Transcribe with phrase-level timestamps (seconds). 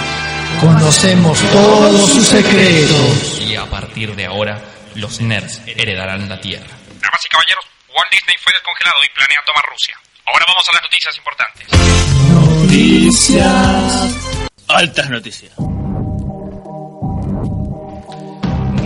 [0.60, 3.40] Conocemos todos sus secretos.
[3.40, 4.60] Y a partir de ahora,
[4.94, 6.66] los nerds heredarán la Tierra.
[7.00, 9.96] Damas y caballeros, Walt Disney fue descongelado y planea tomar Rusia.
[10.26, 11.68] Ahora vamos a las noticias importantes.
[12.62, 14.16] Noticias.
[14.68, 15.52] Altas noticias.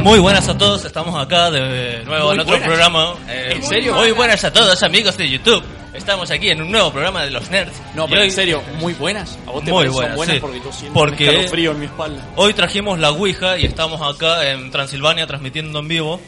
[0.03, 3.15] Muy buenas a todos, estamos acá de nuevo en otro programa.
[3.29, 3.95] Eh, ¿En serio?
[3.95, 5.65] Muy buenas a todos, amigos de YouTube.
[5.97, 7.73] Estamos aquí en un nuevo programa de los nerds.
[7.95, 9.39] No, pero hoy- en serio, muy buenas.
[9.47, 10.37] ¿A vos te Muy buenas, buenas?
[10.37, 10.41] sí.
[10.41, 12.23] Porque yo siento Porque- un escalofrío en mi espalda.
[12.37, 16.21] Hoy trajimos la Ouija y estamos acá en Transilvania transmitiendo en vivo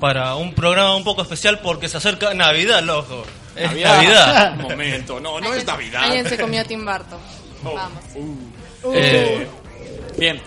[0.00, 3.24] para un programa un poco especial porque se acerca Navidad, loco.
[3.56, 4.54] Es Navidad.
[4.58, 6.04] Un momento, no, no es Navidad.
[6.04, 7.18] Alguien se comió a Tim Burton.
[7.64, 7.74] Oh.
[7.74, 8.02] Vamos.
[8.94, 9.46] Eh,
[10.18, 10.40] Bien.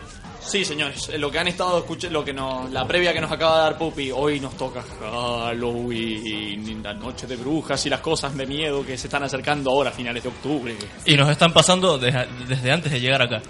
[0.50, 3.58] Sí, señores, lo que han estado escuchando, lo que nos, la previa que nos acaba
[3.58, 8.47] de dar Pupi, hoy nos toca Halloween, la noche de brujas y las cosas de
[8.47, 10.75] miedo que se están acercando ahora a finales de octubre.
[11.05, 13.42] y nos están pasando desde, desde antes de llegar acá.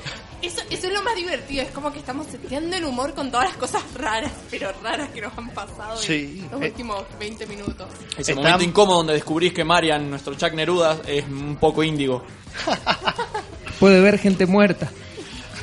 [0.41, 1.63] Eso, eso es lo más divertido.
[1.63, 5.21] Es como que estamos seteando el humor con todas las cosas raras, pero raras que
[5.21, 6.41] nos han pasado Sí.
[6.43, 6.65] en los Eh.
[6.67, 7.87] últimos 20 minutos.
[8.17, 12.23] Ese Está- momento incómodo donde descubrís que Marian, nuestro Chuck Neruda, es un poco índigo.
[13.79, 14.91] Puede ver gente muerta.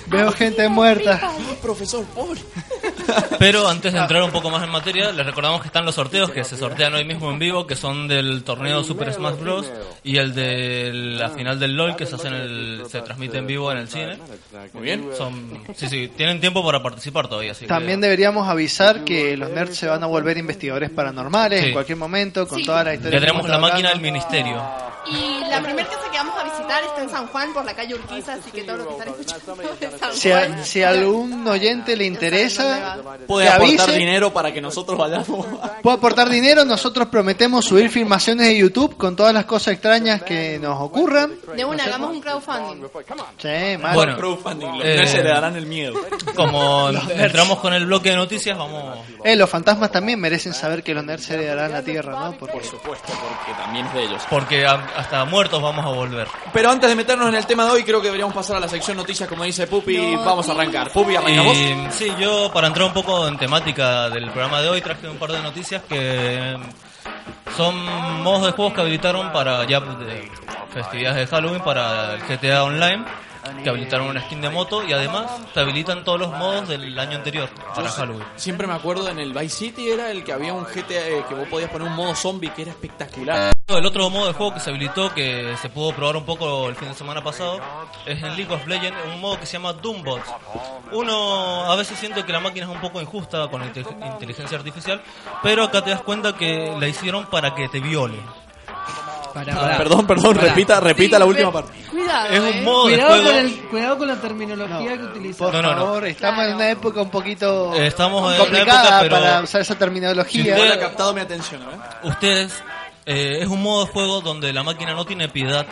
[0.09, 1.21] Veo gente muerta.
[1.63, 2.41] Profesor, pobre.
[3.39, 6.31] Pero antes de entrar un poco más en materia, les recordamos que están los sorteos
[6.31, 9.67] que se sortean hoy mismo en vivo, que son del torneo Super Smash Bros.
[10.05, 13.47] y el de la final del LOL que se hace en el, se transmite en
[13.47, 14.19] vivo en el cine.
[14.73, 15.11] Muy bien.
[15.17, 17.53] Son, sí, sí, tienen tiempo para participar todavía.
[17.53, 21.67] Así que- También deberíamos avisar que los nerds se van a volver investigadores paranormales Sí.
[21.69, 22.65] en cualquier momento con Sí.
[22.65, 23.21] toda la ya historia.
[23.21, 24.63] que tenemos la máquina del ministerio.
[25.09, 27.95] Y la primera casa que vamos a visitar está en San Juan, por la calle
[27.95, 29.55] Urquiza, así que todo lo que están escuchando
[30.13, 33.99] Si a, si a algún oyente le interesa, Puede que aportar avise.
[33.99, 35.47] dinero para que nosotros vayamos.
[35.83, 40.59] Puede aportar dinero, nosotros prometemos subir filmaciones de YouTube con todas las cosas extrañas que
[40.59, 41.33] nos ocurran.
[41.57, 42.87] De una, hagamos un crowdfunding.
[43.39, 43.95] Sí, mal.
[43.95, 45.95] Bueno, crowdfunding, los nerds le darán el miedo.
[46.35, 48.99] Como entramos con el bloque de noticias, vamos...
[49.25, 52.33] Eh, los fantasmas también merecen saber que los nerds heredarán la tierra, ¿no?
[52.39, 54.23] Porque Por supuesto, porque también es de ellos.
[54.31, 56.27] Porque a- hasta muertos vamos a volver.
[56.53, 58.69] Pero antes de meternos en el tema de hoy, creo que deberíamos pasar a la
[58.69, 60.17] sección noticias, como dice Pupi.
[60.17, 60.91] Vamos a arrancar.
[60.91, 61.57] Pupi, arrancamos.
[61.57, 65.17] Y sí, yo para entrar un poco en temática del programa de hoy traje un
[65.17, 66.57] par de noticias que eh,
[67.57, 67.75] son
[68.23, 70.29] modos de juegos que habilitaron para ya de
[70.75, 73.05] festividades de Halloween para el GTA Online,
[73.63, 77.17] que habilitaron una skin de moto y además te habilitan todos los modos del año
[77.17, 78.25] anterior para Halloween.
[78.37, 81.35] Siempre me acuerdo en el Vice City era el que había un GTA eh, que
[81.35, 83.53] vos podías poner un modo zombie que era espectacular.
[83.69, 86.77] El otro modo de juego que se habilitó, que se pudo probar un poco el
[86.77, 87.59] fin de semana pasado,
[88.07, 90.23] es en League of Legends, un modo que se llama Doombots.
[90.93, 94.57] Uno a veces siente que la máquina es un poco injusta con la inte- inteligencia
[94.57, 95.03] artificial,
[95.43, 98.19] pero acá te das cuenta que la hicieron para que te viole.
[99.37, 99.77] Para, Ah, para.
[99.77, 100.49] perdón, perdón, Pará.
[100.49, 101.79] repita, repita Sí, la última pe- parte.
[101.91, 102.63] Cuidado, Es un eh.
[102.63, 103.27] modo de Cuidado juego.
[103.29, 105.37] con, el, cuidado con la terminología que utilizas.
[105.39, 105.77] por No, no, no.
[105.85, 109.41] favor, estamos en una época un poquito Eh, estamos en una complicada época, pero- para
[109.43, 110.55] usar esa Si terminología.
[110.57, 111.67] usted- ha captado mi atención, ¿eh?
[112.05, 112.63] Ustedes,
[113.05, 115.67] eh, es un modo de juego donde la máquina no tiene piedad,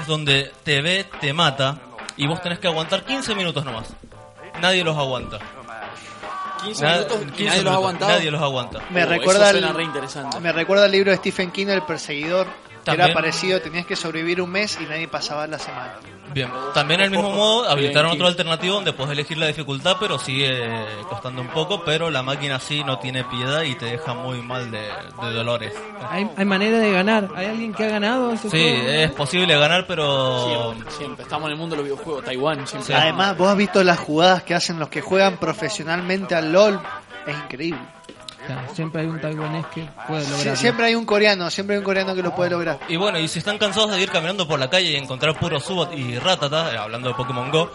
[0.00, 1.78] es donde te ve, te mata
[2.16, 3.88] y vos tenés que aguantar 15 minutos nomás.
[4.60, 5.38] Nadie los aguanta.
[6.62, 8.12] 15 Na- minutos y 15 nadie los ha minutos, aguantado.
[8.12, 8.78] Nadie los aguanta.
[8.90, 10.40] Me Oh, recuerda al- suena re interesante.
[10.40, 12.46] Me recuerda el libro de Stephen King, El Perseguidor,
[12.84, 13.06] También.
[13.06, 15.94] era parecido, tenías que sobrevivir un mes y nadie pasaba la semana.
[16.32, 20.16] Bien, también en el mismo modo habilitaron otro alternativo donde puedes elegir la dificultad, pero
[20.16, 20.68] sigue
[21.08, 24.70] costando un poco, pero la máquina sí no tiene piedad y te deja muy mal
[24.70, 25.72] de, de dolores.
[26.08, 27.28] Hay, hay manera de ganar.
[27.34, 28.88] ¿Hay alguien que ha ganado ese Sí, juego?
[28.90, 30.72] es posible ganar, pero...
[30.72, 31.22] Siempre, siempre.
[31.24, 32.24] Estamos en el mundo de los videojuegos.
[32.24, 32.94] Taiwán, siempre.
[32.94, 36.80] Además, vos has visto las jugadas que hacen los que juegan profesionalmente al LOL.
[37.26, 37.80] Es increíble.
[38.46, 40.56] Claro, siempre hay un taiwanés que puede Sí, lograrlo.
[40.56, 42.78] siempre hay un coreano, siempre hay un coreano que lo puede lograr.
[42.88, 45.60] Y bueno, y si están cansados de ir caminando por la calle y encontrar puro
[45.60, 47.70] Subat y Ratata, eh, hablando de Pokémon Go,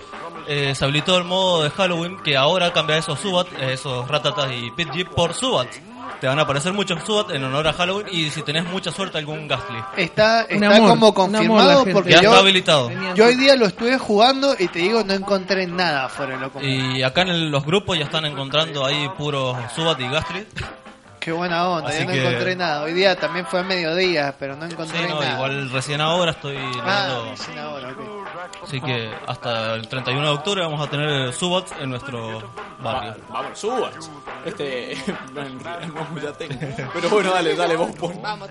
[0.47, 4.71] eh, se habilitó el modo de Halloween que ahora cambia esos Subat, esos Ratatas y
[4.71, 5.67] Pidgey por Subat.
[6.21, 9.17] Te van a aparecer muchos Subat en honor a Halloween y si tenés mucha suerte
[9.17, 9.77] algún Ghastly.
[9.97, 12.91] Está, está amor, como amor confirmado porque Ya yo, está habilitado.
[13.15, 16.51] Yo hoy día lo estuve jugando y te digo, no encontré nada fuera de lo
[16.51, 16.67] común.
[16.67, 20.45] Y acá en el- los grupos ya están encontrando ahí puros Subat y Ghastly.
[21.25, 22.83] Qué buena onda, Así yo no que- encontré nada.
[22.83, 25.33] Hoy día también fue a mediodía, pero no Sí, encontré no, nada.
[25.33, 28.63] igual recién ahora estoy Ah, recién ahora, ok.
[28.63, 33.15] Así que hasta el 31 de octubre vamos a tener Subots en nuestro barrio.
[33.31, 33.91] Va- Vamos, subas.
[34.45, 34.95] Este.
[35.33, 36.59] No, ya tengo.
[36.93, 38.21] Pero bueno, dale, dale, vos pon.
[38.21, 38.47] Vamos.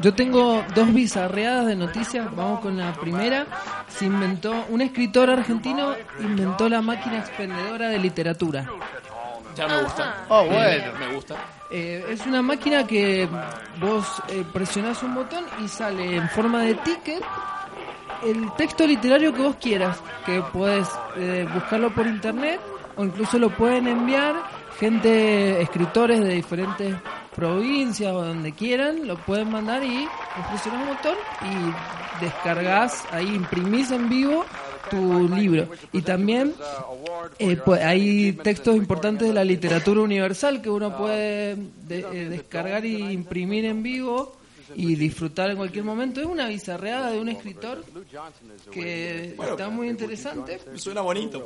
[0.00, 2.26] Yo tengo dos bizarreadas de noticias.
[2.36, 3.46] Vamos con la primera.
[3.88, 8.66] Se inventó, un escritor argentino inventó la máquina expendedora de literatura.
[9.54, 10.24] Ya me gusta.
[10.28, 10.92] Oh, bueno.
[10.98, 11.36] Me gusta.
[11.70, 13.28] Eh, es una máquina que
[13.80, 17.22] vos eh, presionás un botón y sale en forma de ticket
[18.24, 22.60] el texto literario que vos quieras, que puedes eh, buscarlo por internet
[22.96, 24.36] o incluso lo pueden enviar
[24.78, 26.94] gente, escritores de diferentes
[27.34, 33.34] provincias o donde quieran, lo pueden mandar y vos presionás un botón y descargas, ahí
[33.34, 34.44] imprimís en vivo
[34.92, 35.68] tu libro.
[35.92, 36.52] Y también
[37.38, 41.56] eh, pues, hay textos importantes de la literatura universal que uno puede
[41.88, 44.36] de- eh, descargar y imprimir en vivo
[44.74, 46.20] y disfrutar en cualquier momento.
[46.20, 47.84] Es una bizarreada de un escritor
[48.70, 50.58] que está muy interesante.
[50.76, 51.44] Suena bonito,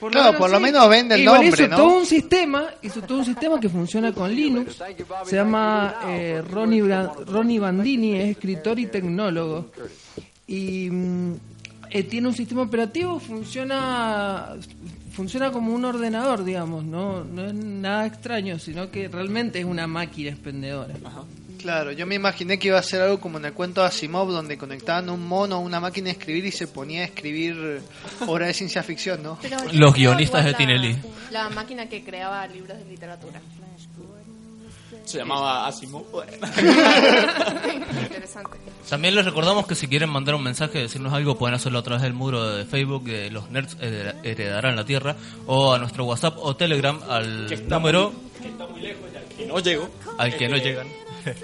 [0.00, 1.76] por Claro, por lo menos vende el Igual nombre, hizo ¿no?
[1.76, 4.78] todo un sistema, hizo todo un sistema que funciona con Linux.
[5.24, 6.82] Se llama eh, Ronnie,
[7.26, 9.66] Ronnie Bandini, es escritor y tecnólogo.
[10.46, 11.34] Y mm,
[11.94, 14.48] eh, tiene un sistema operativo, funciona
[15.12, 19.86] funciona como un ordenador, digamos, no no es nada extraño, sino que realmente es una
[19.86, 20.94] máquina expendedora.
[21.58, 24.30] Claro, yo me imaginé que iba a ser algo como en el cuento de Asimov,
[24.30, 27.80] donde conectaban un mono a una máquina de escribir y se ponía a escribir
[28.26, 29.38] obras de ciencia ficción, ¿no?
[29.40, 30.96] Pero Los guionistas de la- Tinelli.
[31.30, 33.40] La máquina que creaba libros de literatura.
[35.04, 36.04] Se llamaba Asimov.
[38.02, 38.58] Interesante.
[38.88, 42.02] También les recordamos que si quieren mandar un mensaje, decirnos algo, pueden hacerlo a través
[42.02, 45.16] del muro de Facebook de los nerds Hered- heredarán la tierra
[45.46, 49.22] o a nuestro WhatsApp o Telegram al Que está número Que está muy lejos ya.
[49.36, 49.88] Que no llego.
[50.18, 50.86] al que no llegan.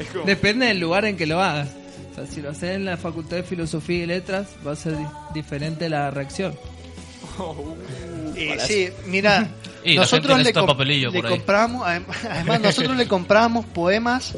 [0.00, 1.68] Es como- Depende del lugar en que lo hagas.
[2.12, 4.96] O sea, si lo haces en la Facultad de Filosofía y Letras, va a ser
[4.96, 6.56] di- diferente la reacción.
[8.34, 9.50] Eh, sí, mira,
[9.84, 11.32] Y nosotros le, necesita com- papelillo le por ahí.
[11.36, 14.34] compramos, adem- además nosotros le compramos poemas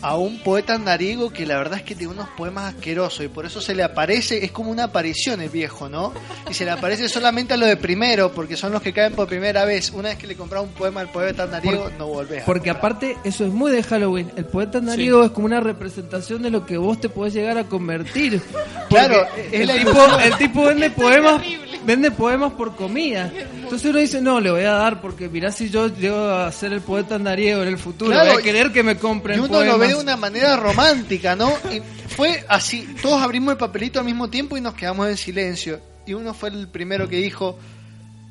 [0.00, 3.46] a un poeta andariego que la verdad es que tiene unos poemas asquerosos y por
[3.46, 6.12] eso se le aparece, es como una aparición el viejo, ¿no?
[6.50, 9.26] Y se le aparece solamente a lo de primero, porque son los que caen por
[9.26, 9.90] primera vez.
[9.92, 12.92] Una vez que le compras un poema al poeta andariego, no volvés a Porque comprar.
[12.92, 14.30] aparte, eso es muy de Halloween.
[14.36, 17.64] El poeta andariego es como una representación de lo que vos te podés llegar a
[17.64, 18.40] convertir.
[18.90, 21.42] Claro, tipo, el tipo vende poemas,
[21.84, 23.28] vende poemas por comida.
[23.62, 26.72] Entonces uno dice, no, le voy a dar porque mirá si yo llego a ser
[26.72, 29.48] el poeta andariego en el futuro, Claro, voy a querer que me compren Y uno
[29.48, 29.72] poemas.
[29.72, 31.50] lo ve de una manera romántica, ¿no?
[31.72, 35.80] Y fue así, todos abrimos el papelito al mismo tiempo y nos quedamos en silencio.
[36.06, 37.58] Y uno fue el primero que dijo,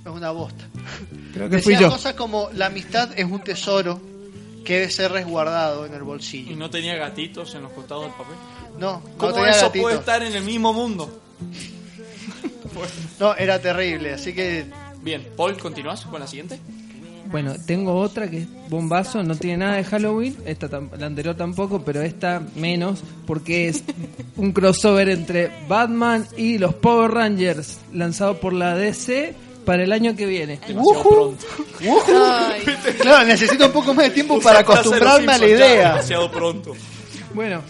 [0.06, 0.66] es una bosta.
[1.34, 1.94] Creo que fui Decía yo.
[1.94, 4.00] cosas como, la amistad es un tesoro
[4.64, 6.56] que debe ser resguardado en el Y bolsillo.
[6.56, 8.36] no tenía gatitos en los costados del papel.
[8.80, 11.20] No, no ¿Cómo tenía eso puede estar en el mismo mundo?
[13.20, 14.66] No, era terrible, así que
[15.04, 16.60] Bien, Paul, ¿continúas con la siguiente?
[17.26, 20.68] Bueno, tengo otra que es bombazo, no tiene nada de Halloween, esta
[20.98, 23.84] la anterior tampoco, pero esta menos, porque es
[24.38, 30.16] un crossover entre Batman y los Power Rangers, lanzado por la DC para el año
[30.16, 30.60] que viene.
[30.64, 31.46] Pronto.
[31.82, 32.62] Ay,
[33.00, 35.90] claro, necesito un poco más de tiempo para acostumbrarme a la idea.
[35.90, 36.74] Demasiado pronto.
[37.34, 37.62] Bueno,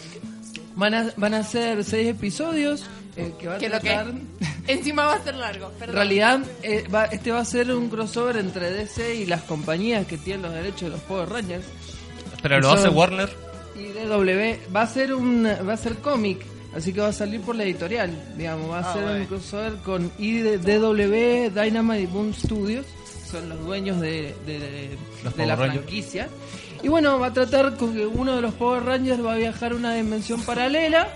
[0.75, 2.83] van a, van a ser seis episodios
[3.15, 4.13] eh, que va a que lo que tratar...
[4.67, 5.71] encima va a ser largo.
[5.81, 10.05] En realidad, eh, va- este va a ser un crossover entre DC y las compañías
[10.07, 11.65] que tienen los derechos de los Power Rangers.
[12.41, 13.29] Pero lo hace Warner.
[13.75, 16.39] Y DW va a ser un va a ser cómic,
[16.75, 19.73] así que va a salir por la editorial, digamos, va a Ah, ser un crossover
[19.77, 22.85] con IDW, Dynamite y Boom Studios,
[23.29, 24.89] son los dueños de, de-
[25.23, 25.85] Los de la Power Rangers.
[25.85, 26.27] franquicia.
[26.83, 29.71] Y bueno, va a tratar con que uno de los Power Rangers va a viajar
[29.71, 31.07] a una dimensión paralela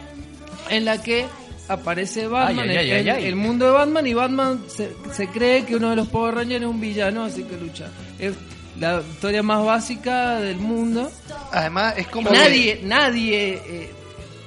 [0.70, 1.26] en la que
[1.68, 3.26] aparece Batman, Ay, ay, ay, el, ay, ay.
[3.26, 6.62] el mundo de Batman y Batman se, se cree que uno de los Power Rangers
[6.62, 7.90] es un villano, así que lucha.
[8.20, 8.34] Es
[8.80, 11.12] la historia más básica del mundo.
[11.52, 13.90] Además, es como Nadie, nadie eh,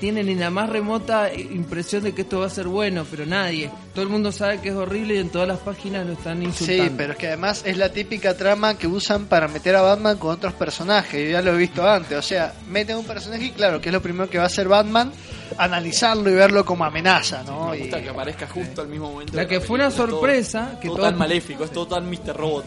[0.00, 3.70] tiene ni la más remota impresión de que esto va a ser bueno, pero nadie.
[3.94, 6.84] Todo el mundo sabe que es horrible y en todas las páginas lo están insultando.
[6.84, 10.16] Sí, pero es que además es la típica trama que usan para meter a Batman
[10.16, 11.22] con otros personajes.
[11.24, 12.16] Yo ya lo he visto antes.
[12.18, 14.68] O sea, meten un personaje y claro, que es lo primero que va a hacer
[14.68, 15.12] Batman,
[15.58, 17.70] analizarlo y verlo como amenaza, ¿no?
[17.70, 19.36] Me Y, gusta que aparezca justo al mismo momento.
[19.36, 22.08] La que fue una es todo- sorpresa, que todo todo- tan maléfico, es todo tan
[22.08, 22.34] Mr.
[22.36, 22.64] Robot,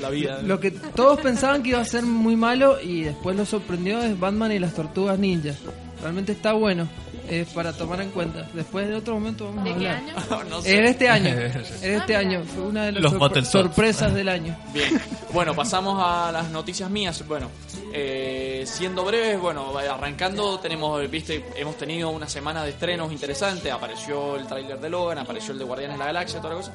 [0.00, 0.40] la vida.
[0.42, 4.18] Lo que todos pensaban que iba a ser muy malo y después lo sorprendió es
[4.18, 5.54] Batman y las Tortugas Ninja.
[6.06, 6.86] Realmente está bueno,
[7.28, 8.48] es para tomar en cuenta.
[8.54, 9.96] Después de otro momento vamos a ¿De qué hablar.
[9.96, 10.44] año?
[10.50, 13.18] no Es de este año, es de este año, fue una de las Los sorpre-
[13.18, 13.50] Battletoads.
[13.50, 14.56] sorpresas del año.
[14.72, 15.00] Bien,
[15.32, 17.26] bueno, pasamos a las noticias mías.
[17.26, 17.50] Bueno,
[17.92, 23.72] eh, siendo breves, bueno, arrancando, tenemos, viste, hemos tenido una semana de estrenos interesantes.
[23.72, 26.72] Apareció el tráiler de Logan, apareció el de Guardianes de la Galaxia, toda la cosa.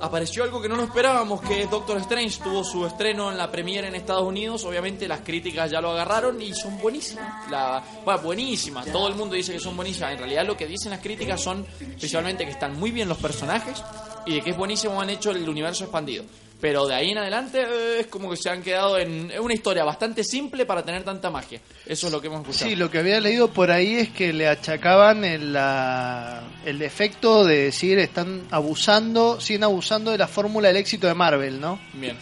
[0.00, 2.42] Apareció algo que no nos esperábamos, que es Doctor Strange.
[2.42, 4.64] Tuvo su estreno en la premiere en Estados Unidos.
[4.64, 7.50] Obviamente las críticas ya lo agarraron y son buenísimas.
[7.50, 8.86] La, bueno, buenísimas.
[8.92, 10.12] Todo el mundo dice que son buenísimas.
[10.12, 13.82] En realidad lo que dicen las críticas son principalmente que están muy bien los personajes
[14.26, 16.24] y de que es buenísimo han hecho el universo expandido.
[16.60, 19.52] Pero de ahí en adelante eh, es como que se han quedado en es una
[19.52, 21.60] historia bastante simple para tener tanta magia.
[21.84, 22.70] Eso es lo que hemos escuchado.
[22.70, 27.44] Sí, lo que había leído por ahí es que le achacaban el, la- el defecto
[27.44, 31.78] de decir están abusando, siguen abusando de la fórmula del éxito de Marvel, ¿no?
[31.92, 32.16] Bien.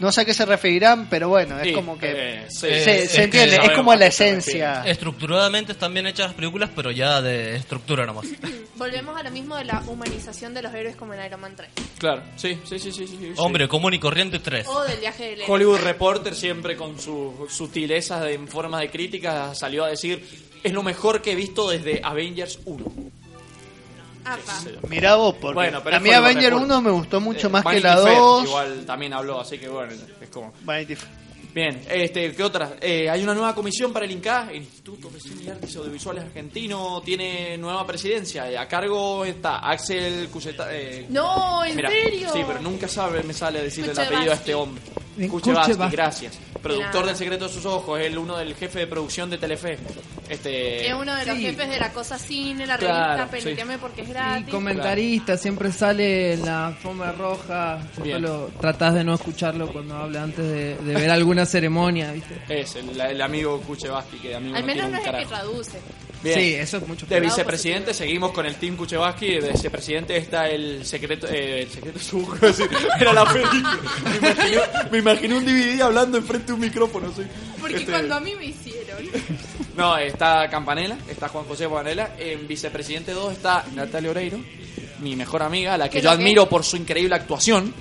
[0.00, 2.56] No sé a qué se referirán, pero bueno, es Sí, como que eh, sí.
[2.60, 4.82] se, Eh, se que entiende, es como la esencia.
[4.86, 8.26] Estructuradamente están bien hechas las películas, pero ya de estructura nomás.
[8.76, 11.68] Volvemos a lo mismo de la humanización de los héroes como en Iron Man 3.
[11.98, 13.32] Claro, sí, sí, sí, sí, sí, sí.
[13.36, 14.66] Hombre común y corriente 3.
[14.68, 15.52] O del viaje del héroe.
[15.54, 20.24] Hollywood Reporter siempre con sus sutilezas en forma de crítica salió a decir
[20.62, 22.84] es lo mejor que he visto desde Avengers 1.
[24.88, 26.66] Mirá vos, porque Bueno, pero a mí Avenger Reporter.
[26.66, 28.44] 1 me gustó mucho Eh, más que Vanity la Fair 2.
[28.44, 30.52] Igual también habló, así que bueno, es como...
[30.62, 31.20] Vanity Fair.
[31.52, 32.76] Bien, este, ¿qué otra?
[32.80, 36.22] Eh, hay una nueva comisión para el INCA, el Instituto de Cine y Artes Audiovisuales
[36.22, 38.48] Argentino, tiene nueva presidencia.
[38.48, 40.68] Eh, A cargo está Axel Cuseta.
[40.72, 42.28] eh, No, ¿en mira, serio?
[42.32, 44.80] Sí, pero nunca sabe, me sale decirle el apellido a este hombre.
[45.28, 45.74] Kuchevaski.
[45.90, 46.38] gracias.
[46.62, 49.78] Productor del Secreto de sus Ojos, es el uno del jefe de producción de Telefe.
[50.28, 51.42] Este, Es uno de los Sí.
[51.42, 54.48] jefes de la cosa cine, la Claro, revista Peluqueame porque es Y gratis.
[54.48, 57.80] comentarista, siempre sale en la forma roja.
[57.94, 58.22] Siempre Bien.
[58.22, 62.40] lo tratás de no escucharlo cuando habla antes de, de ver alguna ceremonia, ¿viste?
[62.48, 65.04] es el, el amigo Kuchevaski, que amigo Al no menos tiene no un es el
[65.04, 65.30] que carajo.
[65.50, 65.78] traduce.
[66.22, 66.38] Bien.
[66.38, 69.40] Sí, eso es mucho De vicepresidente seguimos con el team Kuchevaski.
[69.40, 71.98] De vicepresidente está el secreto, eh, el secreto
[72.40, 72.68] decir,
[73.00, 73.78] Era la película.
[74.04, 74.60] Me imaginé,
[74.90, 77.10] me imaginé un DVD hablando enfrente de un micrófono.
[77.60, 78.98] Porque Este, cuando a mí me hicieron.
[79.76, 82.14] No, está Campanella, está Juan José Campanella.
[82.18, 84.38] En vicepresidente 2 está Natalia Oreiro,
[85.00, 86.16] mi mejor amiga, a la que ¿Qué yo que?
[86.16, 87.72] admiro por su increíble actuación.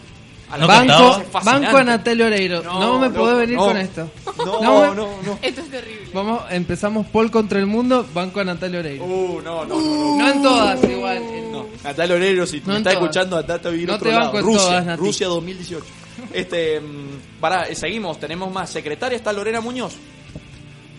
[0.58, 2.64] No Banco, banco a Natalia Oreiro.
[2.64, 3.66] No, No, me no, puedo venir no.
[3.66, 4.10] con esto.
[4.38, 5.40] No, No, no, no.
[5.42, 6.10] Esto es terrible.
[6.14, 9.04] Vamos, empezamos Paul contra el mundo, banco a Natalia Oreiro.
[9.06, 10.18] Uh, no, no, no, no.
[10.18, 11.18] no en todas, igual.
[11.18, 13.04] en- No, Natalia Oreiro, si No me está todas.
[13.04, 14.32] escuchando, andate a vivir No otro te lado.
[14.32, 15.00] banco Rusia, todas, Nati.
[15.00, 15.86] Rusia 2018.
[16.34, 18.70] Este, mm, pará, eh, seguimos, tenemos más.
[18.70, 19.94] Secretaria está Lorena Muñoz.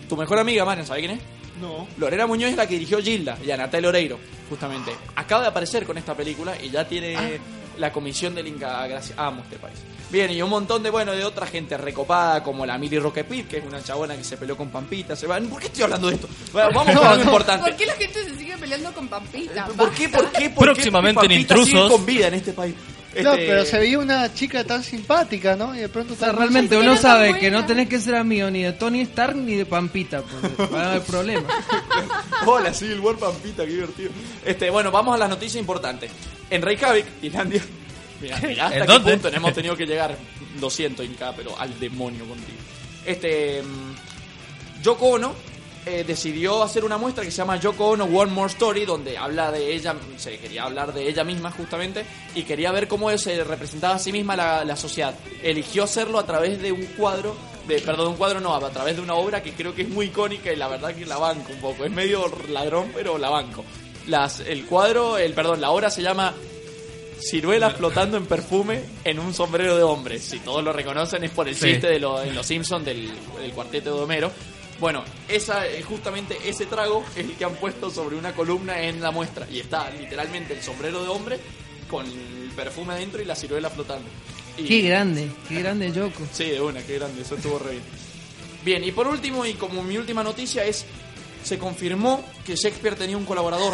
[0.07, 1.23] Tu mejor amiga, Marian, ¿sabes quién es?
[1.59, 1.87] No.
[1.97, 4.91] Lorena Muñoz es la que dirigió Gilda y a Natalia Oreiro, justamente.
[5.15, 7.29] Acaba de aparecer con esta película y ya tiene Ah.
[7.77, 8.85] la comisión del Inca.
[8.87, 9.75] Gracias, amo este país.
[10.09, 13.57] Bien, y un montón de, bueno, de otra gente recopada, como la Mili Roquepit, que
[13.59, 15.15] es una chabona que se peleó con Pampita.
[15.15, 15.39] Se va...
[15.39, 16.27] ¿Por qué estoy hablando de esto?
[16.51, 17.69] Bueno, vamos con algo importante.
[17.69, 19.67] ¿Por qué la gente se sigue peleando con Pampita?
[19.67, 21.91] ¿Por qué, por qué, por Próximamente qué en Pampita sigue Intrusos.
[21.91, 22.75] con vida en este país?
[23.13, 25.75] No, Este, pero se veía una chica tan simpática, ¿no?
[25.75, 28.49] Y de pronto O sea, tan- realmente uno sabe que no tenés que ser amigo
[28.49, 31.51] ni de Tony Stark ni de Pampita, porque va a haber problemas.
[32.45, 34.11] Hola, sí, el War Pampita, qué divertido.
[34.45, 36.09] Este, bueno, vamos a las noticias importantes.
[36.49, 37.61] En Reykjavik, Islandia.
[38.21, 39.11] Mira, mira hasta ¿En qué dónde?
[39.13, 40.15] punto hemos tenido que llegar.
[40.59, 42.57] Lo siento, Inca, pero al demonio contigo.
[43.05, 43.61] Este.
[43.61, 45.35] mm, Yoko Ono
[45.85, 49.51] eh, decidió hacer una muestra que se llama Yoko Ono One More Story, donde habla
[49.51, 53.95] de ella, se quería hablar de ella misma justamente, y quería ver cómo se representaba
[53.95, 55.15] a sí misma la, la sociedad.
[55.41, 57.35] Eligió hacerlo a través de un cuadro,
[57.67, 60.07] de, perdón, un cuadro no, a través de una obra que creo que es muy
[60.07, 61.83] icónica y la verdad que la banco un poco.
[61.85, 63.63] Es medio ladrón, pero la banco.
[64.07, 66.33] Las, el cuadro, el perdón, la obra se llama
[67.19, 70.19] ciruelas flotando en perfume en un sombrero de hombre.
[70.19, 71.67] Si todos lo reconocen es por el Sí.
[71.73, 74.31] chiste de lo, Los Simpsons del, del cuarteto de Homero.
[74.81, 78.99] Bueno, esa, eh, justamente ese trago es el que han puesto sobre una columna en
[78.99, 79.47] la muestra.
[79.49, 81.39] Y está literalmente el sombrero de hombre
[81.89, 84.09] con el perfume adentro y la ciruela flotando.
[84.57, 86.23] Y- Qué grande, qué grande Yoko.
[86.33, 87.83] Sí, de una, qué grande, eso estuvo re bien.
[88.65, 90.83] Bien, y por último, y como mi última noticia es,
[91.43, 93.73] se confirmó que Shakespeare tenía un colaborador.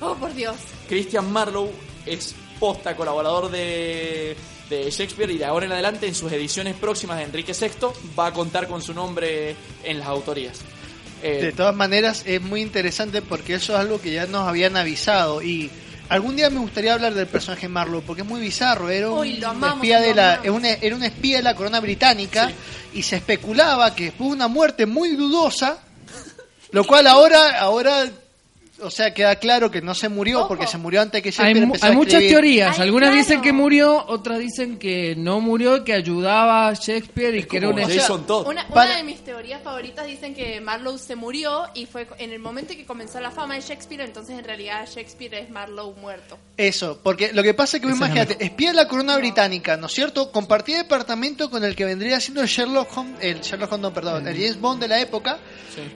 [0.00, 0.56] Oh, por Dios.
[0.88, 1.70] Christian Marlowe
[2.06, 4.36] es posta colaborador de,
[4.70, 7.68] de Shakespeare y de ahora en adelante en sus ediciones próximas de Enrique VI
[8.18, 9.54] va a contar con su nombre
[9.84, 10.60] en las autorías.
[11.22, 14.76] Eh, De todas maneras, es muy interesante porque eso es algo que ya nos habían
[14.76, 15.40] avisado.
[15.42, 15.70] Y
[16.08, 18.90] algún día me gustaría hablar del personaje Marlowe porque es muy bizarro.
[18.90, 21.54] Era un, Uy, lo amamos, espía de la, era una- era un espía de la
[21.54, 22.50] corona británica
[22.92, 25.78] y se especulaba que fue una muerte muy dudosa.
[26.72, 28.04] Lo cual ahora, ahora,
[28.82, 30.48] o sea, queda claro que no se murió Ojo.
[30.48, 32.76] porque se murió antes que Hay, Shakespeare mu- hay a muchas teorías.
[32.78, 33.22] Ay, Algunas claro.
[33.22, 37.72] dicen que murió, otras dicen que no murió, que ayudaba a Shakespeare y que era.
[37.86, 38.46] Jason Todd.
[38.48, 42.32] Una, una Para- de mis teorías favoritas dicen que Marlowe se murió y fue en
[42.32, 46.36] el momento que comenzó la fama de Shakespeare, entonces en realidad Shakespeare es Marlowe muerto.
[46.56, 49.92] Eso, porque lo que pasa es que imagínate, espía de la corona británica, ¿no es
[49.92, 50.30] cierto?
[50.32, 54.26] Compartía departamento con el que vendría siendo el Sherlock Holmes, el Sherlock Holmes, no, perdón,
[54.28, 55.38] el James Bond de la época.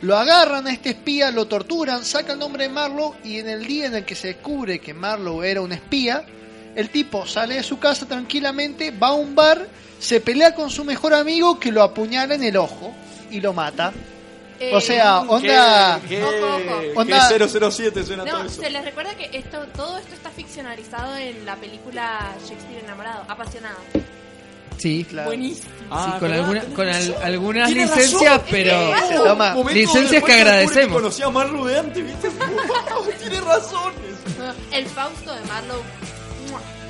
[0.00, 3.66] Lo agarran a este espía, lo torturan, sacan el nombre de Marlowe y en el
[3.66, 6.24] día en el que se descubre que Marlowe era un espía,
[6.74, 9.66] el tipo sale de su casa tranquilamente, va a un bar,
[9.98, 12.94] se pelea con su mejor amigo que lo apuñala en el ojo
[13.30, 13.92] y lo mata.
[14.60, 16.00] Eh, O sea, onda...
[16.08, 16.80] ¿Qué, Ojo, ojo.
[16.80, 17.28] qué Onda-
[17.70, 18.60] 007 suena todo No, eso?
[18.60, 23.76] se les recuerda que esto, todo esto está ficcionalizado en la película Shakespeare enamorado, apasionado.
[24.78, 25.28] Sí, Claro.
[25.28, 25.68] Buenísimo.
[25.90, 28.46] Ah, sí, con, con al- algunas licencias, razón.
[28.50, 28.92] pero...
[29.08, 30.96] Se toma- Licencias que agradecemos.
[31.00, 32.30] conocía a Marlowe de antes, ¿viste?
[33.20, 33.96] Tiene razones.
[34.70, 35.82] El Fausto de Marlowe.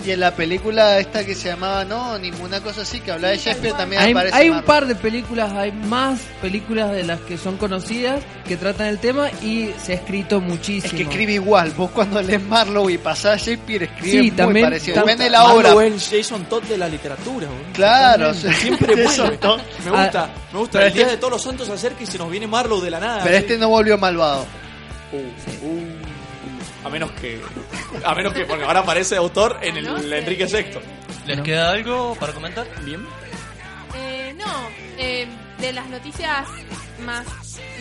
[0.08, 3.36] Y en la película esta que se llamaba Anónimo, una cosa así, que hablaba de
[3.38, 7.36] Shakespeare, también Hay, aparece hay un par de películas, hay más películas de las que
[7.36, 10.86] son conocidas que tratan el tema y se ha escrito muchísimo.
[10.86, 11.72] Es que escribe igual.
[11.76, 15.04] Vos cuando lees Marlowe y pasás a Shakespeare, escribe Sí, muy también- parecido.
[15.04, 15.68] la obra.
[15.74, 17.72] Marlowe es el Jason Todd de la literatura, boludo.
[17.74, 19.36] Claro, siempre Jason vuelve.
[19.36, 19.60] Todd.
[19.84, 20.86] Me gusta, me gusta.
[20.86, 22.90] El día este- de todos los santos se acerca y se nos viene Marlowe de
[22.90, 23.20] la nada.
[23.24, 23.44] Pero así.
[23.44, 24.46] este no volvió malvado.
[25.12, 25.16] Uh,
[25.66, 25.97] uh,
[26.84, 27.40] a menos que.
[28.04, 28.44] A menos que.
[28.44, 30.18] Porque ahora aparece autor en el No sé.
[30.18, 30.80] Enrique VI.
[31.26, 32.66] ¿Les queda algo para comentar?
[32.84, 33.04] Bien.
[33.96, 34.68] Eh, no,
[34.98, 35.26] eh,
[35.58, 36.46] de las noticias
[37.04, 37.26] más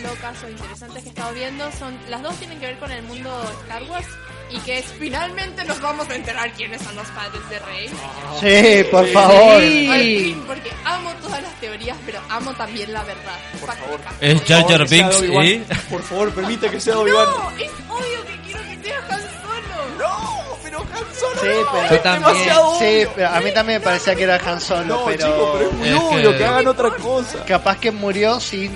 [0.02, 3.02] locas o interesantes que he estado viendo son las dos tienen que ver con el
[3.02, 3.30] mundo
[3.64, 4.06] Star Wars
[4.50, 7.88] y que es, finalmente nos vamos a enterar quiénes son los padres de Rey.
[8.40, 9.60] Sí, por favor.
[9.60, 9.88] Sí.
[9.90, 13.38] Al fin, porque amo todas las teorías, pero amo también la verdad.
[13.64, 14.14] fáctica.
[14.20, 15.46] Es Jar Por Jar favor, que sea Binks Obi-Wan.
[15.46, 15.58] y...
[15.90, 17.26] Por favor, permite que sea Obi-Wan.
[17.26, 18.37] No, es obvio que
[18.92, 19.98] Han Solo.
[19.98, 21.40] No, pero Han Solo.
[21.40, 22.22] Sí, no, pero- es Yo también.
[22.32, 25.52] demasiado Sí, pero a mí también me parecía que era Han Solo, No, pero, chico,
[25.54, 26.38] pero es muy Es obvio que...
[26.38, 27.44] que- hagan otra cosa.
[27.44, 28.70] capaz que murió sin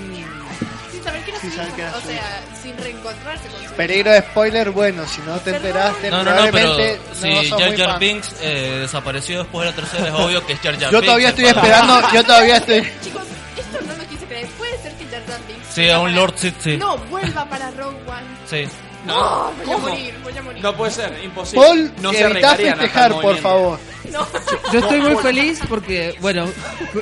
[0.91, 3.63] Sin saber que era Sin su saber que era o su sea, sin reencontrarse con
[3.67, 4.69] su peligro de spoiler.
[4.71, 5.67] Bueno, si no te Perdón.
[5.67, 7.99] enteraste, No, no, no, pero probablemente no si Jar Jar.
[7.99, 11.29] Binks eh, desapareció después de la tercera, es obvio que es Jar Jar Yo todavía
[11.29, 12.81] estoy esperando, yo todavía estoy...
[13.03, 13.23] Chicos,
[13.57, 14.47] esto no lo quise creer.
[14.57, 16.77] Puede ser que Jar Jar Binks Sí, a un para- Lord Sith, sí.
[16.77, 18.27] No, vuelva para Rogue One.
[18.49, 18.69] Sí.
[19.05, 19.87] No, voy ¿cómo?
[19.87, 20.63] a morir, voy a morir.
[20.63, 21.65] No puede ser, imposible.
[21.65, 23.79] Paul, no se a festejar, por favor.
[24.11, 24.27] No.
[24.71, 26.45] Yo estoy muy feliz porque, bueno,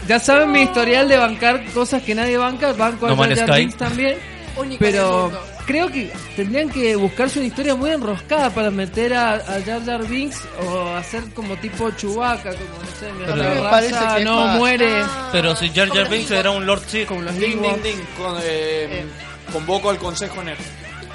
[0.08, 3.16] ya saben mi historial de bancar cosas que nadie banca, banco a No.
[3.56, 4.18] Binks también,
[4.58, 5.32] Único pero
[5.66, 10.06] creo que tendrían que buscarse una historia muy enroscada para meter a, a Jar Jar
[10.08, 14.26] Binks o hacer como tipo Chewbacca, como no sé, mi Pero- A raza parece que
[14.26, 17.34] no más- muere, Ah, Pero si Jar Jar Binks era un Lord Sith, como los
[17.38, 18.00] Ding, ding, ding.
[18.18, 19.06] Con, eh,
[19.54, 20.60] convoco al Consejo Nerd.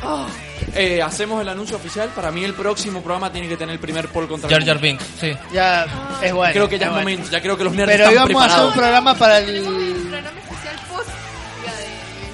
[0.09, 0.27] Ah,
[0.75, 2.11] Eh, hacemos el anuncio oficial.
[2.15, 4.79] Para mí el próximo programa tiene que tener el primer poll contra Jar el Jar.
[4.79, 5.33] Binks, sí.
[5.53, 5.87] Ya,
[6.23, 6.53] es bueno.
[6.53, 7.09] Creo que ya es bueno.
[7.09, 7.31] momento.
[7.31, 9.65] Ya creo que los nerds Pero están íbamos a hacer un programa para el.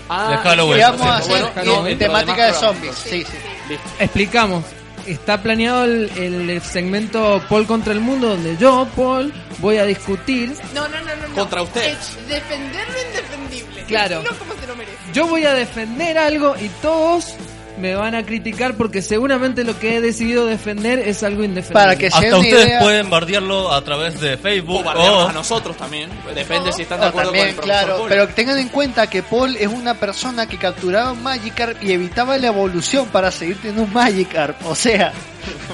[0.08, 0.78] Ah, de Halloween.
[0.78, 1.92] Íbamos a hacer Bueno, Halloween.
[1.94, 2.94] no, temática de zombies.
[2.96, 3.36] Sí, sí.
[3.68, 3.88] Listo.
[3.98, 4.64] Explicamos.
[5.06, 10.54] Está planeado el, el segmento Paul contra el mundo donde yo, Paul, voy a discutir.
[10.74, 11.34] No, no, no, no, no.
[11.34, 11.92] Contra usted.
[11.92, 13.82] Es defender lo indefendible.
[13.84, 14.22] Claro.
[14.38, 14.96] Como se lo merece.
[15.12, 17.34] Yo voy a defender algo y todos
[17.78, 21.72] me van a criticar porque seguramente lo que he decidido defender es algo indefendible.
[21.82, 22.80] Para que Hasta ustedes idea...
[22.80, 25.28] pueden bardearlo a través de O Facebook bardearnos o...
[25.28, 26.10] a nosotros también.
[26.34, 28.08] Depende si están de acuerdo también, con el profesor claro, Paul.
[28.08, 32.36] pero tengan en cuenta que Paul es una persona que capturaba un Magikarp y evitaba
[32.38, 34.64] la evolución para seguir teniendo un Magikarp.
[34.66, 35.12] O sea,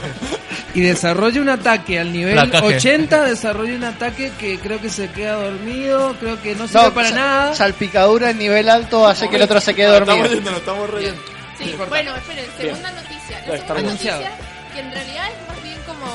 [0.74, 2.76] y desarrolla un ataque al nivel Placaje.
[2.76, 6.94] 80, desarrolla un ataque que creo que se queda dormido, creo que no sirve no,
[6.94, 7.54] para nada.
[7.54, 10.34] salpicadura en nivel alto hace que el otro se quede No, Estamos dormido.
[10.36, 11.20] yendo, nos estamos riendo.
[11.58, 13.40] Sí, bueno, esperen, segunda noticia.
[13.46, 14.20] La segunda anunciado.
[14.22, 16.06] noticia, que en realidad es más bien como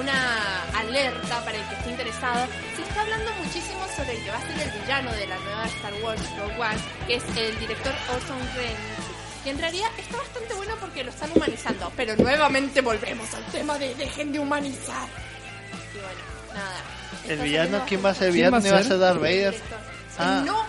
[0.00, 2.46] una alerta para el que esté interesado.
[2.76, 5.64] Se está hablando muchísimo sobre el que va a ser el villano de la nueva
[5.66, 8.76] Star Wars Rogue One, que es el director Orson Welles.
[9.44, 11.92] Y en realidad está bastante bueno porque lo están humanizando.
[11.96, 15.08] Pero nuevamente volvemos al tema de dejen de humanizar.
[15.94, 16.20] Y bueno,
[16.54, 16.80] nada.
[17.28, 17.82] ¿El villano?
[17.86, 18.56] ¿Quién va a ser el ¿Quién villano?
[18.56, 18.98] va a ¿No va a ser?
[18.98, 19.54] Darth Vader?
[20.18, 20.42] Ah.
[20.44, 20.64] No,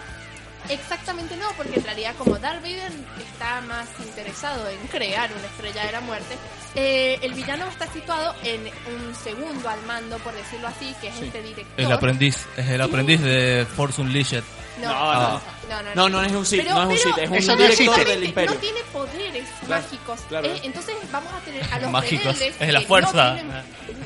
[0.70, 5.86] exactamente no, porque en realidad como Darth Vader está más interesado en crear una estrella
[5.86, 6.36] de la muerte,
[6.76, 11.22] eh, el villano estar situado en un segundo al mando, por decirlo así, que es
[11.22, 11.80] este director.
[11.80, 14.44] El aprendiz, es el aprendiz de Force Unleashed.
[14.82, 17.58] No, No, no, no, No, no es un Pero- no es un Sith, es un
[17.58, 18.52] director del imperio.
[18.52, 20.20] No tiene poderes Claro, mágicos.
[20.30, 20.48] claro.
[20.48, 20.60] ¿eh?
[20.64, 23.34] Entonces vamos a tener a los Mágicos, es la fuerza.
[23.34, 23.36] No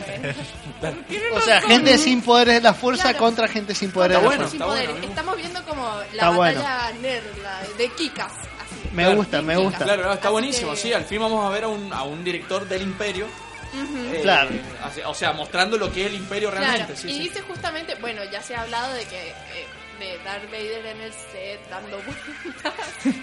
[0.06, 3.18] tienen- Tienen O sea, gente sin poderes de la fuerza Claro.
[3.20, 5.06] contra gente sin poderes Está de la bueno, fuerza.
[5.08, 6.62] Estamos viendo como la Está bueno.
[6.64, 8.32] batalla nerd la de Kikas.
[8.34, 8.90] Así.
[8.94, 9.64] Me gusta, me Kikas.
[9.70, 9.84] gusta.
[9.86, 12.82] Claro, está buenísimo, sí, al fin vamos a ver a un, a un director del
[12.82, 13.28] imperio.
[13.74, 14.50] eh, Claro.
[14.84, 16.80] así- O sea, mostrando lo que es el imperio realmente.
[16.88, 17.20] Claro, sí, y sí.
[17.20, 19.66] dice justamente, bueno, ya se ha hablado de que eh,
[20.06, 22.74] de Darth Vader en el set dando vueltas,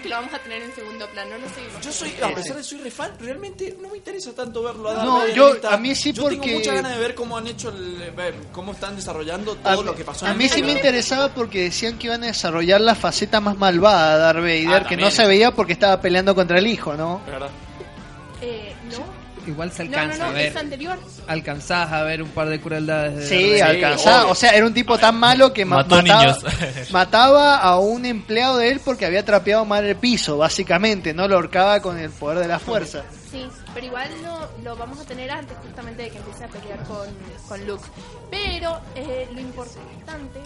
[0.01, 1.61] que lo vamos a tener en segundo plano, no sé.
[1.81, 4.89] Yo soy, a pesar de que soy re fan, realmente no me interesa tanto verlo
[4.89, 6.99] a Darth No, Vader yo- esta- a mí sí yo porque- tengo muchas ganas de
[7.01, 10.29] ver cómo han hecho, el, ver cómo están desarrollando todo A, lo que pasó en
[10.29, 13.57] a el mí sí me interesaba porque decían que iban a desarrollar la faceta más
[13.57, 14.99] malvada de Darth Vader, Ah, que también.
[15.01, 17.21] no se veía porque estaba peleando contra el hijo, ¿no?
[17.25, 17.49] De verdad.
[18.41, 19.18] Eh, no,
[19.49, 20.45] Igual se no, no, alcanza no, a ver.
[20.47, 20.99] es anterior.
[21.27, 23.63] Alcanzás a ver un par de crueldades de Sí, Vader.
[23.63, 24.25] alcanzaba.
[24.27, 26.45] O sea, era un tipo tan malo que ma- Mató mataba, niños.
[26.91, 31.13] mataba a un empleado de él porque había trapeado mal el piso, básicamente.
[31.13, 33.03] No lo ahorcaba con el poder de la fuerza.
[33.31, 36.79] Sí, pero igual lo, lo vamos a tener antes justamente de que empiece a pelear
[36.85, 37.07] con,
[37.47, 37.83] con Luke.
[38.31, 40.39] Pero eh, lo importante,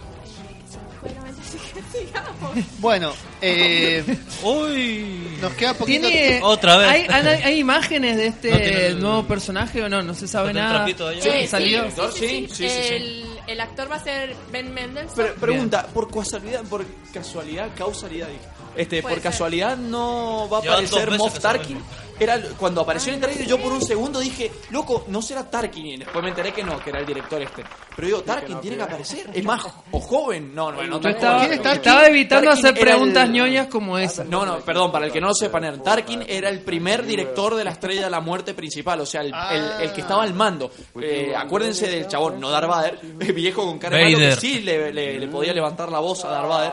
[1.04, 2.80] mente, así que sigamos.
[2.80, 4.04] Bueno, eh,
[4.44, 5.38] Uy.
[5.42, 6.90] nos queda poquito ¿Tiene, Otra vez.
[6.90, 10.02] ¿hay, hay, hay imágenes de este No tiene el- nuevo personaje o no?
[10.02, 10.78] No se sabe ¿No tiene nada.
[10.80, 11.22] trapito ahí?
[11.22, 11.84] Sí, Eh, salió.
[11.90, 12.94] sí, sí, sí, sí, sí.
[12.94, 15.14] El, el actor va a ser Ben Mendelsohn.
[15.16, 18.40] Pero, pregunta, por casualidad, por casualidad, causalidad, dije.
[18.76, 19.32] Este, Puede por ser.
[19.32, 21.76] casualidad no va a Llevan dos aparecer veces Moff que Tarkin.
[21.76, 21.84] ven.
[22.20, 25.86] Era cuando apareció en el trailer yo por un segundo dije, loco, no será Tarkin
[25.86, 27.64] y después me enteré que no, que era el director este.
[27.96, 30.54] Pero digo, Tarkin tiene que aparecer, es más o joven.
[30.54, 31.78] No, no, no, Yo estaba, ¿Quién es Tarkin?
[31.82, 34.24] estaba evitando Tarkin hacer preguntas el- ñoñas como esa.
[34.24, 37.64] No, no, perdón, para el que no lo sepa, Tarkin era el primer director de
[37.64, 40.72] la Estrella de la Muerte principal, o sea, el, el- el que estaba al mando.
[41.02, 43.00] Eh, acuérdense del chabón, no Darth Vader,
[43.34, 46.30] viejo con cara de malo que sí le, le- le podía levantar la voz a
[46.30, 46.72] Darth Vader.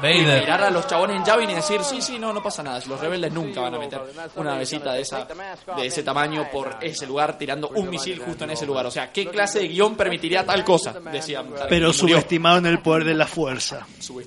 [0.00, 2.80] Y mirar a los chabones en Yavin y decir, sí, sí, no, no pasa nada.
[2.86, 4.00] Los rebeldes nunca van a meter
[4.36, 5.26] una de, esa,
[5.76, 8.86] de ese tamaño por ese lugar tirando un misil justo en ese lugar.
[8.86, 10.94] O sea, ¿qué clase de guion permitiría tal cosa?
[11.12, 11.46] Decían.
[11.68, 13.86] Pero subestimaron el poder de la fuerza.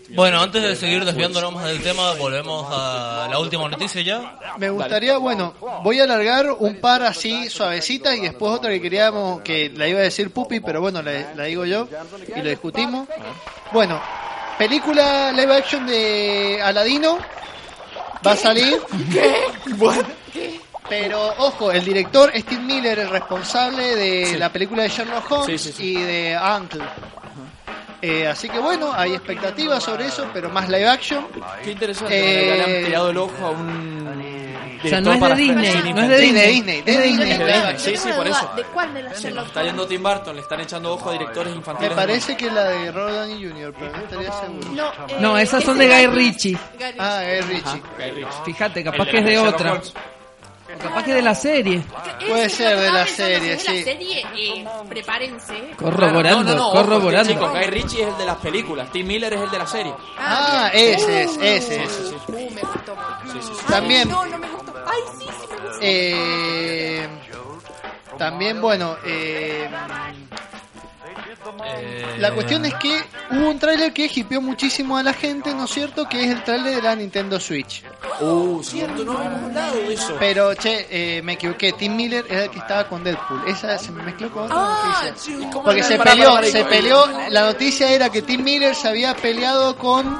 [0.10, 4.38] Bueno, antes de seguir desviándonos más del tema, volvemos a la última noticia ya.
[4.58, 9.42] Me gustaría, bueno, voy a alargar un par así suavecitas y después otra que queríamos,
[9.42, 11.88] que la iba a decir Pupi, pero bueno, la, la digo yo
[12.36, 13.08] y lo discutimos.
[13.72, 14.02] Bueno,
[14.58, 17.18] película live action de Aladino
[18.26, 18.80] va a salir.
[20.90, 24.38] Pero ojo, el director Tim Miller, el responsable de Sí.
[24.38, 25.84] la película de Sherlock Holmes Sí, sí, sí.
[25.94, 26.84] y de Uncle.
[28.02, 31.28] Eh, así que bueno, hay expectativas sobre eso, pero más live action.
[31.64, 34.02] Qué interesante, Eh, le han tirado el ojo a un.
[34.84, 36.52] O sea, no es de para Disney, no es de Disney.
[36.56, 37.78] Disney, de Disney.
[37.78, 38.50] Sí, sí, por eso.
[38.56, 41.14] ¿De cuál de las Nos Sherlock está yendo Tim Burton, le están echando ojo a
[41.14, 41.94] directores Me infantiles.
[41.94, 44.70] parece que la de Robert Downey Jr., pero no estaría seguro.
[44.72, 46.54] No, eh, No, esas son de Guy Ritchie.
[46.80, 46.96] Guy Ritchie.
[47.00, 47.22] Ah.
[48.00, 48.44] Guy Ritchie.
[48.46, 49.82] Fíjate, capaz que es de Sherlock otra.
[50.76, 51.84] O capaz que de la serie.
[52.28, 53.78] Puede ser de la serie, es de sí.
[53.80, 55.72] la serie, eh, prepárense.
[55.78, 57.32] Corroborando, No, no, no, ojo, corroborando.
[57.32, 59.68] este chico, Guy Ritchie es el de las películas, Tim Miller es el de la
[59.68, 59.94] serie.
[60.18, 60.96] Ah, bien.
[60.96, 62.14] ese es, Uh, ese es.
[62.28, 62.96] Uh, me gustó.
[63.68, 64.10] También.
[64.10, 64.74] no, no me gustó.
[64.86, 65.78] Ay, sí, sí me gustó.
[65.82, 67.08] Eh,
[68.18, 69.70] también, bueno, eh,
[71.78, 75.66] Eh, la cuestión es que hubo un tráiler que hipeó muchísimo a la gente, ¿no
[75.66, 76.08] es cierto?
[76.08, 77.84] Que es el tráiler de la Nintendo Switch.
[78.20, 80.16] Uh, cierto, no habíamos hablado de eso.
[80.20, 81.72] Pero, che, eh, me equivoqué.
[81.74, 83.42] Tim Miller era el que estaba con Deadpool.
[83.48, 85.16] Esa se me mezcló con otra Ah, noticia.
[85.18, 87.06] sí, ¿cómo Porque se peleó, se peleó.
[87.30, 90.20] La noticia era que Tim Miller se había peleado con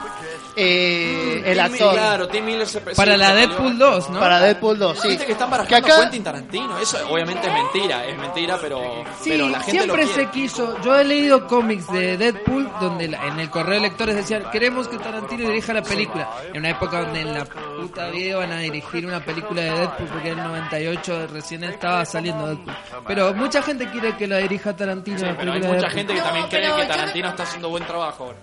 [0.56, 3.34] eh, el Tim- actor Claro, Tim Miller se Para la.
[3.34, 4.20] Deadpool 2, ¿no?
[4.20, 5.00] para Deadpool 2.
[5.00, 5.08] Sí.
[5.10, 6.80] Viste que están Que barajando acá, Quentin Tarantino.
[6.80, 8.80] Eso obviamente es mentira, es mentira, pero,
[9.22, 10.82] Sí, pero la gente siempre lo se quiso.
[10.84, 14.88] Yo he leído cómics de Deadpool donde la- en el correo de lectores decían queremos
[14.88, 16.30] que Tarantino dirija la película.
[16.54, 20.08] En una época donde en la puta vida iban a dirigir una película de Deadpool
[20.10, 22.76] porque en el 98 recién estaba saliendo Deadpool.
[23.08, 25.18] Pero mucha gente quiere que la dirija Tarantino.
[25.20, 25.92] Sí, la pero hay mucha Deadpool.
[25.92, 28.34] gente que No, también cree pero que yo no- Tarantino está haciendo buen trabajo.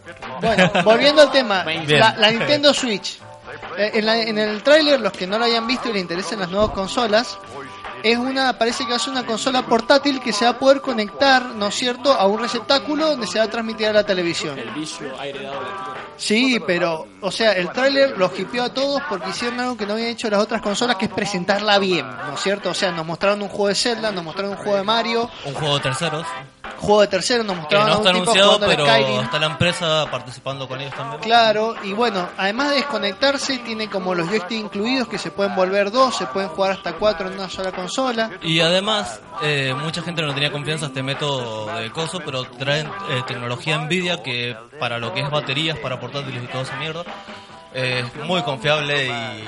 [0.41, 1.65] Bueno, volviendo al tema,
[1.99, 2.15] Bien.
[2.15, 3.19] la, la Nintendo Switch.
[3.77, 6.41] Eh, En, la- en el tráiler, los que no lo hayan visto y le interesen
[6.41, 7.39] las nuevas consolas,
[8.03, 10.81] es una, parece que va a ser una consola portátil que se va a poder
[10.81, 14.57] conectar, ¿no es cierto?, a un receptáculo donde se va a transmitir a la televisión.
[14.59, 15.95] El vicio heredado de la tierra.
[16.17, 19.95] Sí, pero, o sea, el tráiler los hipeó a todos porque hicieron algo que no
[19.95, 22.71] habían hecho las otras consolas, que es presentarla bien, ¿no es cierto?
[22.71, 25.55] O sea, nos mostraron un juego de Zelda, nos mostraron un juego de Mario, un
[25.55, 26.27] juego de terceros.
[26.77, 29.21] Juego de tercero, nos Que mostraban no a un está tipo jugando pero Skyrim.
[29.21, 31.21] está la empresa participando con ellos también.
[31.23, 35.91] Claro, y bueno, además de desconectarse, tiene como los joysticks incluidos que se pueden volver
[35.91, 38.31] dos, se pueden jugar hasta cuatro en una sola consola.
[38.43, 42.87] Y además, eh, mucha gente no tenía confianza en este método de coso, pero traen
[42.87, 47.03] eh, tecnología Nvidia que para lo que es baterías para portátiles y toda esa mierda,
[47.79, 49.45] es muy confiable y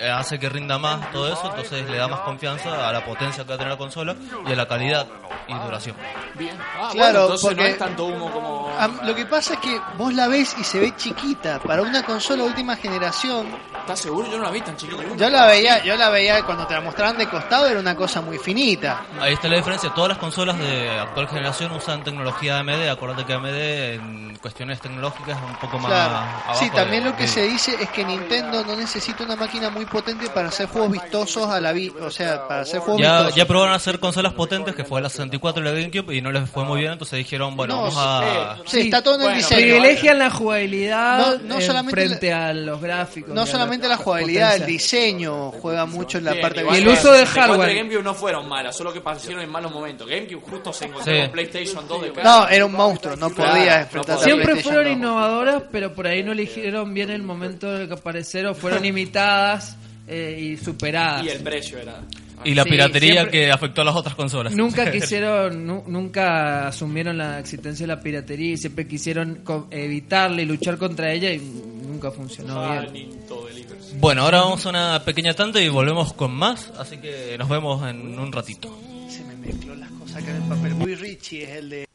[0.00, 3.42] eh, hace que rinda más todo eso, entonces le da más confianza a la potencia
[3.44, 4.14] que va a tener la consola
[4.46, 5.06] y a la calidad
[5.48, 5.96] y duración.
[6.34, 6.56] Bien.
[6.58, 8.70] Ah, Claro, bueno, entonces porque- no es tanto humo como...
[9.02, 11.58] Lo que pasa es que vos la ves y se ve chiquita.
[11.58, 13.46] Para una consola última generación,
[13.88, 14.30] ¿Estás seguro?
[14.30, 15.02] Yo no la vi tan chiquita.
[15.16, 18.20] yo la veía, yo la veía cuando te la mostraban de costado, era una cosa
[18.20, 19.00] muy finita.
[19.18, 23.32] Ahí está la diferencia, todas las consolas de actual generación usan tecnología AMD, acuérdate que
[23.32, 26.16] AMD en cuestiones tecnológicas es un poco más Claro.
[26.16, 29.36] abajo Sí, también de- lo que de- se dice es que Nintendo no necesita una
[29.36, 33.00] máquina muy potente para hacer juegos vistosos a la vi, o sea, para hacer juegos
[33.00, 33.36] Ya, vistosos.
[33.36, 36.48] ya probaron hacer consolas potentes, que fue la 64 y la GameCube, y no les
[36.50, 38.54] fue muy bien, entonces dijeron, bueno, No, vamos a...
[38.58, 39.60] eh, Sí, está todo en el Bueno, diseño.
[39.62, 43.32] Privilegian la jugabilidad No- no en solamente frente a los gráficos.
[43.34, 43.46] No a
[43.78, 47.26] solamente la jugabilidad, el diseño juega mucho en la parte igual Y el uso del
[47.26, 47.70] 64 hardware.
[47.70, 50.08] y GameCube no fueron malas, solo que pasaron en malos momentos.
[50.08, 52.24] GameCube justo se encontró con PlayStation 2 de cara.
[52.24, 54.18] No, era un monstruo, no podía podía.
[54.18, 54.92] Siempre fueron 2.
[54.94, 59.76] innovadoras, pero por ahí no eligieron bien el momento de que aparecer o fueron imitadas
[60.06, 61.24] eh, y superadas.
[61.24, 62.00] Y el precio era...
[62.44, 64.54] Y la Sí, piratería siempre- que afectó a las otras consolas.
[64.54, 70.44] Nunca quisieron, nu- nunca asumieron la existencia de la piratería y siempre quisieron evitarla y
[70.46, 73.10] luchar contra ella y nunca funcionó Ah, bien.
[74.00, 77.88] Bueno, ahora vamos a una pequeña tanda y volvemos con más, así que nos vemos
[77.88, 78.76] en un ratito.
[79.08, 80.74] Se me mezcló las cosas acá en el papel.
[80.74, 81.88] Muy Richie es el de.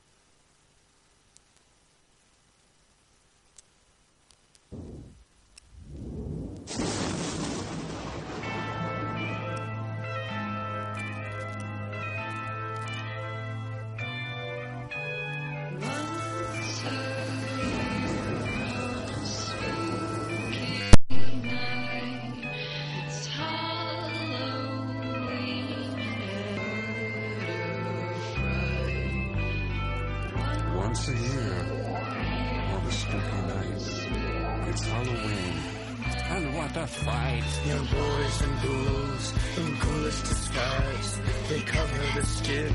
[42.54, 42.74] Skin,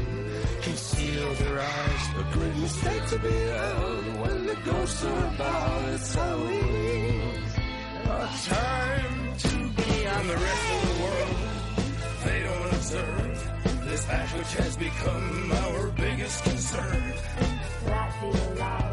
[0.62, 2.08] conceal their eyes.
[2.18, 5.88] A great mistake to be held when the ghosts are about.
[5.90, 7.42] It's Halloween.
[8.04, 11.36] A time to be on the rest of the world.
[12.24, 13.36] They don't observe
[13.84, 17.12] this act which has become our biggest concern.
[17.84, 18.87] Flatfield lives, child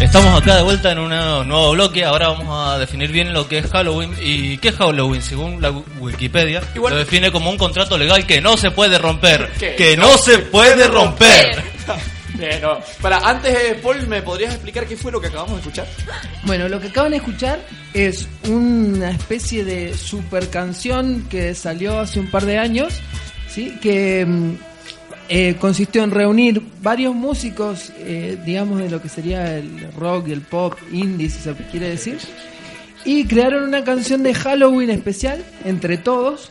[0.00, 2.04] Estamos acá de vuelta en un nuevo bloque.
[2.04, 4.16] Ahora vamos a definir bien lo que es Halloween.
[4.20, 5.22] ¿Y qué es Halloween?
[5.22, 9.48] Según la Wikipedia, lo define como un contrato legal que no se puede romper.
[9.60, 11.71] Que Que no no se puede romper.
[12.60, 12.78] No.
[13.00, 15.86] Para, antes, eh, Paul, ¿me podrías explicar qué fue lo que acabamos de escuchar?
[16.44, 17.60] Bueno, lo que acaban de escuchar
[17.94, 23.00] es una especie de super canción que salió hace un par de años,
[23.48, 23.78] ¿sí?
[23.80, 24.54] que mm,
[25.28, 30.42] eh, consistió en reunir varios músicos, eh, digamos, de lo que sería el rock el
[30.42, 32.18] pop indie, si se quiere decir,
[33.04, 36.50] y crearon una canción de Halloween especial entre todos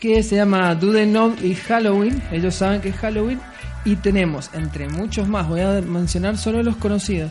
[0.00, 2.22] que se llama Do They Know It's Halloween.
[2.30, 3.40] Ellos saben que es Halloween.
[3.84, 7.30] Y tenemos, entre muchos más, voy a mencionar solo los conocidos.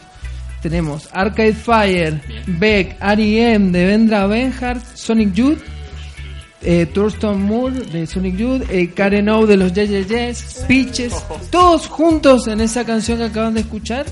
[0.62, 3.71] Tenemos Arcade Fire, Beck, R.E.M.
[3.71, 5.60] de Vendra Benhart, Sonic Youth,
[6.63, 11.13] eh, Thurston Moore de Sonic Youth, eh, Karen O de los Yes, Peaches,
[11.51, 14.07] todos juntos en esa canción que acaban de escuchar,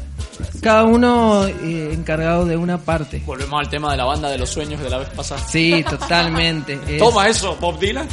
[0.62, 3.24] cada uno eh, encargado de una parte.
[3.26, 5.42] Volvemos al tema de la banda de los sueños de la vez pasada.
[5.48, 6.78] Sí, totalmente.
[6.88, 8.08] Es- Toma eso, Bob Dylan.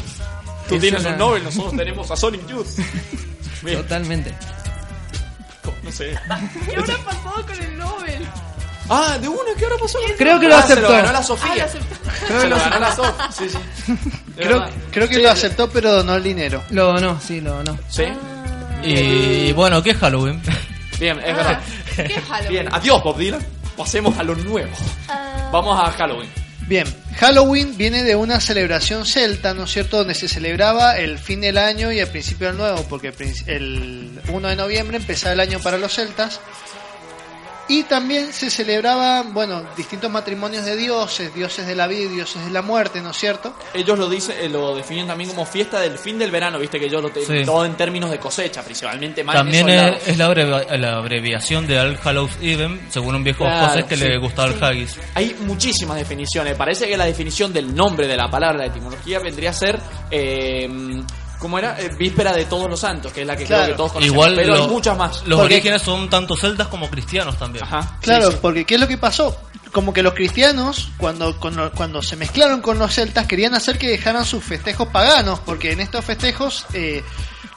[0.68, 2.66] Tú Es tienes una- un Nobel, nosotros tenemos a Sonic Youth.
[3.62, 3.82] Bien.
[3.82, 4.34] Totalmente.
[5.82, 6.16] No sé.
[6.68, 8.26] ¿Qué habrá pasado con el Nobel?
[8.88, 9.98] Ah, de una, ¿qué ahora pasó?
[10.18, 10.88] Creo que lo Ah, se aceptó.
[10.90, 11.56] lo ganó la Ah, Sofía.
[11.56, 11.96] lo aceptó.
[12.26, 13.04] Creo se que lo lo ganó la aceptó.
[13.04, 13.36] Sof.
[13.38, 13.58] Sí, sí.
[14.36, 14.70] De Creo, verdad.
[14.90, 16.62] creo que Sí, lo aceptó, pero donó el dinero.
[16.70, 17.78] Lo donó, sí, lo donó.
[17.88, 18.04] Sí.
[18.82, 20.40] Y bueno, ¿qué es Halloween?
[20.98, 21.60] Bien, es verdad.
[21.96, 22.48] ¿Qué es Halloween?
[22.50, 23.44] Bien, adiós, Bob Dylan.
[23.76, 24.70] Pasemos a lo nuevo.
[25.52, 26.28] Vamos a Halloween.
[26.68, 31.40] Bien, Halloween viene de una celebración celta, ¿no es cierto?, donde se celebraba el fin
[31.40, 35.32] del año y el principio del nuevo, porque el prin- el 1 de noviembre empezaba
[35.34, 36.40] el año para los celtas.
[37.72, 42.44] Y también se celebraban, bueno, distintos matrimonios de dioses, dioses de la vida y dioses
[42.44, 43.54] de la muerte, ¿no es cierto?
[43.72, 46.84] Ellos lo dicen, eh, lo definen también como fiesta del fin del verano, viste que
[46.86, 47.44] ellos lo Sí.
[47.46, 51.80] todo en términos de cosecha, principalmente más También es, es la, abrevia- la abreviación de
[51.80, 54.04] All Hallows Even, según un viejo Claro, escocés que sí.
[54.04, 54.98] le gustaba el haggis.
[55.14, 56.54] Hay muchísimas definiciones.
[56.56, 59.80] Parece que la definición del nombre de la palabra, la etimología, vendría a ser
[60.10, 60.68] eh,
[61.42, 61.76] ¿Cómo era?
[61.80, 63.64] Eh, Víspera de Todos los Santos, que es la que Claro.
[63.64, 64.14] creo que todos conocemos.
[64.14, 65.22] Igual pero lo- hay muchas más.
[65.26, 67.64] Los Porque- orígenes son tanto celtas como cristianos también.
[68.00, 69.36] Claro, porque ¿qué es lo que pasó?
[69.72, 73.88] Como que los cristianos, cuando, cuando, cuando se mezclaron con los celtas, querían hacer que
[73.88, 77.02] dejaran sus festejos paganos, porque en estos festejos eh,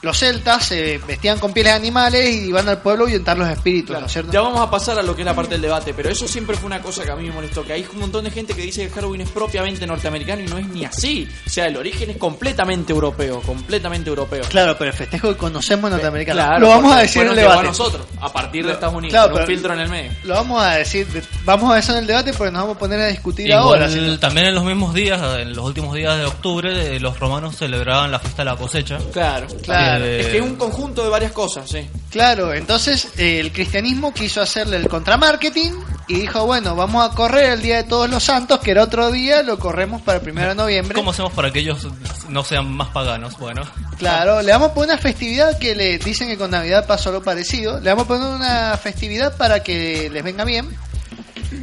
[0.02, 3.48] los celtas se vestían con pieles de animales y iban al pueblo a ahuyentar los
[3.48, 4.32] espíritus, ¿no es cierto?
[4.32, 6.56] Ya vamos a pasar a lo que es la parte del debate, pero eso siempre
[6.56, 8.62] fue una cosa que a mí me molestó, que hay un montón de gente que
[8.62, 11.28] dice que Halloween es propiamente norteamericano y no es ni así.
[11.46, 14.44] O sea, el origen es completamente europeo, completamente europeo.
[14.48, 16.36] Claro, pero el festejo que conocemos norteamericano.
[16.40, 17.60] Claro, lo vamos a decir en el debate.
[17.60, 20.12] a nosotros, a partir de Estados Unidos, Claro, con un pero- filtro en el medio.
[20.24, 21.06] Lo vamos a decir,
[21.44, 23.88] vamos a eso en el debate porque nos vamos a poner a discutir Igual, ahora.
[23.90, 24.18] ¿sí?
[24.20, 28.10] también en los mismos días, en los últimos días de octubre, eh, los romanos celebraban
[28.10, 28.98] la fiesta de la cosecha.
[29.12, 29.75] Claro, Claro.
[29.78, 31.88] Eh, Es que es un conjunto de varias cosas, sí.
[32.10, 35.74] Claro, entonces eh, el cristianismo quiso hacerle el contramarketing
[36.08, 39.10] y dijo, bueno, vamos a correr el Día de Todos los Santos, que era otro
[39.10, 40.94] día, lo corremos para el primero de noviembre.
[40.94, 41.86] ¿Cómo hacemos para que ellos
[42.28, 43.36] no sean más paganos?
[43.38, 43.62] Bueno,
[43.98, 47.22] Claro, le vamos a poner una festividad que le dicen que con Navidad pasó algo
[47.22, 47.80] parecido.
[47.80, 50.68] Le vamos a poner una festividad para que les venga bien.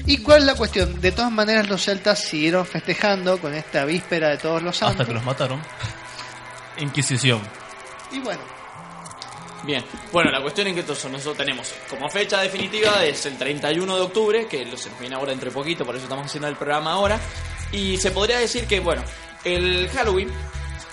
[0.05, 0.99] ¿Y cuál es la cuestión?
[0.99, 4.93] De todas maneras los celtas siguieron festejando con esta víspera de todos los santos.
[5.01, 5.61] hasta que los mataron.
[6.79, 7.39] Inquisición.
[8.13, 8.41] Y bueno,
[9.63, 13.95] Bien, bueno, la cuestión es que entonces nosotros tenemos como fecha definitiva es el 31
[13.95, 16.91] de octubre, que se nos viene ahora entre poquito, por eso estamos haciendo el programa
[16.91, 17.17] ahora.
[17.71, 19.03] Y se podría decir que, bueno,
[19.45, 20.29] el Halloween,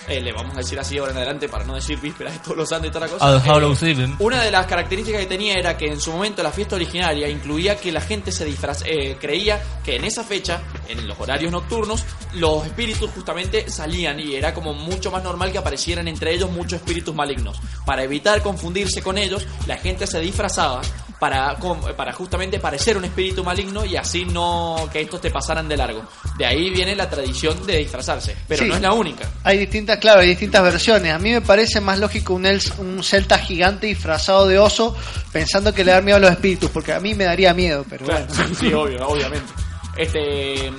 [0.07, 2.57] eh, le vamos a decir así ahora en adelante para no decir vísperas de todos
[2.57, 3.25] los santos y toda la cosa.
[3.53, 4.15] Al eh.
[4.19, 7.75] Una de las características que tenía era que en su momento la fiesta originaria incluía
[7.77, 12.03] que la gente se disfraz, eh, creía que en esa fecha, en los horarios nocturnos,
[12.33, 16.79] los espíritus justamente salían y era como mucho más normal que aparecieran entre ellos muchos
[16.79, 17.59] espíritus malignos.
[17.85, 20.81] Para evitar confundirse con ellos, la gente se disfrazaba
[21.19, 21.55] para,
[21.95, 26.03] para justamente parecer un espíritu maligno y así no que estos te pasaran de largo.
[26.35, 28.69] De ahí viene la tradición de disfrazarse, pero Sí.
[28.69, 29.29] no es la única.
[29.43, 31.13] hay distintas, claro, hay distintas versiones.
[31.13, 34.95] A mí me parece más lógico un, els- un celta gigante disfrazado de oso
[35.31, 38.05] pensando que le da miedo a los espíritus, porque a mí me daría miedo, pero
[38.05, 38.55] Claro, bueno.
[38.59, 39.51] sí, obvio, obviamente.
[39.97, 40.71] Este,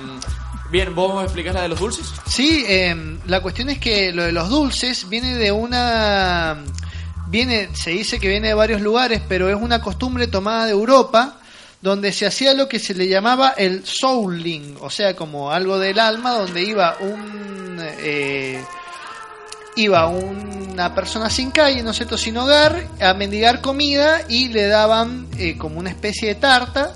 [0.71, 2.05] bien, ¿vos explicás la de los dulces?
[2.27, 2.95] Sí, eh,
[3.27, 6.57] la cuestión es que lo de los dulces viene de una...
[7.27, 11.39] Viene, se dice que viene de varios lugares, pero es una costumbre tomada de Europa,
[11.81, 15.99] donde se hacía lo que se le llamaba el souling, o sea, como algo del
[15.99, 17.77] alma, donde iba un...
[17.81, 18.63] eh,
[19.75, 24.67] iba una persona sin calle, ¿no es cierto?, sin hogar, a mendigar comida y le
[24.67, 26.93] daban eh, como una especie de tarta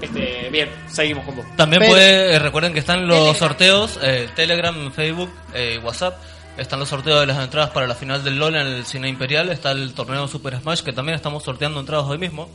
[0.00, 1.44] Este, bien, seguimos con vos.
[1.56, 3.38] También Pero- puede, eh, recuerden que están los Telegram.
[3.38, 6.16] sorteos, eh, Telegram, Facebook, eh, WhatsApp.
[6.56, 9.48] Están los sorteos de las entradas para la final del LOL en el Cine Imperial.
[9.50, 12.48] Está el torneo Super Smash, que también estamos sorteando entradas hoy mismo.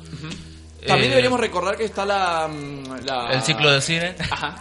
[0.88, 4.16] También Eh, deberíamos recordar que está la, mm, la- El ciclo de cine.
[4.30, 4.56] Ajá.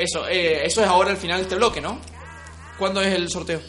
[0.00, 2.00] Eso, eh, eso es ahora el final de este bloque, ¿no?
[2.78, 3.60] ¿Cuándo es el sorteo?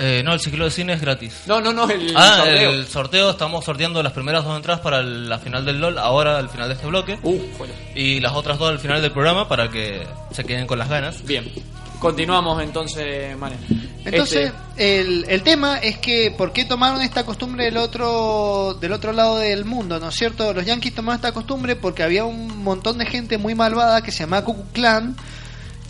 [0.00, 1.42] Eh, no, el ciclo de cine es gratis.
[1.46, 2.70] No, no, no, el ah, sorteo.
[2.70, 6.38] el sorteo estamos sorteando las primeras dos entradas para el- la final del LOL, ahora
[6.38, 7.18] al final de este bloque.
[7.24, 7.36] Uh.
[7.96, 11.24] Y las otras dos al final del programa para que se queden con las ganas.
[11.24, 11.50] Bien.
[12.00, 13.56] Continuamos entonces, Mane.
[14.04, 18.92] Entonces, Este, el, el tema es que, ¿por qué tomaron esta costumbre del otro, del
[18.92, 19.98] otro lado del mundo?
[19.98, 20.52] ¿No es cierto?
[20.54, 24.20] Los yankees tomaron esta costumbre porque había un montón de gente muy malvada que se
[24.20, 25.16] llamaba Ku Klux Klan,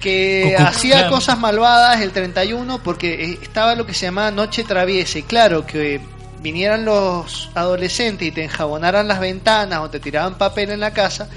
[0.01, 1.11] que hacía Klan.
[1.11, 5.19] cosas malvadas el 31 porque eh, estaba lo que se llamaba Noche Traviesa.
[5.19, 6.01] Y claro, que
[6.41, 11.29] vinieran los adolescentes y te enjabonaran las ventanas o te tiraban papel en la casa,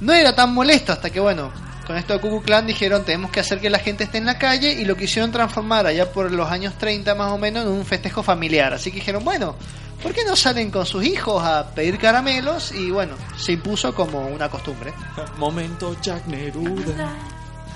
[0.00, 1.52] no era tan molesto hasta que, bueno,
[1.86, 4.26] con esto de Ku Klux Klan dijeron tenemos que hacer que la gente esté en
[4.26, 7.70] la calle y lo quisieron transformar allá por los años 30 más o menos en
[7.70, 8.72] un festejo familiar.
[8.72, 9.56] Así que dijeron, bueno,
[10.02, 12.72] ¿por qué no salen con sus hijos a pedir caramelos?
[12.72, 14.92] Y bueno, se impuso como una costumbre.
[15.38, 17.14] Momento Jack Neruda.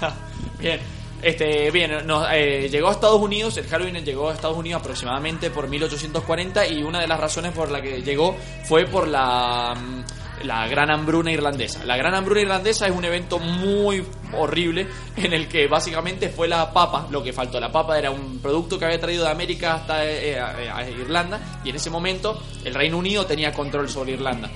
[0.59, 0.81] Bien.
[1.23, 5.51] Este, bien, nos, eh, llegó a Estados Unidos, el Halloween llegó a Estados Unidos aproximadamente
[5.51, 10.05] por 1840 y una de las razones por la que llegó fue por la, mm,
[10.45, 11.85] la gran hambruna irlandesa.
[11.85, 16.73] La gran hambruna irlandesa es un evento muy horrible en el que básicamente fue la
[16.73, 17.61] papa, lo que faltó.
[17.61, 21.71] La papa era un producto que había traído de América hasta eh, a Irlanda y
[21.71, 24.51] en ese momento el Reino Unido tenía control sobre Irlanda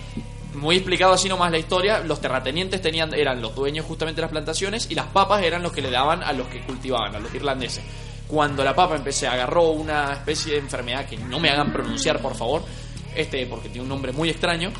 [0.55, 4.31] muy explicado así nomás la historia, los terratenientes tenían, eran los dueños justamente de las
[4.31, 7.35] plantaciones y las papas eran los que le daban a los que cultivaban, a los
[7.35, 7.83] irlandeses.
[8.27, 12.35] Cuando la papa empecé, agarró una especie de enfermedad que no me hagan pronunciar, por
[12.37, 12.63] favor,
[13.15, 14.71] este porque tiene un nombre muy extraño.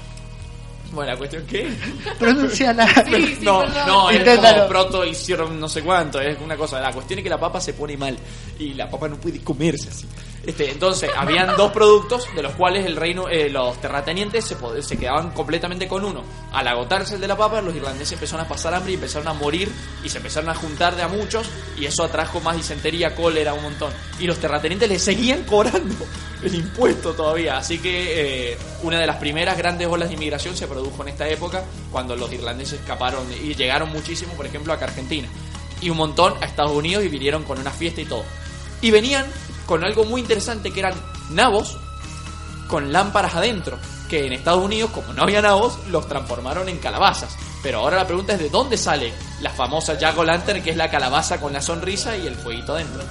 [0.93, 1.71] Bueno, la cuestión que
[2.19, 2.87] Pronuncia la.
[3.43, 4.57] no, no, es Inténtalo.
[4.57, 6.81] como proto hicieron no sé cuánto, es una cosa.
[6.81, 8.17] La cuestión es que la papa se pone mal
[8.59, 10.07] y la papa no puede comerse así.
[10.51, 14.97] Este, entonces, habían dos productos de los cuales el reino, eh, los terratenientes se, se
[14.99, 16.25] quedaban completamente con uno.
[16.51, 19.33] Al agotarse el de la papa, los irlandeses empezaron a pasar hambre y empezaron a
[19.33, 19.71] morir
[20.03, 21.49] y se empezaron a juntar de a muchos
[21.79, 23.93] y eso atrajo más disentería, cólera, un montón.
[24.19, 26.05] Y los terratenientes le seguían cobrando
[26.43, 27.57] el impuesto todavía.
[27.57, 31.29] Así que eh, una de las primeras grandes olas de inmigración se produjo en esta
[31.29, 35.29] época cuando los irlandeses escaparon y llegaron muchísimo, por ejemplo, acá a Argentina.
[35.81, 38.25] Y un montón a Estados Unidos y vinieron con una fiesta y todo.
[38.83, 39.27] Y venían
[39.71, 40.95] con algo muy interesante que eran
[41.31, 41.77] nabos
[42.67, 43.79] con lámparas adentro.
[44.09, 47.37] Que en Estados Unidos, como no había nabos, los transformaron en calabazas.
[47.63, 50.77] Pero ahora la pregunta es de dónde sale la famosa Jack o' Lantern, que es
[50.77, 53.05] la calabaza con la sonrisa y el fueguito adentro.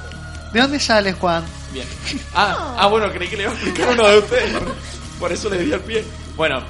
[0.52, 1.46] ¿De dónde sale, Juan?
[1.72, 1.88] Bien.
[2.36, 4.58] Ah, ah, bueno, creí que le iba a explicar uno de ustedes.
[5.18, 6.04] Por eso le di al pie.
[6.36, 6.62] Bueno,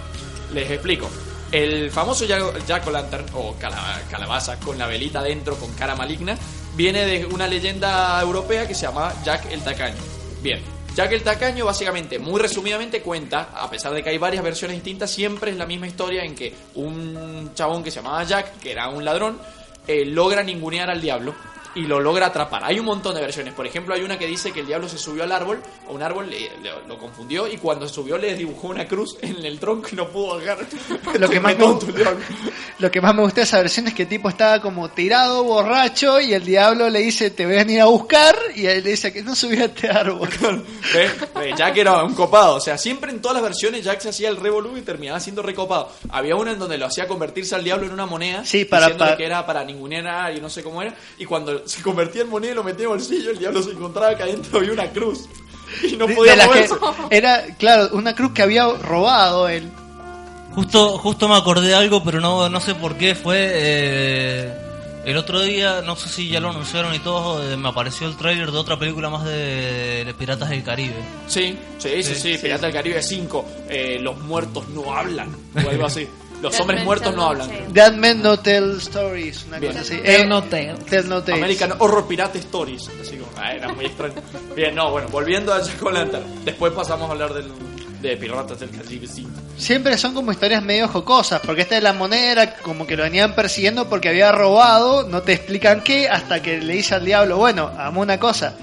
[0.54, 1.10] les explico.
[1.52, 5.96] El famoso Jack Jack o' Lantern, o cala- calabaza con la velita dentro, con cara
[5.96, 6.38] maligna,
[6.76, 9.98] viene de una leyenda europea que se llama Jack el Tacaño.
[10.42, 10.62] Bien,
[10.96, 15.12] Jack el Tacaño básicamente, muy resumidamente cuenta, a pesar de que hay varias versiones distintas,
[15.12, 18.90] siempre es la misma historia en que un chabón que se llamaba Jack, que era
[18.90, 19.40] un ladrón,
[19.88, 21.34] eh, logra ningunear al diablo
[21.76, 22.64] y lo logra atrapar.
[22.64, 23.54] Hay un montón de versiones.
[23.54, 26.02] Por ejemplo, hay una que dice que el diablo se subió al árbol, o un
[26.02, 29.90] árbol le- le- lo confundió y cuando subió le dibujó una cruz en el tronco
[29.92, 30.58] y no pudo bajar.
[31.20, 32.20] Lo que, más me, tonto el diablo.
[32.80, 35.44] lo que más me gusta de esa versión es que el tipo estaba como tirado,
[35.44, 38.92] borracho, y el diablo le dice, te voy a venir a buscar, y él le
[38.92, 40.30] dice que no subí a este árbol.
[40.94, 41.12] ¿Ves?
[41.58, 42.56] Jack era un copado.
[42.56, 45.42] O sea, siempre en todas las versiones Jack se hacía el revolú y terminaba siendo
[45.42, 45.92] recopado.
[46.10, 48.46] Había una en donde lo hacía convertirse al diablo en una moneda.
[48.46, 50.96] Sí, para- para- que era para ningunear a alguien, no sé cómo era.
[51.18, 53.72] Y cuando se convertía en moneda y lo metía en el bolsillo, el diablo se
[53.72, 55.28] encontraba que adentro había una cruz.
[55.84, 56.74] Y no podía moverse.
[57.12, 59.70] era, claro, una cruz que había robado él.
[60.56, 63.14] Justo, justo me acordé de algo, pero no, no sé por qué.
[63.14, 64.54] Fue eh,
[65.06, 68.18] el otro día, no sé si ya lo anunciaron y todo, eh, me apareció el
[68.18, 70.96] tráiler de otra película más de, de Piratas del Caribe.
[71.28, 73.46] Sí, sí, sí, sí, Pirata del Caribe 5.
[73.70, 75.30] eh, los muertos no hablan.
[75.56, 76.08] O algo así.
[76.42, 77.50] Los Dead hombres Men muertos no hablan.
[77.74, 79.74] Dead Men No Tell Stories, una Bien.
[79.74, 79.98] cosa así.
[80.02, 81.42] Tell Eh, No Tell No Tales.
[81.42, 82.90] American Horror Pirate Stories.
[83.02, 84.16] Así como, ah, era muy extraño.
[84.56, 86.24] Bien, no, bueno, volviendo a Jack O'Lantern.
[86.46, 87.52] Después pasamos a hablar del,
[88.02, 89.30] de Piratas del Caribe 5.
[89.58, 93.04] Siempre son como historias medio jocosas, porque esta de la moneda era como que lo
[93.04, 97.36] venían persiguiendo porque había robado, no te explican qué, hasta que le dice al diablo,
[97.36, 98.54] bueno, amo una cosa,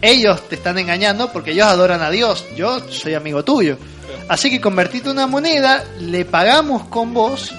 [0.00, 3.76] ellos te están engañando porque ellos adoran a Dios, yo soy amigo tuyo.
[4.28, 7.52] Así que convertite una moneda, le pagamos con vos,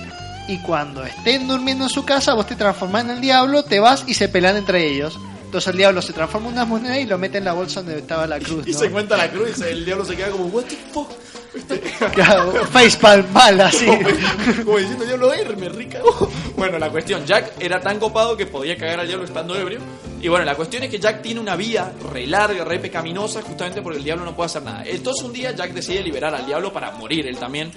[0.47, 4.03] y cuando estén durmiendo en su casa, vos te transformás en el diablo, te vas
[4.07, 5.17] y se pelean entre ellos.
[5.45, 7.99] Entonces el diablo se transforma en una moneda y lo mete en la bolsa donde
[7.99, 8.67] estaba la cruz.
[8.67, 8.79] Y ¿no?
[8.79, 11.09] se cuenta la cruz y el diablo se queda como, what the fuck.
[12.13, 13.85] Claro, facepalm mal así.
[14.65, 15.99] Como diciendo, diablo, R, me rica.
[16.55, 19.79] Bueno, la cuestión, Jack era tan copado que podía cagar al diablo estando ebrio.
[20.21, 23.81] Y bueno, la cuestión es que Jack tiene una vía re larga, re pecaminosa, justamente
[23.81, 24.83] porque el diablo no puede hacer nada.
[24.85, 27.71] Entonces un día Jack decide liberar al diablo para morir él también,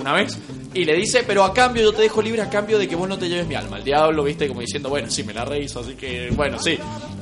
[0.00, 0.36] una vez.
[0.72, 3.08] Y le dice, pero a cambio yo te dejo libre a cambio de que vos
[3.08, 3.78] no te lleves mi alma.
[3.78, 6.78] El diablo, viste, como diciendo, bueno, sí, me la rehizo, así que, bueno, sí,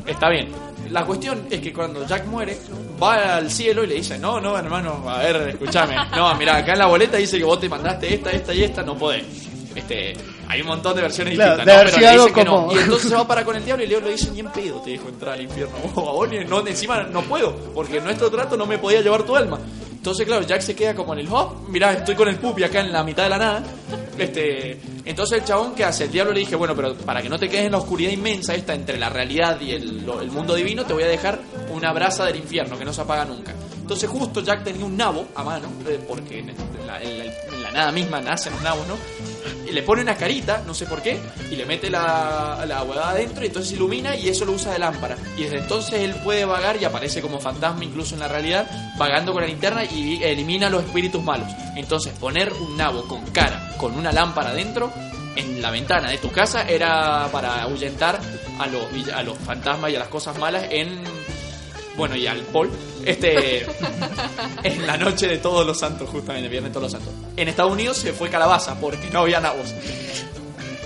[0.06, 0.48] está bien.
[0.90, 2.56] La cuestión es que cuando Jack muere,
[3.02, 5.96] va al cielo y le dice, no, no, hermano, a ver, escúchame.
[6.16, 8.82] No, mira, acá en la boleta dice que vos te mandaste esta, esta y esta,
[8.82, 9.24] no podés.
[9.74, 10.14] Este,
[10.48, 11.98] hay un montón de versiones Claro, distintas, debe ¿no?
[12.00, 12.50] Pero le que no.
[12.56, 14.40] como- Y entonces se va para con el diablo y el diablo le dice, ni
[14.40, 15.76] en pedo te dejo entrar al infierno.
[15.94, 19.22] O a vos no, encima no puedo, porque en nuestro trato no me podía llevar
[19.24, 19.58] tu alma.
[19.98, 22.80] Entonces, claro, Jack se queda como en el, oh, mirá, estoy con el pupi acá
[22.80, 23.62] en la mitad de la nada.
[24.16, 27.38] Este, entonces el chabón que hace, el diablo le dije, bueno, pero para que no
[27.38, 30.84] te quedes en la oscuridad inmensa esta entre la realidad y el, el mundo divino,
[30.84, 31.40] te voy a dejar
[31.72, 33.54] una brasa del infierno que no se apaga nunca.
[33.88, 36.52] Entonces justo Jack tenía un nabo a mano, eh, porque en
[36.86, 38.98] la, nada misma nacen los nabos, ¿no?
[39.66, 41.18] Y le pone una carita, no sé por qué,
[41.50, 44.78] y le mete la, la huevada adentro y entonces ilumina y eso lo usa de
[44.78, 45.16] lámpara.
[45.38, 49.32] Y desde entonces él puede vagar y aparece como fantasma incluso en la realidad, vagando
[49.32, 51.48] con la linterna y elimina los espíritus malos.
[51.74, 54.92] Entonces poner un nabo con cara, con una lámpara adentro,
[55.34, 58.20] en la ventana de tu casa era para ahuyentar
[58.58, 58.84] a los,
[59.14, 61.27] a los fantasmas y a las cosas malas en...
[61.98, 62.70] Bueno, y al Paul,
[63.04, 63.66] este,
[64.62, 67.12] en la noche de todos los santos, justamente, el viernes de todos los santos.
[67.36, 69.74] En Estados Unidos se fue calabaza porque no había nabos.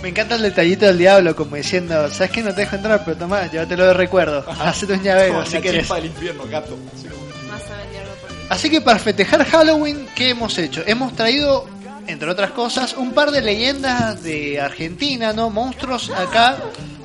[0.03, 3.05] Me encanta el detallito del diablo, como diciendo, ¿sabes que no te dejo entrar?
[3.05, 4.45] Pero toma, llévatelo de recuerdo.
[4.61, 5.81] Hacete un llavero Como si la querés.
[5.83, 6.77] chispa del infierno, gato.
[6.97, 8.37] Así como- Más sabe el diablo por qué.
[8.49, 10.83] Así que para festejar Halloween, ¿qué hemos hecho?
[10.87, 11.69] Hemos traído,
[12.09, 15.51] entre otras cosas, un par de leyendas de Argentina, ¿no?
[15.51, 16.57] Monstruos acá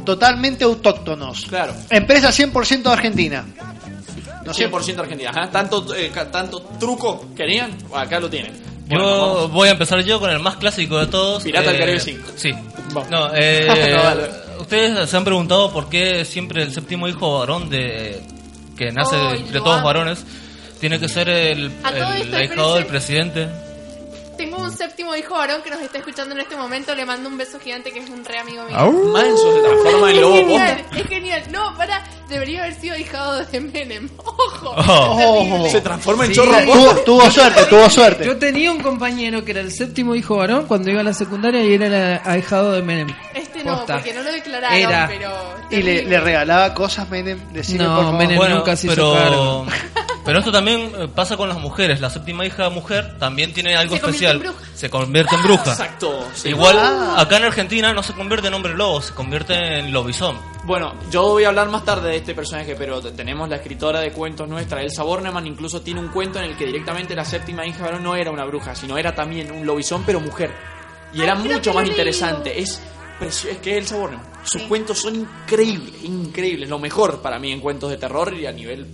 [0.04, 1.46] totalmente autóctonos.
[1.50, 1.74] Claro.
[1.90, 3.46] Empresa 100% argentina.
[4.48, 5.30] No 100% Argentina.
[5.30, 5.52] Ajá.
[5.52, 8.54] Tanto, eh, ca- tanto truco querían, acá lo tienen.
[8.90, 9.52] Yo vamos.
[9.52, 11.44] voy a empezar yo con el más clásico de todos.
[11.44, 12.28] Pirata del eh, Caribe 5.
[12.36, 12.52] Sí.
[12.94, 13.10] Vamos.
[13.10, 13.68] No, eh,
[14.58, 18.22] No, ustedes se han preguntado por qué siempre el séptimo hijo varón de
[18.78, 19.86] que nace de lo todos amo.
[19.88, 20.24] varones
[20.80, 23.50] tiene que ser el, el ahijado del presidente.
[24.38, 26.94] Tengo un séptimo hijo varón que nos está escuchando en este momento.
[26.96, 28.78] Le mando un beso gigante que es un re amigo mío.
[29.12, 30.98] Manso se transforma en Es lobo genial, posta.
[31.00, 31.44] es genial.
[31.52, 34.10] No, para, debería haber sido hijado de Menem.
[34.18, 34.76] Ojo.
[34.78, 35.68] Oh.
[35.70, 36.58] Se transforma en Sí, chorro
[37.06, 38.26] tuvo- suerte, tuvo suerte.
[38.26, 41.64] Yo tenía un compañero que era el séptimo hijo varón cuando iba a la secundaria
[41.64, 43.14] y era el ahijado de Menem.
[43.34, 43.96] Este no, Posta.
[43.96, 45.08] porque no lo declararon, Era.
[45.08, 45.32] pero.
[45.72, 47.40] Y le, regalaba cosas, Menem.
[47.52, 48.20] Decirle, No, por favor.
[48.20, 49.66] Menem Bueno, nunca se hizo pero, cargo.
[50.28, 52.00] pero esto también eh, pasa con las mujeres.
[52.02, 54.36] La séptima hija mujer también tiene algo Se convierte especial.
[54.36, 54.66] en bruja.
[54.76, 55.72] Se convierte en bruja.
[55.72, 56.28] Exacto.
[56.36, 56.50] sí.
[56.50, 57.16] Igual Ah.
[57.22, 60.38] acá en Argentina no se convierte en hombre lobo, se convierte en lobizón.
[60.66, 64.12] Bueno, yo voy a hablar más tarde de este personaje, pero tenemos la escritora de
[64.12, 67.90] cuentos nuestra, Elsa Bornemann, incluso tiene un cuento en el que directamente la séptima hija
[68.00, 70.52] no era una bruja, sino era también un lobizón, pero mujer.
[71.14, 72.60] Y era Ay, mucho más interesante.
[72.60, 72.82] Es,
[73.18, 76.68] precio- es que Elsa Bornemann, sus cuentos son increíbles, increíbles.
[76.70, 78.86] Lo mejor para mí en cuentos de terror y a nivel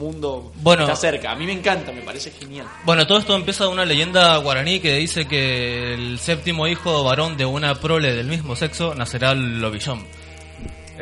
[0.00, 0.82] mundo Bueno.
[0.82, 1.30] está cerca.
[1.30, 2.66] A mí me encanta, me parece genial.
[2.84, 7.36] Bueno, todo esto empieza de una leyenda guaraní que dice que el séptimo hijo varón
[7.36, 10.04] de una prole del mismo sexo nacerá el lobizón.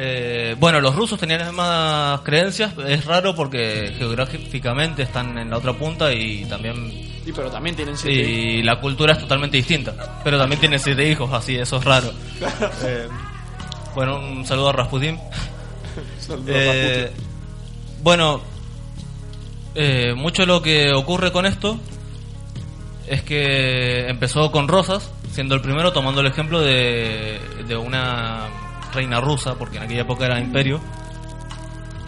[0.01, 5.57] Eh, bueno, los rusos tenían las mismas creencias, es raro porque geográficamente están en la
[5.59, 10.20] otra punta y también Sí, pero también tienen siete y la cultura es totalmente distinta,
[10.22, 12.12] pero también tienen siete hijos, así eso es raro.
[12.84, 13.09] Eh,
[13.94, 15.18] bueno, un saludo a Rasputin.
[16.46, 17.11] Eh,
[18.03, 18.40] bueno,
[19.79, 21.79] eh, mucho lo que ocurre con esto
[23.07, 28.49] es que empezó con Rosas, siendo el primero tomando el ejemplo de, de una
[28.93, 30.81] reina rusa, porque en aquella época era imperio.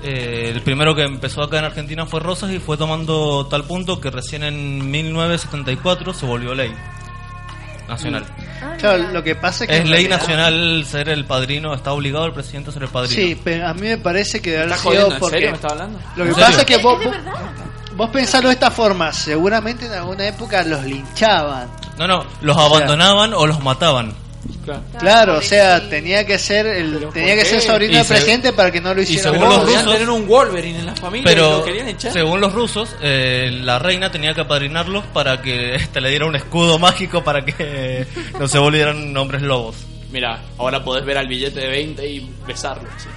[0.02, 4.00] Eh, el primero que empezó acá en Argentina fue Rosas y fue tomando tal punto
[4.00, 6.74] que recién en 1974 se volvió ley
[7.90, 8.24] nacional.
[8.62, 9.76] Ah, Claro, lo que pasa es que.
[9.76, 13.14] Es ley realidad- nacional ser el padrino, está obligado el presidente a ser el padrino.
[13.14, 15.14] Sí, pero a mí me parece que debe haber ¿Estás sido jodiendo?
[15.14, 15.36] ¿En porque.
[15.36, 15.98] serio me está hablando?
[16.16, 16.60] Lo que ¿En pasa serio?
[16.60, 17.10] es que ¿Es vos, de
[17.96, 21.68] vos, pensalo de esta forma: seguramente en alguna época los linchaban.
[21.98, 24.14] No, no, los sea- abandonaban o los mataban.
[24.64, 24.82] Claro.
[24.98, 28.52] Claro, o sea, tenía que ser el ¿Pero tenía que ser sobrino Y del presidente
[28.52, 29.22] para que no lo y hiciera.
[29.24, 32.12] según Pero los rusos- tener un Wolverine en la familia y Pero lo querían echar.
[32.12, 36.36] según los rusos, eh, la reina tenía que apadrinarlos para que este, le diera un
[36.36, 38.06] escudo mágico para que
[38.38, 39.76] no se volvieran hombres lobos.
[40.12, 42.88] Mira, ahora podés ver al billete de 20 y besarlo.
[42.98, 43.08] sí.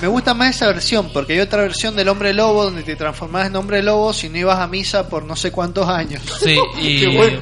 [0.00, 3.48] Me gusta más esa versión porque hay otra versión del hombre lobo donde te transformabas
[3.48, 6.22] en hombre lobo si no ibas a misa por no sé cuántos años.
[6.42, 7.40] Sí, y, Qué bueno.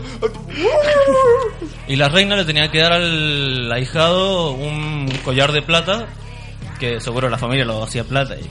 [1.87, 6.09] y la reina le tenía que dar al ahijado un collar de plata,
[6.81, 8.35] que seguro la familia lo hacía plata.
[8.37, 8.49] Y,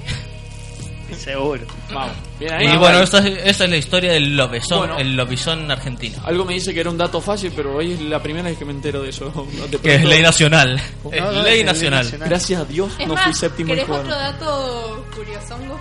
[1.27, 1.65] Seguro.
[1.93, 2.11] Vamos.
[2.39, 2.63] Bien ahí.
[2.63, 4.97] y Vamos bueno, esa es, es la historia del lobezón, Bueno.
[4.99, 6.17] el lobizón argentino.
[6.25, 8.65] Algo me dice que era un dato fácil, pero hoy es la primera vez que
[8.65, 9.25] me entero de eso.
[9.69, 10.81] De Que es pronto- ley nacional.
[11.11, 12.03] Es no, es ley ley nacional.
[12.05, 12.29] nacional.
[12.29, 15.79] Gracias a Dios Es no más, fui séptimo ¿querés hijo otro dato curiosongo?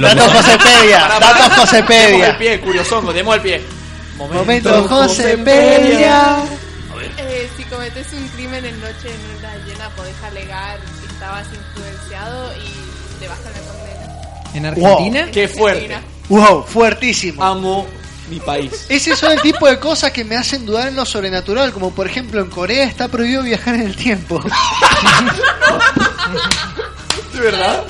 [0.00, 2.38] Datos Josepedia, datos Demos el Josepedia.
[2.38, 3.60] pie, curiosongo, demos el pie.
[4.16, 6.38] Momento Josepedia.
[7.18, 12.50] Eh, si cometes un crimen en noche en luna llena, podés alegar que estabas influenciado
[12.56, 13.67] y te bajan la.
[14.58, 15.28] ¿En Argentina?
[15.32, 15.94] Qué fuerte.
[15.94, 16.02] Argentina.
[16.28, 17.42] Wow, fuertísimo.
[17.42, 17.86] Amo
[18.30, 18.84] mi país.
[18.90, 22.06] Ese son el tipo de cosas que me hacen dudar en lo sobrenatural, como por
[22.06, 24.38] ejemplo en Corea está prohibido viajar en el tiempo.
[27.32, 27.82] ¿De verdad?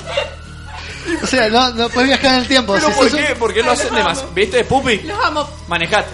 [1.23, 2.73] O sea, no, no puedes viajar en el tiempo.
[2.75, 3.35] ¿Pero Si por sos un- qué?
[3.35, 4.23] ¿Por qué lo hacen de más?
[4.33, 4.97] ¿Viste, Pupi?
[4.99, 5.49] Los amo.
[5.67, 6.09] Manejate.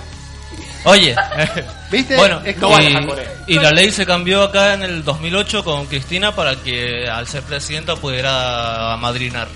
[0.86, 1.16] Oye,
[1.92, 2.16] ¿Viste?
[2.16, 3.34] bueno, Es no como- vayas a Corea.
[3.48, 7.28] y, y la ley se cambió acá en el 2008 con Cristina para que al
[7.28, 9.48] ser presidenta pudiera amadrinar.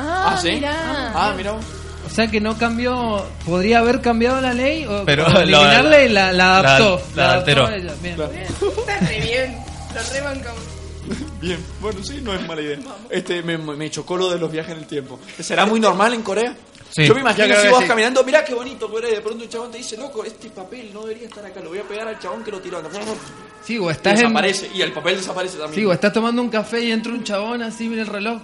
[0.00, 0.52] Ah, Ah, ¿sí?
[0.52, 1.12] mirá.
[1.14, 1.52] Ah, mira.
[1.52, 1.64] vos.
[2.06, 6.02] O sea que no cambió, podría haber cambiado la ley o, Pero o la- eliminarla
[6.02, 7.02] y la, la adaptó.
[7.14, 7.66] la- la adaptó alteró.
[7.66, 7.92] a ella.
[8.02, 8.20] Bien.
[8.20, 9.56] Está re bien.
[9.94, 10.60] Lo rebancamos.
[11.40, 12.78] Bien, bueno, sí, no es mala idea.
[13.08, 15.18] Este, me, me chocó lo de los viajes en el tiempo.
[15.40, 16.54] ¿Será muy normal en Corea?
[16.90, 17.06] Sí.
[17.06, 17.88] Yo me imagino Yo creo si que vas sí.
[17.88, 20.90] caminando, mirá qué bonito Corea, y de pronto un chabón te dice, loco, este papel
[20.92, 22.82] no debería estar acá, lo voy a pegar al chabón que lo tiró.
[23.64, 25.80] Sí, o Y estás en, desaparece, y el papel desaparece también.
[25.80, 28.40] sí, o estás tomando un café y entra un chabón así, mira el reloj.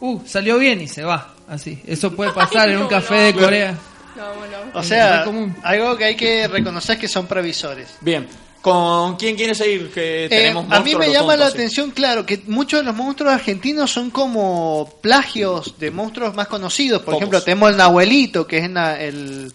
[0.00, 1.34] Uh, salió bien y se va.
[1.48, 1.80] Así.
[1.86, 3.22] Eso puede pasar Ay, en un café no.
[3.22, 3.78] de Corea.
[4.16, 4.78] No, no.
[4.78, 5.24] O sea,
[5.62, 7.96] algo que hay que reconocer es que son previsores.
[8.00, 8.26] Bien,
[8.62, 9.90] ¿con quién quiere seguir?
[9.92, 13.32] Que Eh, tenemos a mí me llama la atención, claro, que muchos de los monstruos
[13.32, 17.00] argentinos son como plagios de monstruos más conocidos.
[17.02, 17.18] Por Pocos.
[17.20, 19.52] ejemplo, tenemos el Nahuelito, que es na- el,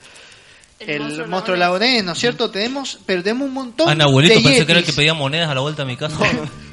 [0.79, 2.03] El el monstruo monstruo lagonés.
[2.03, 2.49] ¿no es cierto?
[2.51, 5.49] Tenemos, pero tenemos un montón Ana abuelito de pensé que era el que pedía monedas
[5.49, 6.17] a la vuelta a mi casa.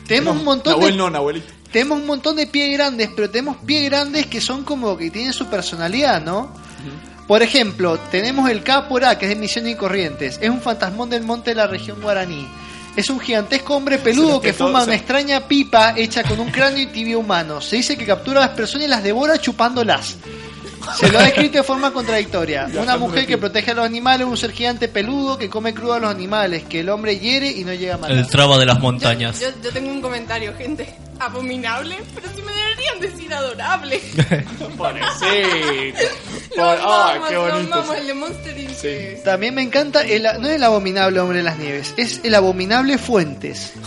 [0.09, 1.53] Tenemos un montón Nahuel de no, Nahuelito.
[1.71, 5.33] tenemos un montón de pies grandes, pero tenemos pies grandes que son como que tienen
[5.33, 6.53] su personalidad, ¿no?
[7.29, 10.39] Por ejemplo, tenemos el Capora, que es de Misiones y Corrientes.
[10.41, 12.49] Es un fantasmón del monte de la región guaraní.
[12.97, 16.87] Es un gigantesco hombre peludo que fuma una extraña pipa hecha con un cráneo y
[16.87, 17.61] tibio humano.
[17.61, 20.17] Se dice que captura a las personas y las devora chupándolas.
[20.99, 22.69] Se lo ha descrito de forma contradictoria.
[22.81, 25.99] Una mujer que protege a los animales, un ser gigante peludo que come crudo a
[25.99, 28.17] los animales, que el hombre hiere y no llega a matar.
[28.17, 29.41] El traba de las montañas.
[29.41, 30.95] Yo, yo tengo un comentario, gente.
[31.21, 34.01] Abominable, pero si me deberían decir adorable.
[34.77, 35.99] Pobrecito.
[36.57, 37.75] Lo ah, amamos, qué lo bonito.
[37.75, 38.71] amamos, el de Monster Inc.
[38.71, 39.23] Sí.
[39.25, 42.99] También me encanta, el, no es el abominable hombre de las nieves, es el abominable
[42.99, 43.73] Fuentes.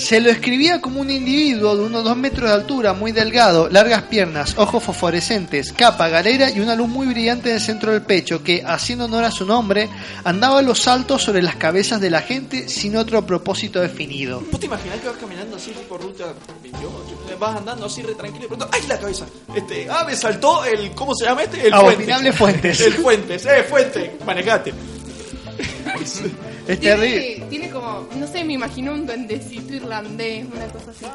[0.00, 4.04] Se lo escribía como un individuo de unos dos metros de altura, muy delgado, largas
[4.04, 8.42] piernas, ojos fosforescentes, capa, galera y una luz muy brillante en el centro del pecho
[8.42, 9.90] que, haciendo honor a su nombre,
[10.24, 14.42] andaba a los saltos sobre las cabezas de la gente sin otro propósito definido.
[14.50, 16.32] ¿Vos te imaginás que vas caminando así tipo ruta
[16.62, 17.36] 28?
[17.38, 19.26] Vas andando así re tranquilo y pronto ¡ay la cabeza!
[19.54, 21.66] Este, ah, me saltó el ¿cómo se llama este?
[21.66, 22.80] El Abominable Fuentes.
[22.80, 24.72] El Fuentes, eh, Fuente, manejate.
[26.72, 27.20] Es terrible.
[27.20, 31.06] Tiene, tiene como, no sé, me imagino un duendecito irlandés, una cosa así.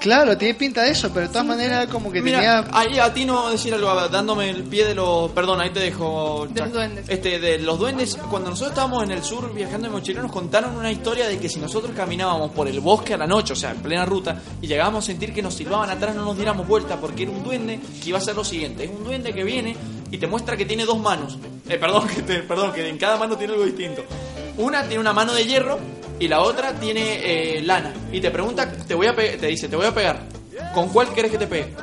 [0.00, 2.64] Claro, tiene pinta de eso, pero de todas maneras como que Mira, tenía...
[2.72, 5.32] ahí a ti no decir algo, dándome el pie de los.
[5.32, 6.46] Perdón, ahí te dejo.
[6.48, 7.08] De los duendes.
[7.08, 10.76] Este, de los duendes, cuando nosotros estábamos en el sur viajando en mochilero, nos contaron
[10.76, 13.72] una historia de que si nosotros caminábamos por el bosque a la noche, o sea,
[13.72, 16.96] en plena ruta, y llegábamos a sentir que nos silbaban atrás, no nos diéramos vuelta,
[17.00, 19.74] porque era un duende que iba a hacer lo siguiente: es un duende que viene
[20.12, 21.38] y te muestra que tiene dos manos.
[21.68, 24.04] Eh, perdón, que te- perdón, que en cada mano tiene algo distinto.
[24.58, 25.78] Una tiene una mano de hierro
[26.18, 27.92] y la otra tiene eh, lana.
[28.12, 30.20] Y te pregunta, te voy a te dice, te voy a pegar.
[30.74, 31.74] ¿Con cuál quieres que te pegue?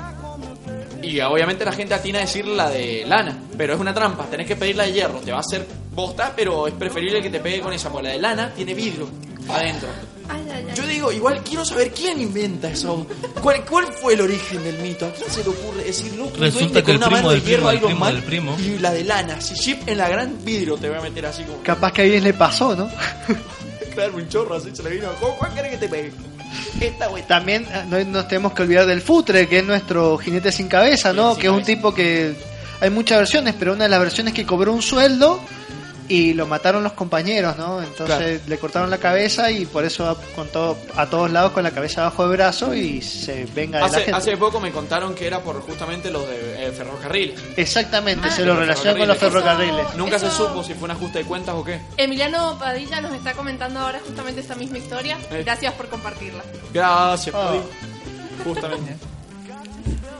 [1.01, 4.47] Y obviamente la gente atina a decir la de lana, pero es una trampa, tenés
[4.47, 7.39] que pedir la de hierro, te va a hacer bosta, pero es preferible que te
[7.39, 9.07] pegue con esa, porque la de lana tiene vidrio
[9.49, 9.89] adentro.
[10.27, 10.75] Ay, ay, ay.
[10.75, 13.05] Yo digo, igual quiero saber quién inventa eso.
[13.41, 15.05] ¿Cuál, cuál fue el origen del mito?
[15.05, 17.71] ¿A quién se le ocurre decir, loco, Resulta que el una primo del de primo
[17.71, 18.57] Iron primo Man del primo.
[18.59, 19.39] y la de lana?
[19.39, 21.61] Si chip en la gran vidrio te voy a meter así como...
[21.61, 22.89] Capaz que a alguien le pasó, ¿no?
[23.93, 25.07] Claro, un chorro así se le vino.
[25.21, 26.11] ¿Cuál, cuál querés que te pegue?
[26.81, 27.07] Esta.
[27.27, 31.13] También eh, no nos tenemos que olvidar del Futre, que es nuestro jinete sin cabeza,
[31.13, 31.31] ¿no?
[31.31, 32.35] sin que es un tipo que
[32.81, 35.39] hay muchas versiones, pero una de las versiones que cobró un sueldo
[36.07, 37.81] y lo mataron los compañeros, ¿no?
[37.81, 41.63] Entonces le cortaron la cabeza y por eso va con todo, a todos lados con
[41.63, 44.11] la cabeza abajo del brazo y se venga de la Hace, gente.
[44.13, 47.39] hace poco me contaron que era por justamente los de eh, ferrocarriles.
[47.57, 48.31] Exactamente, Ah.
[48.31, 49.95] se lo relaciona con los ferrocarriles.
[49.97, 51.79] Nunca se supo si fue un ajuste de cuentas o qué.
[51.97, 55.17] Emiliano Padilla nos está comentando ahora justamente esa misma historia.
[55.31, 55.41] Eh.
[55.43, 56.43] Gracias por compartirla.
[56.73, 57.47] Gracias, Ah.
[57.51, 57.59] Podi.
[58.43, 58.95] Justamente.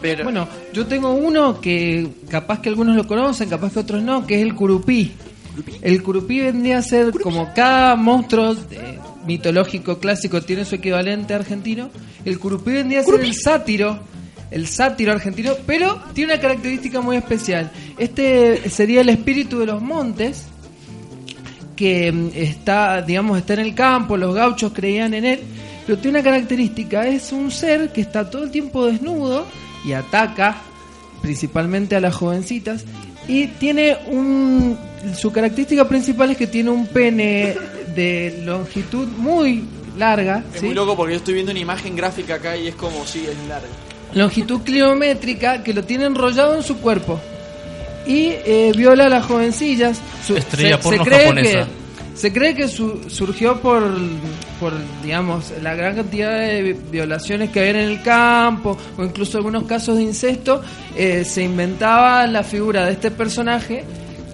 [0.02, 4.26] Pero Bueno, yo tengo uno que capaz que algunos lo conocen, capaz que otros no,
[4.28, 5.14] que es el curupí.
[5.82, 11.90] El curupí vendría a ser como cada monstruo eh, mitológico clásico tiene su equivalente argentino.
[12.24, 14.00] El curupí vendría a ser el sátiro,
[14.52, 17.72] el sátiro argentino, pero tiene una característica muy especial.
[17.98, 20.46] Este sería el espíritu de los montes
[21.76, 25.40] que mm, está, digamos, está en el campo, los gauchos creían en él,
[25.86, 29.46] pero tiene una característica, es un ser que está todo el tiempo desnudo
[29.86, 30.58] y ataca
[31.22, 32.86] principalmente a las jovencitas
[33.28, 34.78] y tiene un
[35.18, 37.56] su característica principal es que tiene un pene
[37.96, 39.64] de longitud muy
[39.98, 40.66] larga, Es ¿sí?
[40.68, 43.48] muy loco porque yo estoy viendo una imagen gráfica acá y es como, sí, es
[43.48, 43.68] largo.
[44.14, 47.20] longitud kilométrica que lo tiene enrollado en su cuerpo
[48.08, 50.00] y eh, viola a las jovencillas.
[50.26, 51.60] Su- Estrella porno cree japonesa.
[51.66, 51.86] que
[52.20, 53.84] se cree que su- surgió por,
[54.60, 59.38] por digamos la gran cantidad de vi- violaciones que había en el campo o incluso
[59.38, 60.62] algunos casos de incesto.
[60.96, 63.84] eh, se inventaba la figura de este personaje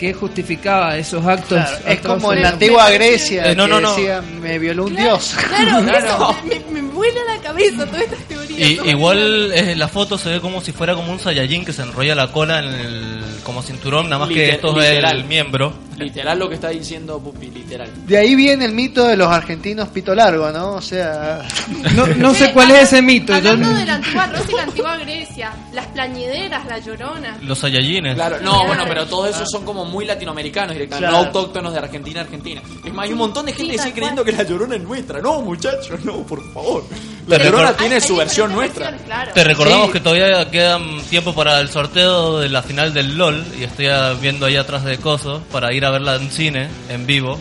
[0.01, 1.59] que justificaba esos actos.
[1.59, 3.89] Claro, es como en la antigua Grecia Eh, no, que no, no.
[3.95, 5.35] decía me violó un dios.
[5.47, 6.35] Claro, Claro.
[6.49, 8.59] eso me, me vuela la cabeza todas estas teorías.
[8.59, 11.83] Y, igual eh, la foto se ve como si fuera como un Saiyajin que se
[11.83, 15.71] enrolla la cola en el como cinturón, nada más que esto es el miembro.
[16.01, 17.89] Literal lo que está diciendo Pupi, literal.
[18.07, 20.71] De ahí viene el mito de los argentinos pito largo, ¿no?
[20.73, 21.41] O sea,
[21.95, 23.31] No, no sé cuál es ese mito.
[23.39, 27.37] yo- Hablando de la antigua Roma y la antigua Grecia, las plañideras, la llorona.
[27.41, 28.15] Los Saiyajines.
[28.15, 31.21] Claro, no, bueno, pero todos esos son como muy latinoamericanos directamente, Claro.
[31.23, 32.61] no autóctonos de Argentina, Argentina.
[32.83, 34.81] Es más, hay un montón de gente Sí, que sigue creyendo que la llorona es
[34.83, 35.21] nuestra.
[35.21, 36.83] No, muchachos, no, por favor.
[37.31, 38.91] Te La llorona tiene Hay- su hay versión nuestra.
[38.97, 39.31] claro.
[39.33, 39.93] Te recordamos Sí.
[39.93, 43.87] que todavía quedan tiempo para el sorteo de la final del LOL y estoy
[44.19, 47.39] viendo ahí atrás de Coso para ir a verla en cine, en vivo.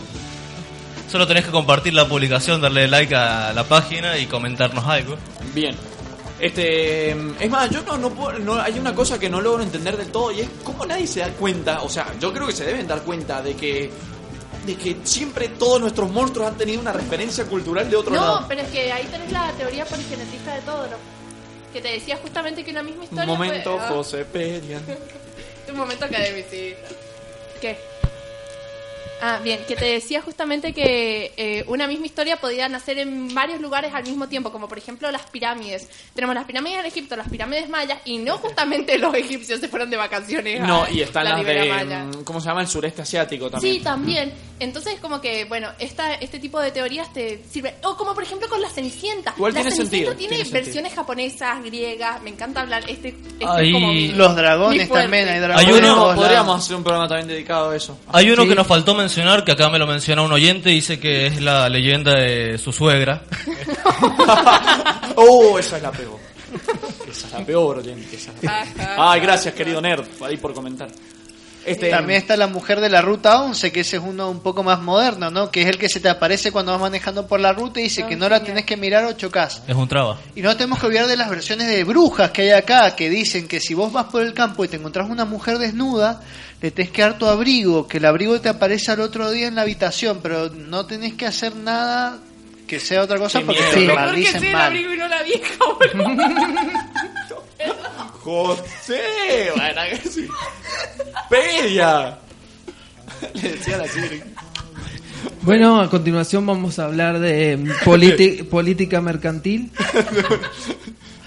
[1.11, 5.17] Solo tenés que compartir la publicación, darle like a la página y comentarnos algo.
[5.53, 5.75] Bien.
[6.39, 9.95] Este, es más, yo no, no puedo, no, hay una cosa que no logro entender
[9.97, 12.65] del todo y es cómo nadie se da cuenta, o sea, yo creo que se
[12.65, 13.91] deben dar cuenta de que
[14.65, 18.45] de que siempre todos nuestros monstruos han tenido una referencia cultural de otro No, lado.
[18.47, 20.97] pero es que ahí tenés la teoría poligenetista de todo, ¿no?
[21.73, 23.25] Que te decía justamente que una misma Un historia.
[23.25, 24.79] momento, puede- ah, José Peña.
[25.69, 26.89] Un momento academicista.
[27.61, 27.77] ¿Qué?
[29.21, 33.61] Ah, bien, que te decía justamente que eh, una misma historia podía nacer en varios
[33.61, 35.87] lugares al mismo tiempo, como por ejemplo las pirámides.
[36.15, 39.89] Tenemos las pirámides en Egipto, las pirámides mayas, y no justamente los egipcios se fueron
[39.89, 40.61] de vacaciones.
[40.61, 41.69] a No, y están la las de.
[41.69, 42.03] Maya.
[42.05, 42.61] mm, ¿Cómo se llama?
[42.61, 43.75] El sureste asiático también.
[43.75, 44.33] Sí, también.
[44.59, 47.75] Entonces, como que, bueno, esta, este tipo de teorías te sirve.
[47.83, 49.33] O como por ejemplo con la Cenicienta.
[49.35, 50.63] Igual la tiene Cenicienta sentido, tiene, tiene sentido.
[50.65, 52.21] versiones japonesas, griegas.
[52.21, 52.83] Me encanta hablar.
[52.87, 55.67] Este, este es como mi- Los dragones mi también, hay Hay dragones.
[55.69, 57.97] uno- de todos Podríamos hacer un programa también dedicado a eso.
[58.11, 58.49] Hay uno Sí.
[58.49, 59.10] que nos faltó mencionar,
[59.45, 63.23] que acá me lo menciona un oyente, dice que es la leyenda de su suegra.
[65.15, 66.19] oh, esa es la peor.
[67.09, 68.15] Esa es la peor, oyente.
[68.15, 68.81] esa es la peor.
[68.81, 69.11] Ajá.
[69.11, 70.89] Ay, gracias, querido nerd, ahí por comentar.
[71.63, 74.63] Este, También está la mujer de la ruta 11, que ese es uno un poco
[74.63, 75.51] más moderno, ¿no?
[75.51, 78.07] Que es el que se te aparece cuando vas manejando por la ruta y dice
[78.07, 79.61] que no la tenés que mirar o chocas.
[79.67, 80.17] Es un traba.
[80.35, 83.47] Y no tenemos que olvidar de las versiones de brujas que hay acá, que dicen
[83.47, 86.21] que si vos vas por el campo y te encontrás una mujer desnuda,
[86.61, 89.55] le tenés que dar tu abrigo, que el abrigo te aparece al otro día en
[89.55, 92.19] la habitación, pero no tenés que hacer nada
[92.67, 93.73] que sea otra cosa Qué porque miedo,
[94.13, 94.61] te sea el mal.
[94.67, 95.55] abrigo y no la vieja,
[95.93, 96.23] boludo.
[98.21, 100.27] José, bueno, que sí.
[101.29, 102.17] Pedia.
[103.33, 104.21] Le decía a la Siri.
[105.41, 109.71] Bueno, a continuación vamos a hablar de politi- política mercantil.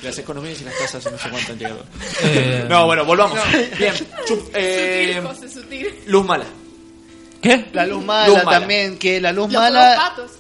[0.05, 1.85] Las economías y las tasas no sé cuánto han llegado.
[2.23, 3.39] Eh, No, bueno, volvamos.
[3.79, 3.95] Bien.
[4.27, 5.95] Chup- eh, Sutil, José, sutil.
[6.07, 6.45] luz mala.
[7.43, 7.67] ¿Qué?
[7.73, 8.59] La luz mala, Luz mala.
[8.61, 9.97] también, que la luz Los fuegos mala...
[9.97, 10.31] fatos.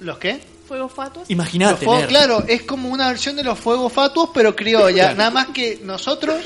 [0.00, 0.40] ¿Los qué?
[0.66, 1.22] Fuegos fatos.
[1.22, 1.84] Los Imagínate.
[1.86, 5.04] fuegos- claro, es como una versión de los fuegos fatuos, pero criolla.
[5.04, 5.16] Claro.
[5.16, 6.36] Nada más que nosotros.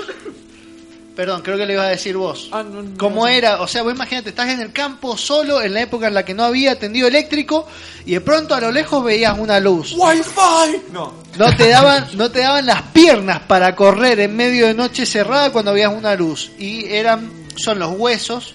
[1.14, 2.48] Perdón, creo que le ibas a decir vos.
[2.52, 3.28] Ah, no, no, ¿Cómo no.
[3.28, 3.60] era?
[3.60, 6.32] O sea, vos imagínate, estás en el campo solo, en la época en la que
[6.32, 7.66] no había tendido eléctrico,
[8.06, 9.92] y de pronto a lo lejos veías una luz.
[9.96, 10.92] Wi-Fi.
[10.92, 11.12] No.
[11.36, 15.50] No te daban, no te daban las piernas para correr en medio de noche cerrada
[15.50, 16.50] cuando veías una luz.
[16.58, 18.54] Y eran, son los huesos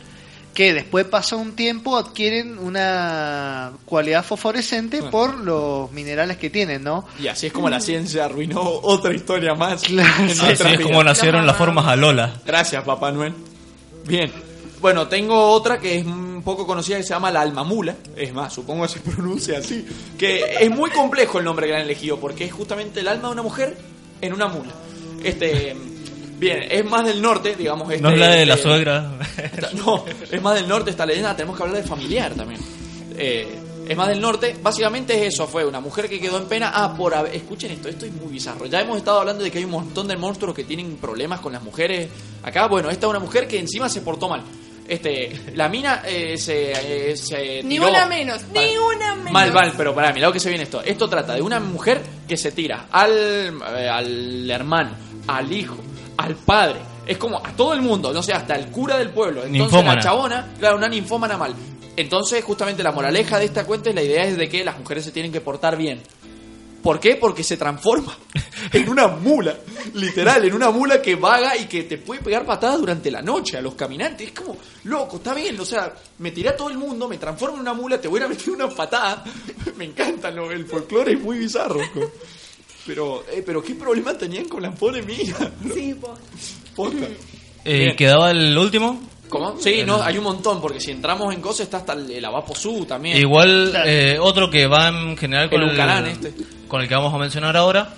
[0.57, 7.05] que después pasa un tiempo adquieren una cualidad fosforescente por los minerales que tienen, ¿no?
[7.19, 9.83] Y así es como la ciencia arruinó otra historia más.
[9.83, 10.23] Claro.
[10.23, 12.41] Así es como nacieron las formas Alola.
[12.43, 13.35] Gracias, Papá Noel.
[14.07, 14.31] Bien.
[14.81, 17.95] Bueno, tengo otra que es un poco conocida que se llama la almamula.
[18.15, 19.85] Es más, supongo que se pronuncia así.
[20.17, 23.27] Que es muy complejo el nombre que le han elegido porque es justamente el alma
[23.27, 23.77] de una mujer
[24.21, 24.71] en una mula.
[25.23, 25.75] Este.
[26.37, 27.89] Bien, es más del norte, digamos.
[27.91, 29.11] Este, No es la de la este- suegra.
[29.37, 31.35] esta- no, es más del norte esta leyenda.
[31.35, 32.61] Tenemos que hablar de familiar también.
[33.17, 34.55] Eh, es más del norte.
[34.61, 35.47] Básicamente es eso.
[35.47, 36.71] Fue una mujer que quedó en pena.
[36.75, 37.87] Ah, por haber- Escuchen esto.
[37.89, 38.65] Esto es muy bizarro.
[38.67, 41.53] Ya hemos estado hablando de que hay un montón de monstruos que tienen problemas con
[41.53, 42.07] las mujeres.
[42.43, 44.43] Acá, bueno, esta es una mujer que encima se portó mal.
[44.87, 46.71] Este, la mina eh, se,
[47.11, 49.31] eh, se Ni tiró- una menos, ni una menos.
[49.33, 50.81] Mal, mal, pero para mí, lo que se viene esto.
[50.81, 54.91] Esto trata de una mujer que se tira al, eh, al hermano,
[55.27, 55.75] al hijo,
[56.17, 56.79] al padre.
[57.05, 59.41] Es como a todo el mundo, no sé, hasta el cura del pueblo.
[59.43, 59.95] Entonces Ninfómana.
[59.95, 61.53] la chabona, claro, una ninfómana mal.
[61.95, 65.03] Entonces, justamente la moraleja de esta cuenta es la idea es de que las mujeres
[65.05, 66.01] se tienen que portar bien.
[66.83, 67.15] ¿Por qué?
[67.15, 68.15] Porque se transforma
[68.71, 69.55] en una mula,
[69.95, 73.57] literal, en una mula que vaga y que te puede pegar patadas durante la noche
[73.57, 74.27] a los caminantes.
[74.27, 77.55] Es como, loco, está bien, o sea, me tiré a todo el mundo, me transformo
[77.55, 79.23] en una mula, te voy a meter una patada.
[79.75, 81.79] me encanta, lo- el folclore es muy bizarro.
[82.87, 85.35] Pero, eh, pero ¿qué problema tenían con la pobre mía?
[85.73, 86.13] Sí, po.
[86.75, 87.05] Posta.
[87.65, 89.01] Eh, quedaba el último.
[89.27, 89.59] ¿Cómo?
[89.59, 92.85] Sí, no, hay un montón, porque si entramos en cosas está hasta el, el Abaposú
[92.85, 93.17] también.
[93.17, 96.33] Igual eh, otro que va en general con El este.
[96.69, 97.93] con el que vamos a mencionar ahora.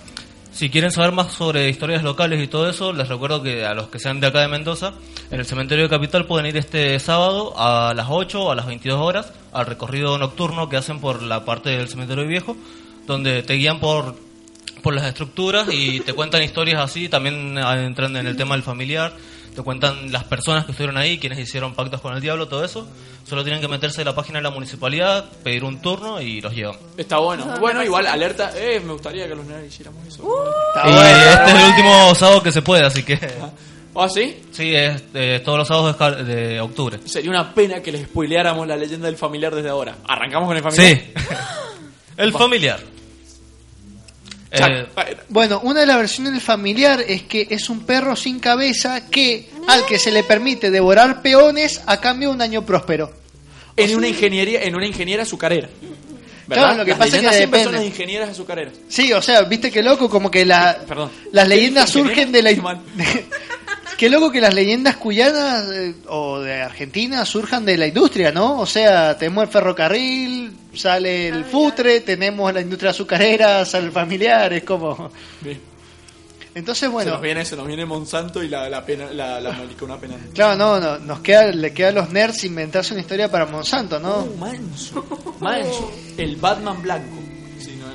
[0.50, 3.88] Si quieren saber más sobre historias locales y todo eso, les recuerdo que a los
[3.88, 4.94] que sean de acá de Mendoza,
[5.30, 8.66] en el cementerio de Capital pueden ir este sábado a las 8 o a las
[8.66, 12.56] 22 horas al recorrido nocturno que hacen por la parte del cementerio viejo,
[13.06, 14.16] donde te guían por,
[14.82, 19.12] por las estructuras y te cuentan historias así, también entran en el tema del familiar,
[19.54, 22.86] te cuentan las personas que estuvieron ahí, quienes hicieron pactos con el diablo, todo eso.
[23.28, 26.54] Solo tienen que meterse en la página de la municipalidad, pedir un turno y los
[26.54, 26.76] llevan.
[26.96, 27.46] Está bueno.
[27.48, 28.52] Ah, Bueno, igual, alerta.
[28.56, 30.22] Eh, me gustaría que los nerds hiciéramos eso.
[30.74, 33.18] Está y bueno, este es el último sábado que se puede, así que...
[33.94, 34.40] ¿Ah, sí?
[34.52, 36.98] Sí, es eh, todos los sábados de, de octubre.
[37.04, 39.96] Sería una pena que les spoileáramos la leyenda del familiar desde ahora.
[40.06, 40.96] ¿Arrancamos con el familiar?
[40.96, 41.12] Sí.
[42.16, 42.80] el familiar.
[44.50, 44.86] Eh,
[45.28, 49.48] Bueno, una de las versiones del familiar es que es un perro sin cabeza que
[49.68, 53.12] al que se le permite devorar peones a cambio de un año próspero.
[53.76, 55.68] En una ingeniería, en una ingeniera azucarera.
[56.46, 56.64] ¿Verdad?
[56.64, 58.74] Claro, lo que Las pasa es que siempre son las ingenieras azucareras.
[58.88, 61.10] Sí, o sea, viste que loco, como que la, Perdón.
[61.30, 62.52] las leyendas surgen de la...
[62.52, 62.60] qué.
[64.00, 68.58] Qué loco que las leyendas cuyanas eh, o de Argentina surjan de la industria, ¿no?
[68.58, 70.39] O sea, tenemos el ferrocarril,
[70.74, 75.10] sale el futre, tenemos la industria azucarera, sale el familiar, es como...
[75.40, 75.60] Bien.
[76.52, 79.52] Entonces, se bueno, nos viene, se nos viene Monsanto y la, la pena, la, la
[79.52, 80.16] molicona pena.
[80.34, 84.00] claro, no, no, nos queda, le queda a los nerds inventarse una historia para Monsanto,
[84.00, 84.24] ¿no?
[84.24, 85.92] Uh, manso, manso.
[86.16, 87.19] El Batman blanco.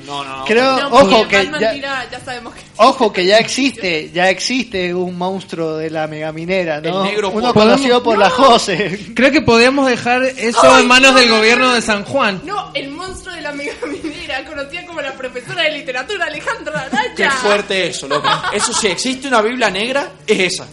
[0.06, 0.44] No, no, no.
[0.44, 4.28] Creo- No, ojo, que Batman ya- tira, ya sabemos que Ojo que ya existe, ya
[4.30, 7.04] existe un monstruo de la megaminera, ¿no?
[7.04, 9.12] El negro Uno Podemos- conocido por la Jose.
[9.14, 11.74] Creo que podríamos dejar eso Ay, en manos no, del no, gobierno no.
[11.74, 12.40] de San Juan.
[12.44, 17.14] No, el monstruo de la mega minera, conocida como la profesora de literatura Alejandra Araya.
[17.16, 18.28] Qué fuerte eso, loco.
[18.52, 20.66] Eso si existe una Biblia negra, es esa.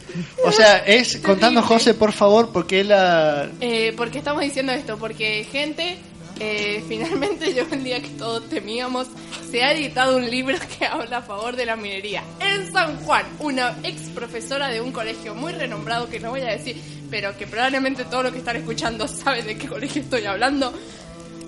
[0.45, 4.97] O sea, es contanos José, por favor, porque la Eh, ¿Por qué estamos diciendo esto?
[4.97, 5.97] Porque, gente,
[6.43, 9.07] eh, finalmente llegó el día que todos temíamos.
[9.49, 12.23] Se ha editado un libro que habla a favor de la minería.
[12.39, 16.51] En San Juan, una ex profesora de un colegio muy renombrado, que no voy a
[16.51, 20.73] decir, pero que probablemente todos los que están escuchando saben de qué colegio estoy hablando,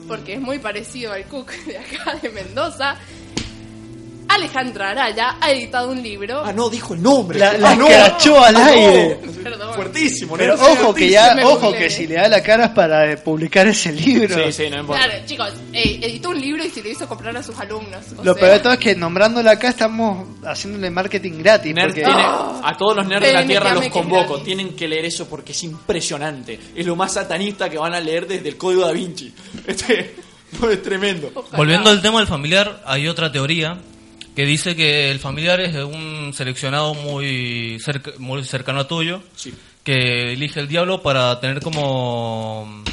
[0.08, 2.98] porque es muy parecido al Cook de acá de Mendoza.
[4.36, 6.44] Alejandra Araya ha editado un libro.
[6.46, 7.40] Ah, no, dijo el nombre.
[7.40, 7.88] La- la Ah, no.
[7.88, 8.66] escrachó al Ah, no.
[8.68, 9.20] aire.
[9.44, 9.76] Perdón.
[9.76, 10.64] Fuertísimo, Pero ¿no?
[10.64, 13.68] ojo que Se ya, ojo que si le da la cara es para eh, publicar
[13.68, 14.46] ese libro.
[14.46, 15.04] Sí, sí, no importa.
[15.06, 18.04] Claro, chicos, eh, editó un libro y se lo hizo comprar a sus alumnos.
[18.18, 21.74] o Lo sea, peor de todo es que nombrándola acá estamos haciéndole marketing gratis.
[21.76, 24.40] Nerd porque- tiene- a todos los nerds de la Tierra los que convoco.
[24.42, 26.60] Tienen que leer eso porque es impresionante.
[26.76, 29.34] Es lo más satanista que van a leer desde el Código da Vinci.
[29.68, 30.16] Este
[30.72, 31.32] es tremendo.
[31.36, 31.58] ojalá.
[31.58, 33.78] Volviendo al tema del familiar, hay otra teoría
[34.36, 39.54] que dice que el familiar es un seleccionado muy, cerca- muy cercano a tuyo, Sí.
[39.84, 42.84] que elige el diablo para tener como...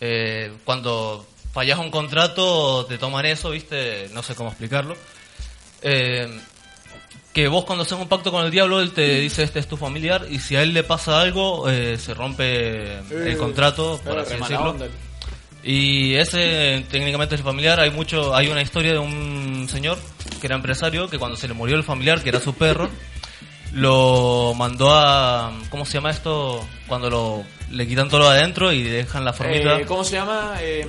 [0.00, 4.08] eh, cuando fallas un contrato, te toman eso, ¿viste?
[4.12, 4.96] No sé cómo explicarlo.
[5.82, 6.28] Eh,
[7.32, 9.76] que vos cuando haces un pacto con el diablo, él te dice este es tu
[9.76, 14.22] familiar y si a él le pasa algo, eh, se rompe el contrato, por Eh,
[14.22, 14.70] así decirlo.
[14.70, 14.86] onda.
[15.62, 17.78] Y ese técnicamente es el familiar.
[17.80, 19.98] Hay mucho, hay una historia de un señor
[20.38, 22.88] que era empresario que cuando se le murió el familiar, que era su perro,
[23.72, 26.66] lo mandó a ¿cómo se llama esto?
[26.86, 29.78] Cuando lo le quitan todo lo de adentro y dejan la formita.
[29.78, 30.56] Eh, ¿Cómo se llama?
[30.60, 30.86] Eh,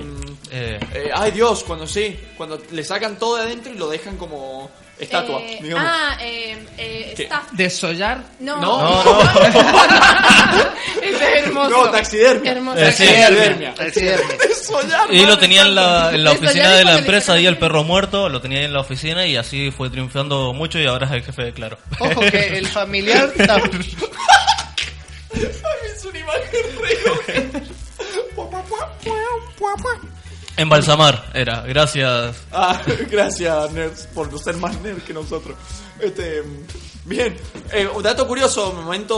[0.50, 4.16] Eh, eh, ay Dios, cuando sí, cuando le sacan todo de adentro y lo dejan
[4.16, 4.70] como
[5.00, 5.86] estatua, Eh, digamos.
[5.88, 7.50] ah, eh, eh, staff.
[7.52, 8.22] ¿Desollar?
[8.40, 9.20] No, No, no,
[11.02, 11.70] es hermoso.
[11.70, 12.52] No, taxidermia.
[12.52, 12.78] Hermoso.
[12.78, 12.84] Eh.
[12.84, 13.74] Taxidermia.
[13.74, 14.36] Taxidermia.
[14.48, 18.28] Desollar, y lo tenía en la, en oficina de la empresa y el perro muerto,
[18.28, 21.22] lo tenía ahí en la oficina y así fue triunfando mucho y ahora es el
[21.22, 21.78] jefe de Claro.
[21.98, 23.70] Ojo que el familiar tam-
[25.32, 27.60] Es una imagen re
[30.60, 32.36] Embalsamar era, gracias.
[32.52, 35.56] Ah, gracias, nerds, por ser más nerd que nosotros.
[35.98, 36.42] Este,
[37.06, 37.34] bien,
[37.72, 39.16] eh, dato curioso, momento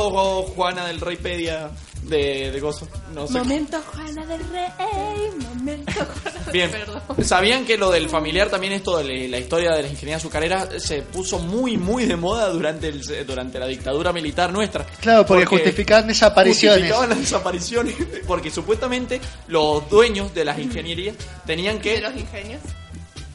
[0.55, 1.71] Juana del Reypedia
[2.03, 2.89] de, de Gozo.
[3.15, 3.39] No sé.
[3.39, 7.03] Momento Juana del Rey, momento Juana del Bien, Perdón.
[7.25, 11.03] ¿sabían que lo del familiar también esto de la historia de la ingeniería azucarera se
[11.03, 14.85] puso muy muy de moda durante el, durante la dictadura militar nuestra?
[15.01, 16.79] Claro, porque justificaban desapariciones.
[16.79, 17.95] Justificaban las desapariciones
[18.27, 22.61] porque supuestamente los dueños de las ingenierías tenían que De los ingenios.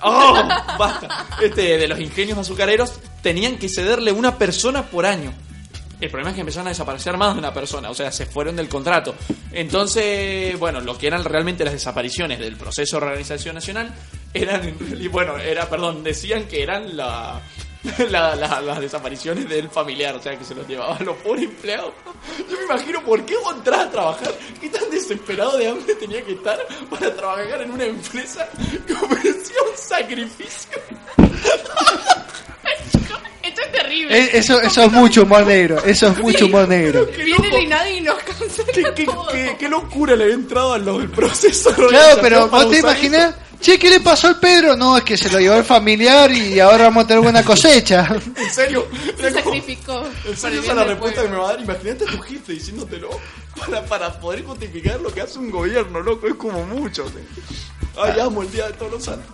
[0.01, 0.34] ¡Oh!
[0.78, 1.26] Basta.
[1.41, 5.34] Este, de los ingenios azucareros tenían que cederle una persona por año.
[6.00, 8.56] El problema es que empezaron a desaparecer más de una persona, o sea, se fueron
[8.56, 9.16] del contrato.
[9.52, 13.93] Entonces, bueno, lo que eran realmente las desapariciones del proceso de reorganización nacional
[14.34, 17.41] eran, realidad- bueno, era, perdón, decían que eran la,
[18.10, 21.93] la- la- las desapariciones del familiar, o sea, que se los llevaban los pobres empleados.
[22.48, 26.24] Yo me imagino por qué vos entras a trabajar, qué tan desesperado de hambre tenía
[26.24, 26.60] que estar
[26.91, 28.48] para trabajar en una empresa
[28.86, 30.78] que ofrecía un sacrificio.
[33.48, 34.18] Esto es terrible.
[34.18, 35.82] Eh, Eso, eso es mucho humor negro.
[35.86, 37.06] Eso es mucho humor negro.
[37.06, 39.28] Viene el INADI y nos cancela ¿Qué, qué, todo.
[39.28, 41.74] qué- qué locura le había entrado a los del proceso.
[41.74, 44.76] Claro, pero vos te imaginas, che, ¿qué le pasó al Pedro?
[44.76, 48.08] No, es que se lo llevó el familiar y ahora vamos a tener buena cosecha.
[48.36, 48.88] En serio,
[49.20, 50.04] Se sacrificó.
[50.26, 51.62] En serio, esa es la respuesta que me va a dar.
[51.62, 53.10] Imagínate a tu jefe diciéndotelo
[53.58, 56.28] para, para poder justificar lo que hace un gobierno, loco.
[56.28, 57.06] Es como mucho.
[58.00, 59.34] Ay, amo el día de todos los santos.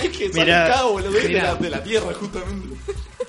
[0.00, 2.76] Es que sale Mira, cada boludo de la, de la tierra, justamente.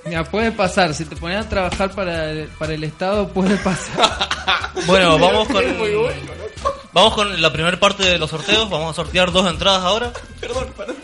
[0.06, 0.94] Mira, puede pasar.
[0.94, 4.28] Si te pones a trabajar para el, para el Estado, puede pasar.
[4.86, 6.04] Bueno, vamos con bueno,
[6.94, 10.14] vamos con la primera parte de los sorteos, vamos a sortear dos entradas ahora.
[10.40, 10.96] Perdón, perdón.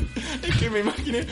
[0.44, 1.26] Es que me imaginé.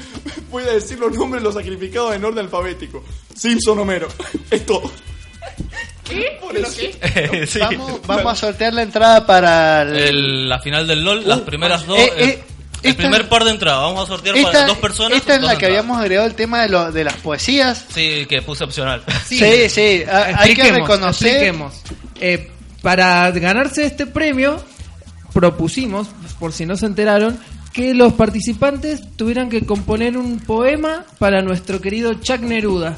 [0.49, 3.03] Voy a decir los nombres de los sacrificados en orden alfabético:
[3.35, 4.07] Simpson Homero.
[4.49, 4.91] Es todo.
[6.03, 6.39] ¿Qué?
[6.41, 6.77] Por ¿Pero eso.
[6.81, 7.45] qué?
[7.47, 7.59] Sí.
[7.59, 9.95] Vamos, vamos a sortear la entrada para el...
[9.95, 11.97] El- la final del LOL, las Uh, primeras dos.
[11.99, 12.43] Eh, eh,
[12.83, 15.17] El primer par de entradas, vamos a sortear para dos personas.
[15.17, 15.77] esta es la que entradas.
[15.79, 17.85] habíamos agregado el tema de, lo, de las poesías.
[17.93, 19.03] Sí, que puse opcional.
[19.27, 21.53] Sí, sí, a- hay que reconocer.
[22.19, 22.49] Eh,
[22.81, 24.63] para ganarse este premio,
[25.33, 26.07] propusimos,
[26.39, 27.39] por si no se enteraron,
[27.73, 32.97] que los participantes tuvieran que componer un poema para nuestro querido Chuck Neruda.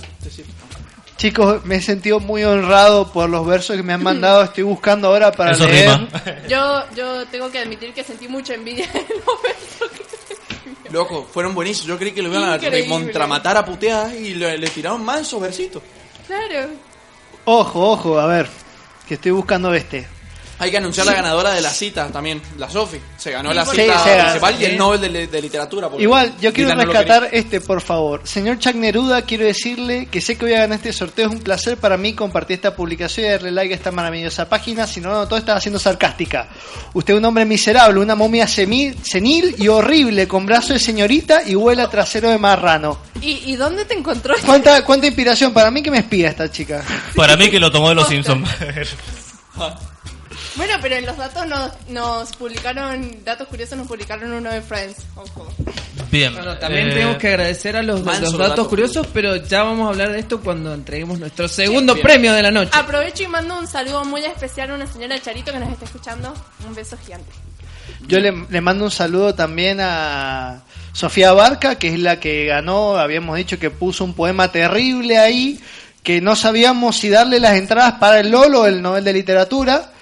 [1.24, 4.44] Chicos, me he sentido muy honrado por los versos que me han mandado.
[4.44, 5.90] Estoy buscando ahora para Eso leer.
[5.90, 6.10] rima.
[6.50, 11.56] Yo, yo tengo que admitir que sentí mucha envidia en los versos que Loco, fueron
[11.56, 11.88] buenísimos.
[11.88, 15.40] Yo creí que lo iban a recontramatar a puteadas y le, le tiraron más esos
[15.40, 15.82] versitos.
[16.28, 16.72] Claro.
[17.46, 18.50] Ojo, ojo, a ver,
[19.08, 20.06] que estoy buscando este.
[20.60, 22.98] Hay que anunciar la ganadora de la cita también, la Sofi.
[23.18, 24.66] Se ganó la cita Sí, se ganó, principal y sí.
[24.66, 25.90] el Nobel de, de literatura.
[25.90, 28.22] porque Igual, yo quiero Dylan no lo rescatar este, por favor.
[28.24, 31.28] Señor Chuck Neruda, quiero decirle que sé que voy a ganar este sorteo.
[31.28, 34.86] Es un placer para mí compartir esta publicación y darle like a esta maravillosa página.
[34.88, 36.48] Si no, no, todo estaba siendo sarcástica.
[36.94, 41.42] Usted es un hombre miserable, una momia semi- senil y horrible, con brazo de señorita
[41.46, 43.00] y huela trasero de marrano.
[43.22, 44.36] ¿Y, y dónde te encontró?
[44.46, 45.52] ¿Cuánta, cuánta inspiración?
[45.54, 46.84] Para mí que me espía esta chica.
[47.16, 48.48] Para mí que lo tomó de los Simpsons.
[50.56, 54.98] Bueno, pero en los datos nos, nos publicaron, datos curiosos nos publicaron uno de Friends.
[55.16, 55.48] Ojo.
[56.12, 56.34] Bien.
[56.34, 59.90] Bueno, también eh, tenemos que agradecer a los, datos, datos curiosos, pero ya vamos a
[59.90, 62.06] hablar de esto cuando entreguemos nuestro segundo bien.
[62.06, 62.72] premio de la noche.
[62.74, 66.34] Aprovecho y mando un saludo muy especial a una señora Charito que nos está escuchando.
[66.68, 67.32] Un beso gigante.
[68.08, 72.98] Yo le, le mando un saludo también a Sofía Barca, que es la que ganó,
[72.98, 75.60] habíamos dicho que puso un poema terrible ahí,
[76.04, 79.93] que no sabíamos si darle las entradas para el Lolo o el Nobel de Literatura,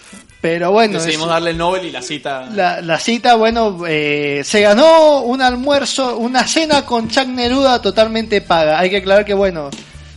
[0.41, 2.47] pero bueno, Decidimos es- darle el Nobel y la cita.
[2.51, 8.41] la, la cita, bueno, eh, se ganó un almuerzo, una cena con Chuck Neruda totalmente
[8.41, 8.79] paga.
[8.79, 9.69] Hay que aclarar que, bueno,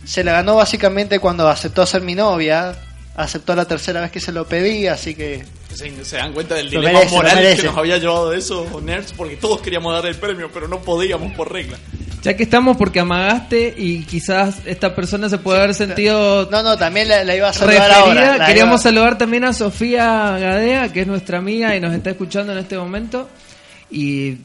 [0.03, 2.75] se la ganó básicamente cuando aceptó ser mi novia,
[3.15, 5.45] aceptó la tercera vez que se lo pedí, así que...
[5.73, 9.35] Se, se dan cuenta del dilema merece, moral que nos había llevado eso, nerds, porque
[9.35, 11.77] todos queríamos dar el premio, pero no podíamos por regla.
[12.25, 16.75] Ya que estamos porque amagaste y quizás esta persona se puede haber sentido No, no,
[16.77, 17.99] también la, la iba a saludar referida.
[17.99, 18.37] ahora.
[18.37, 22.09] la Queríamos iba- saludar también a Sofía Gadea, que es nuestra amiga y nos está
[22.09, 23.29] escuchando en este momento.
[23.91, 24.37] Y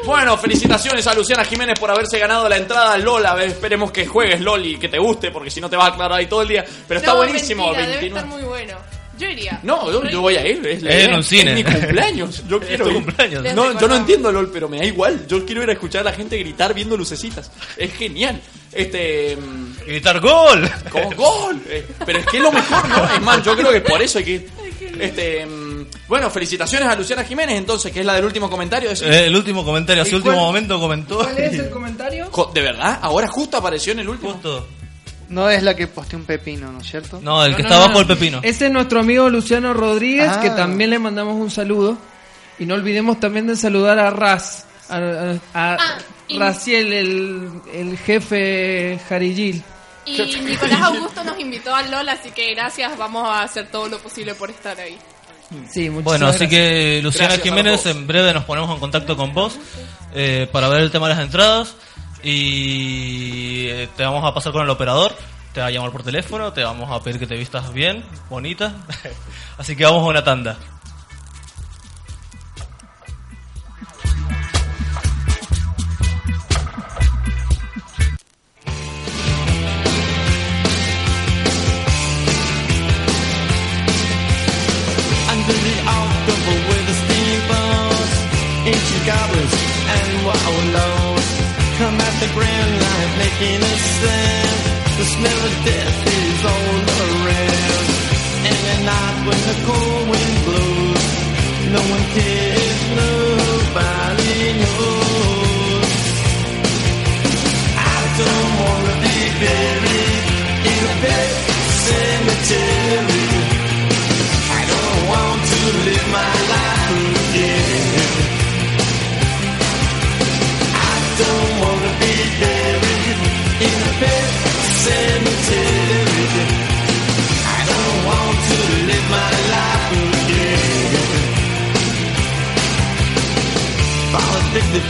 [0.05, 3.25] Bueno, felicitaciones a Luciana Jiménez por haberse ganado la entrada al LOL.
[3.25, 5.89] A ver, esperemos que juegues LOL y que te guste, porque si no te vas
[5.89, 6.65] a aclarar ahí todo el día.
[6.87, 7.63] Pero está No, buenísimo.
[7.67, 8.19] mentira, debe 29.
[8.19, 8.77] estar muy bueno.
[9.21, 9.59] Yo iría.
[9.63, 10.65] No, yo, yo voy a ir.
[10.65, 11.05] Es, la Es idea.
[11.09, 11.51] en un cine.
[11.51, 12.43] Es mi cumpleaños.
[12.47, 12.95] Yo Es quiero tu ir.
[12.97, 13.43] cumpleaños.
[13.55, 15.25] No, yo no entiendo LOL, pero me da igual.
[15.27, 17.51] Yo quiero ir a escuchar a la gente gritar viendo lucecitas.
[17.77, 18.41] Es genial.
[18.71, 19.35] Este.
[19.37, 20.69] mm, Gritar gol.
[20.91, 21.61] Como gol.
[21.67, 23.03] Eh, Pero es que es lo mejor, ¿no?
[23.13, 24.49] Es más, yo creo que por eso hay que ir.
[24.99, 25.45] Este.
[25.45, 28.91] mm, Bueno, felicitaciones a Luciana Jiménez, entonces, que es la del último comentario.
[28.91, 31.17] Eh, el último comentario, ¿Y último cuál- momento comentó.
[31.19, 32.27] ¿Cuál es el comentario?
[32.31, 32.99] Jo- ¿De verdad?
[33.01, 34.33] ¿Ahora justo apareció en el último?
[34.33, 34.67] Justo.
[35.31, 37.19] No es la que posteó un pepino, ¿no es cierto?
[37.23, 37.99] No, el que No, está no, bajo no.
[38.01, 38.39] el pepino.
[38.43, 40.39] Ese es nuestro amigo Luciano Rodríguez, Ah.
[40.41, 41.97] que también le mandamos un saludo.
[42.59, 47.49] Y no olvidemos también de saludar a Raz, a, a- a Ah, y- Raciel, el,
[47.73, 49.63] el jefe Jarillil.
[50.05, 52.97] Y Nicolás Augusto nos invitó al LOL, así que gracias.
[52.97, 54.97] Vamos a hacer todo lo posible por estar ahí.
[55.69, 56.49] Sí, muchísimas Bueno, así gracias.
[56.49, 59.57] que Luciana Gracias a Jiménez, en breve nos ponemos en contacto con vos
[60.13, 61.75] eh, para ver el tema de las entradas
[62.23, 65.15] y eh, te vamos a pasar con el operador,
[65.53, 68.73] te va a llamar por teléfono, te vamos a pedir que te vistas bien, bonita,
[69.57, 70.57] así que vamos a una tanda.
[93.21, 94.59] Making a sound.
[94.99, 97.87] The smell of death is all around.
[98.49, 101.05] And at night when the cold wind blows,
[101.75, 102.30] no one cares,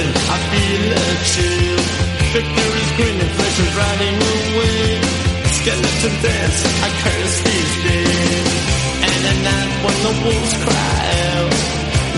[0.00, 1.80] Sudden, I feel a chill.
[2.32, 5.00] Victor is grinning, flesh is riding away.
[5.58, 8.50] Skeleton dance, I curse these days.
[9.08, 11.00] And at night when the wolves cry
[11.34, 11.52] out,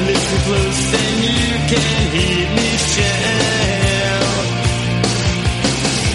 [0.06, 4.46] listen close and you can hear me shout.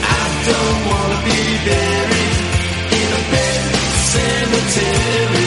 [0.03, 2.38] I don't wanna be buried
[2.99, 3.64] in a bed
[4.14, 5.47] cemetery.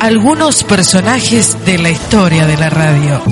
[0.00, 3.22] Algunos personajes de la historia de la radio.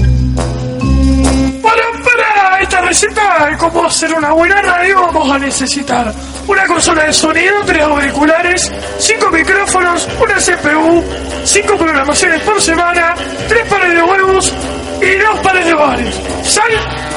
[1.60, 6.14] Para, para esta receta de cómo hacer una buena radio vamos a necesitar
[6.46, 11.02] una consola de sonido, tres auriculares, cinco micrófonos, una CPU,
[11.42, 13.12] cinco programaciones por semana,
[13.48, 14.54] tres pares de huevos
[15.02, 16.14] y dos pares de bares.
[16.44, 16.70] Sal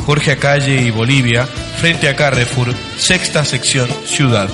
[0.05, 4.49] Jorge Acalle y Bolivia, frente a Carrefour, sexta sección Ciudad.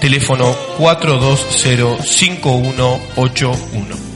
[0.00, 4.09] Teléfono 420 5181.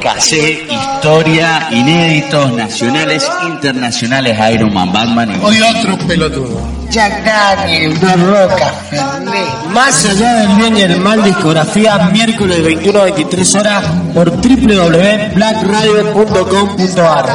[0.00, 5.34] Cassette, historia, inéditos, nacionales, internacionales, Iron Man, Batman y...
[5.44, 6.80] Hoy otro pelotudo.
[6.90, 8.72] Jack Daniel, una roca,
[9.72, 17.26] Más allá del bien y el mal, discografía, miércoles 21 a 23 horas por www.blackradio.com.ar.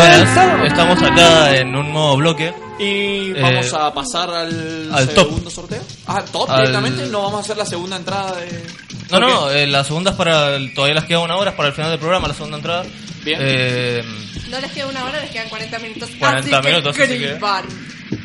[0.00, 2.54] Buenas, estamos acá en un nuevo bloque.
[2.78, 5.26] Y Eh, vamos a pasar al, al top.
[5.26, 5.82] segundo sorteo.
[6.06, 7.06] Ah, top Al- directamente.
[7.08, 8.64] No vamos a hacer la segunda entrada de.
[9.10, 10.56] No, no, eh, la segunda es para.
[10.56, 12.84] el- todavía les queda una hora, es para el final del programa, la segunda entrada.
[13.24, 13.38] Bien.
[13.42, 14.02] Eh,
[14.48, 16.08] No les queda una hora, les quedan 40 minutos.
[16.18, 17.38] 40 así que minutos, así que-.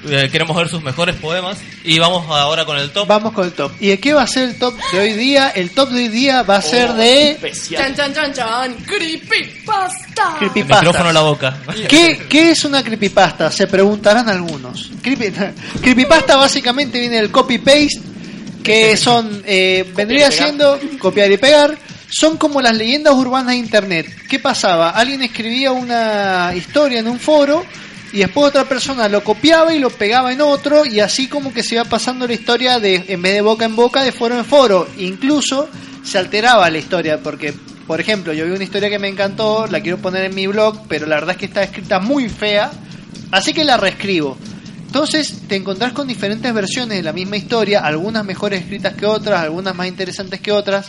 [0.10, 1.57] Eh, queremos ver sus mejores poemas.
[1.84, 3.07] Y vamos ahora con el top.
[3.07, 3.72] Vamos con el top.
[3.80, 5.49] ¿Y de qué va a ser el top de hoy día?
[5.49, 7.38] El top de hoy día va a ser de...
[7.69, 8.76] Chan, chan, chan, chan.
[8.86, 10.36] Creepypasta.
[10.40, 10.82] Creepypasta.
[10.82, 11.57] Micrófono a la boca.
[11.88, 13.52] ¿Qué, ¿Qué es una creepypasta?
[13.52, 14.91] Se preguntarán algunos.
[15.03, 18.02] Creepy- creepypasta básicamente viene del copy-paste,
[18.64, 21.77] que son, eh, vendría siendo copiar y pegar.
[22.10, 24.07] Son como las leyendas urbanas de Internet.
[24.30, 24.91] ¿Qué pasaba?
[24.91, 27.65] Alguien escribía una historia en un foro
[28.15, 31.63] y después otra persona lo copiaba y lo pegaba en otro y así como que
[31.63, 34.45] se iba pasando la historia de en vez de boca en boca de foro en
[34.45, 34.87] foro.
[34.97, 35.67] Incluso
[36.01, 37.53] se alteraba la historia porque
[37.85, 40.87] por ejemplo yo vi una historia que me encantó la quiero poner en mi blog
[40.87, 42.71] pero la verdad es que está escrita muy fea
[43.31, 44.37] así que la reescribo.
[44.85, 49.41] Entonces te encontrás con diferentes versiones de la misma historia algunas mejores escritas que otras
[49.41, 50.87] algunas más interesantes que otras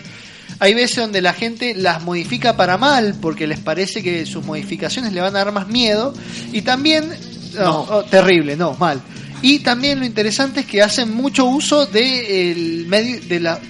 [0.58, 5.12] hay veces donde la gente las modifica para mal porque les parece que sus modificaciones
[5.12, 6.14] le van a dar más miedo
[6.52, 7.10] y también
[7.54, 9.00] no, oh, terrible, no, mal.
[9.42, 13.60] Y también lo interesante es que hacen mucho uso de el medio de la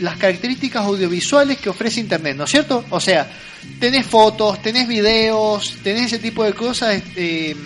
[0.00, 2.84] las características audiovisuales que ofrece Internet, ¿no es cierto?
[2.90, 3.30] O sea,
[3.78, 6.94] tenés fotos, tenés videos, tenés ese tipo de cosas.
[6.96, 7.56] este,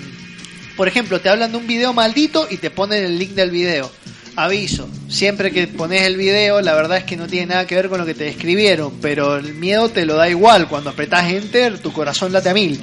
[0.76, 3.90] por ejemplo, te hablan de un video maldito y te ponen el link del video.
[4.36, 7.88] Aviso, siempre que pones el video, la verdad es que no tiene nada que ver
[7.88, 10.68] con lo que te describieron, pero el miedo te lo da igual.
[10.68, 12.80] Cuando apretás enter, tu corazón late a mil.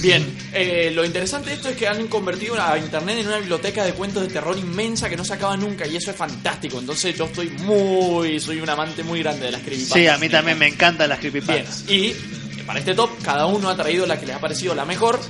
[0.00, 3.84] Bien, eh, lo interesante de esto es que han convertido a Internet en una biblioteca
[3.84, 6.80] de cuentos de terror inmensa que no se acaba nunca y eso es fantástico.
[6.80, 9.98] Entonces yo estoy muy, soy un amante muy grande de las creepypastas.
[9.98, 11.86] Sí, a mí también me encantan las creepypastas.
[11.86, 12.12] Bien,
[12.58, 15.20] y para este top cada uno ha traído la que les ha parecido la mejor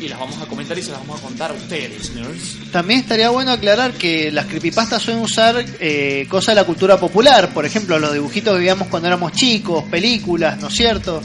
[0.00, 2.70] y las vamos a comentar y se las vamos a contar a ustedes, nerds.
[2.72, 7.52] También estaría bueno aclarar que las creepypastas suelen usar eh, cosas de la cultura popular,
[7.52, 11.22] por ejemplo, los dibujitos que veíamos cuando éramos chicos, películas, ¿no es cierto?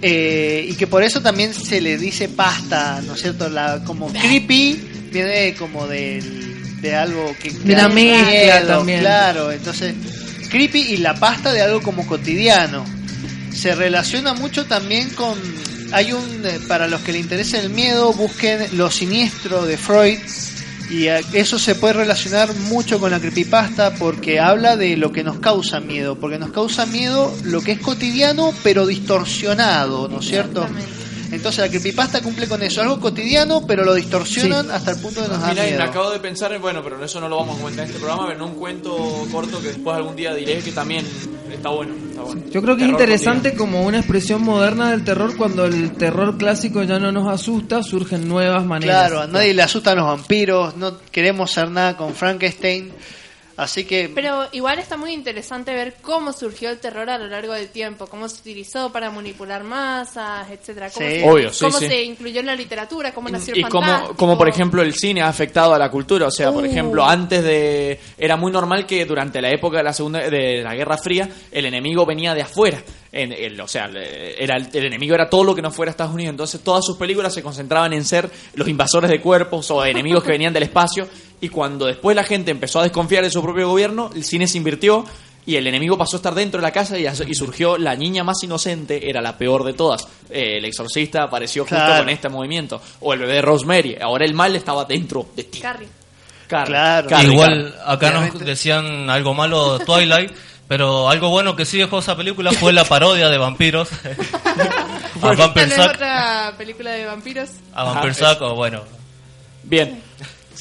[0.00, 3.48] Eh, y que por eso también se le dice pasta, ¿no es cierto?
[3.48, 4.80] La, como creepy
[5.12, 7.50] viene como del- de algo que...
[7.50, 9.00] De la da mezcla miedo, también.
[9.00, 9.94] Claro, entonces
[10.48, 12.84] creepy y la pasta de algo como cotidiano.
[13.52, 15.36] Se relaciona mucho también con...
[15.92, 16.44] Hay un...
[16.44, 20.18] eh, Para los que le interesa el miedo, busquen Lo Siniestro de Freud.
[20.90, 25.22] Y eh, eso se puede relacionar mucho con la creepypasta porque habla de lo que
[25.24, 26.16] nos causa miedo.
[26.16, 30.66] Porque nos causa miedo lo que es cotidiano pero distorsionado, ¿no es cierto?
[31.30, 32.80] Entonces la creepypasta cumple con eso.
[32.80, 35.90] Algo cotidiano pero lo distorsionan hasta el punto de nos da Mira, y me miedo.
[35.90, 38.28] acabo de pensar en, bueno, pero eso no lo vamos a comentar en este programa,
[38.28, 41.04] pero en un cuento corto que después algún día diré que también
[41.52, 42.42] está bueno, está bueno.
[42.50, 46.82] Yo creo que es interesante como una expresión moderna del terror cuando el terror clásico
[46.82, 49.08] ya no nos asusta, surgen nuevas maneras.
[49.08, 52.92] Claro, a nadie le asustan los vampiros, no queremos hacer nada con Frankenstein.
[53.58, 57.52] Así que Pero igual está muy interesante ver cómo surgió el terror a lo largo
[57.52, 61.14] del tiempo, cómo se utilizó para manipular masas, etcétera, cómo, Sí.
[61.16, 61.86] se, Obvio, sí, cómo sí.
[61.88, 64.14] se incluyó en la literatura, cómo nació el Y fantástico.
[64.16, 66.66] como por ejemplo el cine ha afectado a la cultura, o sea, por Uh.
[66.66, 70.74] ejemplo, antes de era muy normal que durante la época de la segunda de la
[70.76, 72.80] Guerra Fría el enemigo venía de afuera.
[73.10, 75.90] En, el- o sea, le- era el, el enemigo era todo lo que no fuera
[75.90, 79.82] Estados Unidos, entonces todas sus películas se concentraban en ser los invasores de cuerpos o
[79.84, 81.08] enemigos que venían del espacio
[81.40, 84.58] y cuando después la gente empezó a desconfiar de su propio gobierno, el cine se
[84.58, 85.04] invirtió
[85.46, 88.42] y el enemigo pasó a estar dentro de la casa y, surgió la niña más
[88.42, 90.06] inocente, era la peor de todas.
[90.28, 92.00] Eh, el exorcista apareció justo Claro.
[92.04, 92.82] con este movimiento.
[93.00, 93.96] O el bebé de Rosemary.
[93.98, 95.60] Ahora el mal estaba dentro de ti.
[95.60, 95.88] Carrie.
[96.48, 96.66] Carrie.
[96.66, 97.08] Claro.
[97.08, 97.92] Carrie, Igual Carrie.
[97.94, 100.32] acá nos decían algo malo de Twilight,
[100.66, 103.88] pero algo bueno que sí dejó esa película fue la parodia de vampiros.
[105.22, 107.48] a Vampire ¿Esta no es Suck, otra película de vampiros?
[107.74, 108.82] a Vampire Ajá, Suck, o bueno.
[109.62, 110.02] Bien.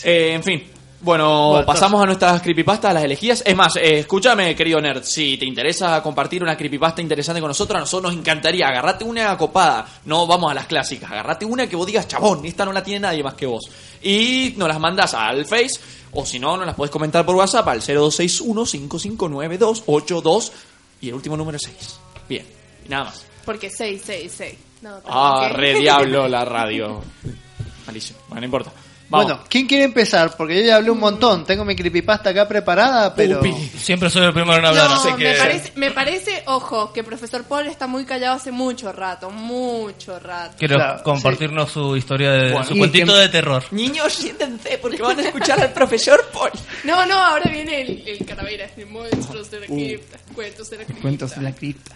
[0.03, 0.64] Eh, en fin.
[0.99, 3.44] Bueno, Bueno, pasamos a nuestras creepypastas, las elegidas.
[3.45, 7.78] Es más, eh, escúchame, querido nerd, si te interesa compartir una creepypasta interesante con nosotros,
[7.78, 8.68] a nosotros nos encantaría.
[8.68, 11.11] Agarrate una copada, no vamos a las clásicas.
[11.11, 13.69] Agarrate una que vos digas, chabón, esta no la tiene nadie más que vos.
[14.02, 15.80] Y nos las mandas al Face,
[16.14, 20.52] o si no, nos las podés comentar por WhatsApp al 0261-559282
[21.02, 21.99] y el último número es 6.
[22.28, 22.44] Bien,
[22.88, 23.24] nada más.
[23.45, 24.57] Porque 666.
[24.82, 27.03] No, Ah, re diablo la radio.
[27.86, 28.72] Malísimo, bueno, no importa.
[29.09, 29.25] Vamos.
[29.27, 30.35] Bueno, ¿quién quiere empezar?
[30.35, 31.45] Porque yo ya hablé un montón.
[31.45, 33.41] Tengo mi creepypasta acá preparada, pero...
[33.77, 35.23] Siempre soy el primero en hablar, No, así que...
[35.29, 40.19] me, parece, me parece, ojo, que profesor Paul está muy callado hace mucho rato, mucho
[40.19, 40.55] rato.
[40.59, 43.63] Quiero Claro, compartirnos su historia de Bueno, su cuentito que- de terror.
[43.71, 46.51] Niños, siéntense porque van a escuchar al profesor Paul.
[46.84, 49.51] No, no, ahora viene el, el calavera, el monstruos Uh.
[49.51, 51.01] de la cripta, cuentos de la cripta.
[51.01, 51.95] Cuentos de la cripta.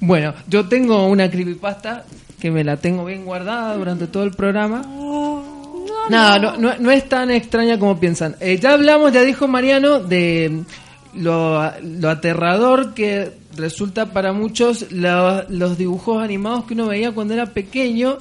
[0.00, 2.04] Bueno, yo tengo una creepypasta
[2.40, 4.82] que me la tengo bien guardada durante todo el programa.
[6.10, 8.36] No, no, no, no es tan extraña como piensan.
[8.40, 10.62] Eh, ya hablamos, ya dijo Mariano, de
[11.14, 17.34] lo, lo aterrador que resulta para muchos la- los dibujos animados que uno veía cuando
[17.34, 18.18] era pequeño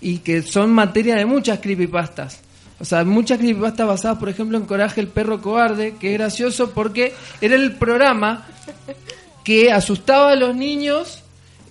[0.00, 2.40] y que son materia de muchas creepypastas.
[2.78, 6.70] O sea, muchas creepypastas basadas, por ejemplo, en Coraje el perro cobarde, que es gracioso
[6.72, 8.46] porque era el programa
[9.44, 11.22] que asustaba a los niños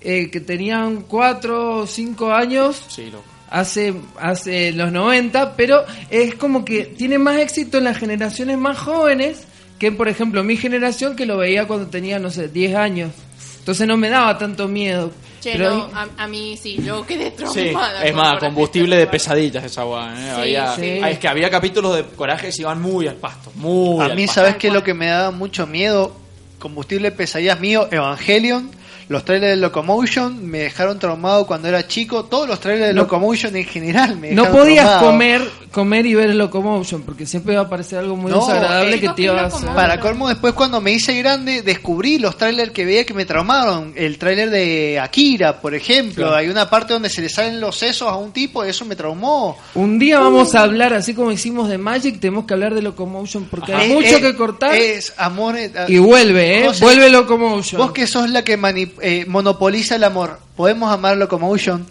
[0.02, 3.24] eh, que tenían 4 o 5 años Sí, loco.
[3.50, 8.78] Hace, hace los 90, pero es como que tiene más éxito en las generaciones más
[8.78, 9.44] jóvenes
[9.80, 13.12] que, por ejemplo, mi generación que lo veía cuando tenía, no sé, 10 años.
[13.60, 15.12] Entonces no me daba tanto miedo.
[15.42, 17.36] Che, pero no, a, a mí sí, yo quedé Sí,
[17.72, 18.04] traumada.
[18.06, 20.10] es más, combustible de pesadillas esa guay.
[20.14, 20.18] ¿eh?
[20.36, 21.00] Sí, había, sí.
[21.04, 23.52] ah, Es que había capítulos de coraje que iban muy al pasto.
[23.56, 24.42] Muy A al mí, pasto.
[24.42, 26.16] ¿sabes qué es lo que me daba mucho miedo?
[26.60, 28.72] Combustible pesadillas mío, Evangelion.
[29.08, 32.26] Los trailers de Locomotion me dejaron traumado cuando era chico.
[32.26, 35.06] Todos los trailers de No- Locomotion en general me No dejaron podías traumado.
[35.12, 35.42] comer
[35.76, 39.00] comer y ver el Locomotion, porque siempre va a aparecer algo muy No, desagradable eh,
[39.02, 39.68] que te iba a hacer.
[39.72, 43.92] Para colmo, después cuando me hice grande, descubrí los trailers que veía que me traumaron.
[43.98, 46.28] El trailer de Akira, por ejemplo.
[46.28, 46.36] Claro.
[46.38, 48.96] Hay una parte donde se le salen los sesos a un tipo y eso me
[48.96, 49.58] traumó.
[49.74, 53.44] Un día vamos a hablar, así como hicimos de Magic, tenemos que hablar de Locomotion,
[53.52, 54.74] porque hay Eh, mucho eh, que cortar.
[54.76, 55.58] Es amor.
[55.58, 56.70] eh, y vuelve, ¿eh?
[56.80, 57.82] Vuelve Locomotion.
[57.82, 61.86] Vos que sos la que mani- eh, monopoliza el amor, ¿podemos amar Locomotion?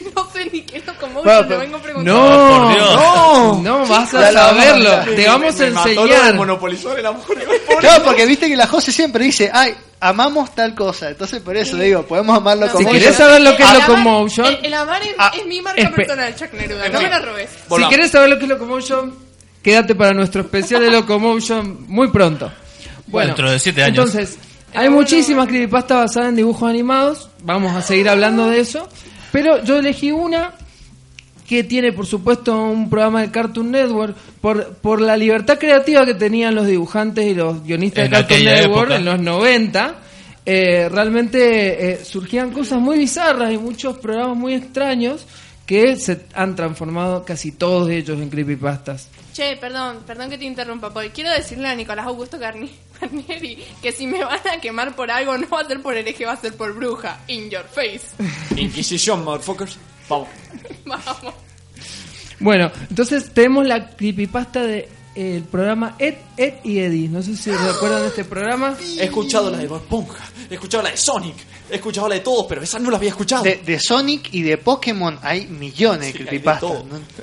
[0.16, 2.20] No sé ni qué es Locomotion, Bueno, lo pero- vengo preguntando.
[2.22, 2.70] No,
[3.56, 4.90] no, no, vas a saberlo.
[5.14, 6.34] Te vamos a enseñar.
[6.34, 7.22] monopolizar el amor.
[7.80, 11.10] Claro, porque viste que la José siempre dice, ay, amamos tal cosa.
[11.10, 12.92] Entonces por eso digo, podemos amar Si Locomotion.
[12.98, 15.60] querés saber lo que es El amar- Locomotion, El, el amar es, Ah, es mi
[15.60, 16.88] marca espe- personal, Chuck Neruda.
[16.88, 17.50] No me la robes.
[17.76, 19.14] si querés saber lo que es Locomotion,
[19.62, 22.50] quédate para nuestro especial de Locomotion muy pronto.
[23.06, 24.14] Bueno, Dentro de siete años.
[24.14, 24.38] Entonces,
[24.74, 27.30] hay muchísimas creepypastas basadas en dibujos animados.
[27.42, 28.88] Vamos a seguir hablando de eso.
[29.32, 30.52] Pero yo elegí una
[31.48, 36.14] que tiene, por supuesto, un programa de Cartoon Network por, por la libertad creativa que
[36.14, 38.96] tenían los dibujantes y los guionistas En de Cartoon Network época.
[38.96, 39.94] en los 90.
[40.46, 45.26] eh, realmente eh, surgían cosas muy bizarras y muchos programas muy extraños
[45.66, 49.08] que se han transformado casi todos ellos en creepypastas.
[49.32, 52.70] Che, perdón, perdón que te interrumpa, porque quiero decirle a Nicolás Augusto Garni-
[53.00, 56.26] Garnieri que si me van a quemar por algo no va a ser por hereje,
[56.26, 57.20] va a ser por bruja.
[57.28, 58.14] In your face.
[58.56, 59.78] Inquisición, motherfuckers.
[60.08, 60.28] Vamos.
[60.84, 61.34] Vamos.
[62.40, 67.08] Bueno, entonces tenemos la creepypasta de el programa Ed, Ed y Eddie.
[67.08, 68.76] No sé si recuerdan este programa.
[68.98, 71.34] He escuchado la de Bob Esponja, he escuchado la de Sonic,
[71.70, 73.42] he escuchado la de todos, pero esa no la había escuchado.
[73.42, 76.72] De, de Sonic y de Pokémon hay millones de Sí, hay de creepypastas.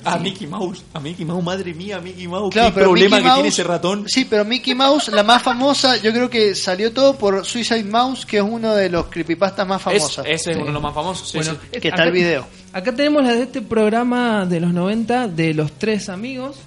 [0.03, 3.29] A Mickey Mouse, a Mickey Mouse, madre mía, Mickey Mouse, Claro, qué pero problema Mickey
[3.29, 4.05] que tiene Mouse- ese ratón.
[4.09, 8.25] Sí, pero Mickey Mouse, la más famosa, yo creo que salió todo por Suicide Mouse,
[8.25, 10.25] que es uno de los creepypastas más Es- famosos.
[10.27, 11.29] ese es uno de los más famosos.
[11.29, 11.79] sí, Bueno, sí.
[11.79, 12.45] que está el video.
[12.73, 16.57] Acá tenemos la de este programa de los 90 de los tres amigos.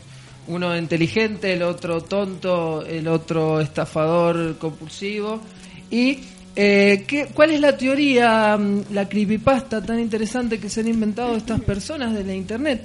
[0.49, 5.41] Uno inteligente, el otro tonto, el otro estafador compulsivo.
[5.91, 6.19] ¿Y
[6.57, 11.37] eh, ¿qué, cuál es la teoría, mm, la creepypasta tan interesante que se han inventado
[11.37, 12.83] estas personas de la internet?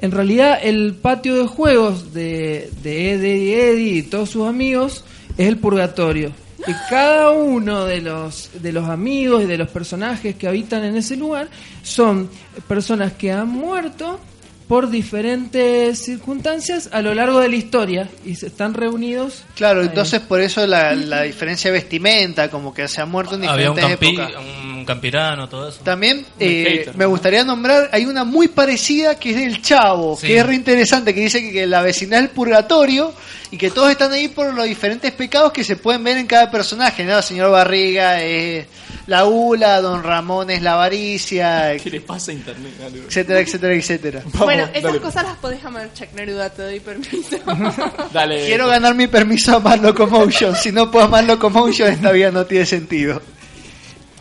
[0.00, 5.04] En realidad, el patio de juegos de, de Eddie y Eddie y todos sus amigos
[5.36, 6.32] es el purgatorio.
[6.66, 10.96] Y cada uno de los, de los amigos y de los personajes que habitan en
[10.96, 11.48] ese lugar
[11.82, 12.28] son
[12.66, 14.20] personas que han muerto
[14.68, 19.44] por diferentes circunstancias a lo largo de la historia y se están reunidos.
[19.56, 19.86] Claro, ahí.
[19.86, 23.70] entonces por eso la, la diferencia de vestimenta, como que se han muerto en Había
[23.70, 24.44] un, diferentes campi, épocas.
[24.74, 25.80] un campirano, todo eso.
[25.82, 30.26] También eh, hater, me gustaría nombrar, hay una muy parecida que es del Chavo, Sí.
[30.26, 33.14] que es re interesante, que dice que, que la vecindad es el purgatorio
[33.50, 36.50] y que todos están ahí por los diferentes pecados que se pueden ver en cada
[36.50, 37.22] personaje, ¿no?
[37.22, 38.66] Señor Barriga es
[39.08, 42.72] la Ula, Don Ramón es la avaricia, ¿Qué le pasa a internet?
[42.78, 42.98] Dale.
[42.98, 44.22] etcétera, etcétera, etcétera.
[44.38, 47.36] bueno, esas cosas las podés amar, Chuck Neruda, te doy permiso.
[48.12, 48.46] Dale.
[48.46, 52.44] Quiero ganar mi permiso a amar Locomotion, si no puedo amar Locomotion esta vida no
[52.44, 53.20] tiene sentido.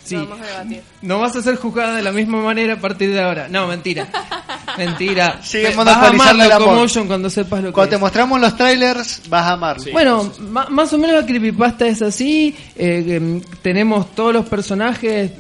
[0.08, 0.16] Sí.
[0.16, 0.82] Vamos a debatir.
[1.02, 3.48] No vas a ser juzgada de la misma manera a partir de ahora.
[3.50, 4.08] No, mentira.
[4.78, 5.40] Mentira.
[5.42, 6.68] Sigue Vas a amar monopolizando el amor.
[6.68, 8.02] Locomotion cuando sepas lo que Cuando te es.
[8.02, 9.84] mostramos los trailers vas a amarlo.
[9.92, 12.56] Bueno, ma- más o menos la creepypasta es así.
[12.76, 15.32] eh, mm, tenemos todos los personajes.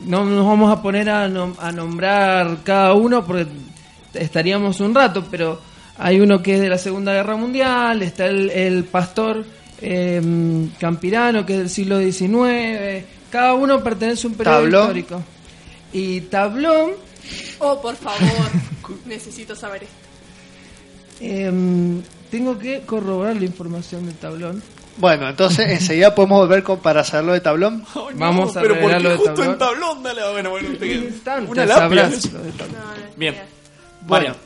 [0.00, 3.46] No nos vamos a poner a, nom- a nombrar cada uno porque
[4.14, 5.60] estaríamos un rato, pero
[5.98, 9.44] hay uno que es de la Segunda Guerra Mundial, está el, el pastor
[9.80, 13.04] eh, campirano que es del siglo XIX.
[13.30, 14.80] Cada uno pertenece a un periodo Tablón.
[14.82, 15.22] histórico.
[15.92, 16.92] Y Tablón
[17.58, 18.20] Oh, por favor.
[19.06, 19.94] Necesito saber esto.
[21.20, 24.62] Em, tengo que corroborar la información del tablón.
[24.98, 27.84] Bueno, entonces enseguida podemos volver con, para hacerlo de tablón.
[28.14, 29.52] Vamos a pero ¿por qué de justo tablón.
[29.52, 30.02] en tablón?
[30.02, 30.98] Dale, ah, bueno, bueno, te.
[31.24, 31.80] Tantas Una lápida.
[32.10, 32.76] sabrás lo de tablón.
[33.16, 33.34] Bien.
[34.02, 34.36] Bueno,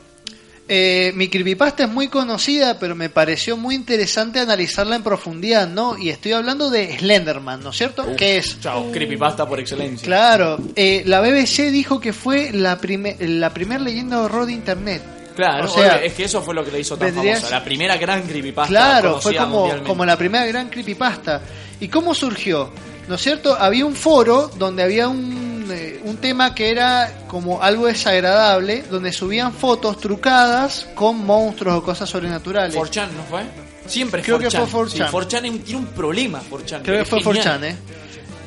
[0.73, 5.97] eh, mi creepypasta es muy conocida, pero me pareció muy interesante analizarla en profundidad, ¿no?
[5.97, 8.05] Y estoy hablando de Slenderman, ¿no es cierto?
[8.15, 8.57] ¿Qué es?
[8.61, 10.05] Chao, creepypasta por excelencia.
[10.05, 14.53] Claro, eh, la BBC dijo que fue la, prime- la primera leyenda de horror de
[14.53, 15.01] Internet.
[15.35, 17.53] Claro, O sea, oye, es que eso fue lo que le hizo tan vendría- famosa.
[17.57, 21.41] La primera gran creepypasta Claro, fue como, como la primera gran creepypasta.
[21.81, 22.69] ¿Y cómo surgió?
[23.09, 23.57] ¿No es cierto?
[23.59, 29.11] Había un foro donde había un, eh, un tema que era como algo desagradable, donde
[29.11, 32.75] subían fotos trucadas con monstruos o cosas sobrenaturales.
[32.75, 33.41] 4chan, ¿no fue?
[33.85, 34.65] Siempre Creo que 4chan.
[34.67, 34.91] fue 4chan.
[34.91, 36.81] Sí, 4chan es un- tiene un problema, 4chan.
[36.83, 37.19] Creo que fue.
[37.21, 37.75] 4chan, ¿eh?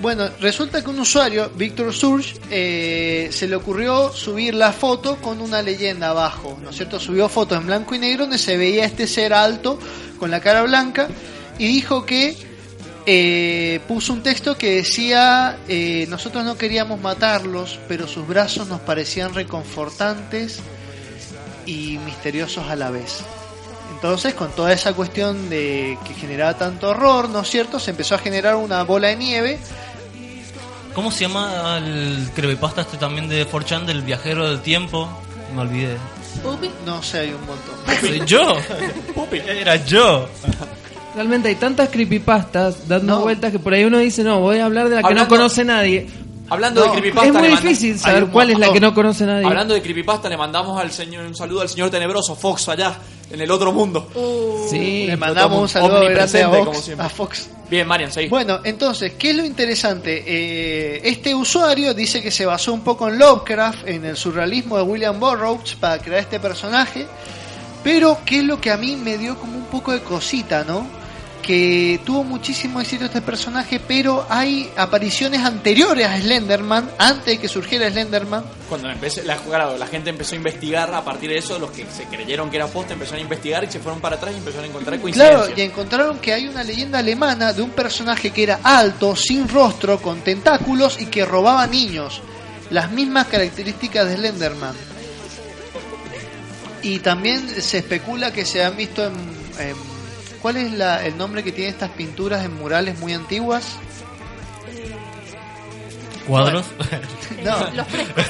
[0.03, 5.41] Bueno, resulta que un usuario, Víctor Surge, eh, se le ocurrió subir la foto con
[5.41, 6.99] una leyenda abajo, ¿no es cierto?
[6.99, 9.79] Subió fotos en blanco y negro donde se veía este ser alto
[10.19, 11.09] con la cara blanca
[11.59, 12.37] y dijo que
[13.07, 18.81] eh, puso un texto que decía, eh, nosotros no queríamos matarlos, pero sus brazos nos
[18.81, 20.61] parecían reconfortantes
[21.67, 23.21] y misteriosos a la vez.
[23.95, 27.79] Entonces, con toda esa cuestión de que generaba tanto horror, ¿no es cierto?
[27.79, 29.59] Se empezó a generar una bola de nieve.
[30.95, 35.09] ¿Cómo se llama el creepypasta este también de 4chan del viajero del tiempo?
[35.55, 35.97] Me olvidé.
[36.85, 37.75] No sé, hay un montón.
[38.01, 38.57] ¿Soy yo?
[39.33, 40.29] Era yo.
[41.15, 44.89] Realmente hay tantas creepypastas dando vueltas que por ahí uno dice, no, voy a hablar
[44.89, 46.09] de la que no conoce nadie.
[46.51, 49.25] Hablando No, de creepypasta, Es muy difícil saber un cuál es la que no conoce
[49.25, 49.47] nadie.
[49.47, 52.97] Hablando de creepypasta, le mandamos al señor un saludo al señor tenebroso Fox allá
[53.31, 54.09] en el otro mundo.
[54.69, 56.43] Sí, Le mandamos un saludo grande.
[56.99, 57.49] A Fox.
[57.71, 58.29] Bien, Marian, seguí.
[58.29, 60.23] Bueno, entonces, ¿qué es lo interesante?
[60.27, 64.83] Eh, este usuario dice que se basó un poco en Lovecraft, en el surrealismo de
[64.83, 67.07] William Burroughs para crear este personaje,
[67.83, 70.87] pero ¿qué es lo que a mí me dio como un poco de cosita, no?
[71.47, 77.49] Que tuvo muchísimo éxito este personaje, pero hay apariciones anteriores a Slenderman, antes de que
[77.49, 81.59] surgiera Slenderman, Cuando empecé, la, claro, la gente empezó a investigar a partir de eso,
[81.59, 84.33] los que se creyeron que era posta empezaron a investigar y se fueron para atrás
[84.33, 85.47] y empezaron a encontrar coincidencias.
[85.49, 89.47] Claro, y encontraron que hay una leyenda alemana de un personaje que era alto, sin
[89.47, 92.23] rostro, con tentáculos y que robaba niños.
[92.71, 94.75] Las mismas características de Slenderman.
[96.83, 99.13] Y también se especula que se han visto en...
[99.59, 99.94] en-
[100.45, 103.65] ¿Cuál es la- el nombre que tiene estas pinturas en murales muy antiguas?
[106.29, 106.67] ¿Cuadros?
[107.43, 107.71] No.
[107.75, 108.25] Los frescos.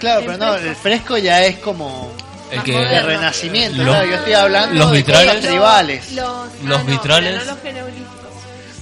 [0.00, 2.12] Claro, pero no, el fresco ya es como...
[2.50, 5.26] El que- de renacimiento, Los- claro, yo estoy hablando los de vitrales.
[5.28, 6.10] cosas tribales.
[6.12, 6.26] Los,
[6.64, 7.42] Los ah, no, vitrales.
[7.62, 7.94] pero no los.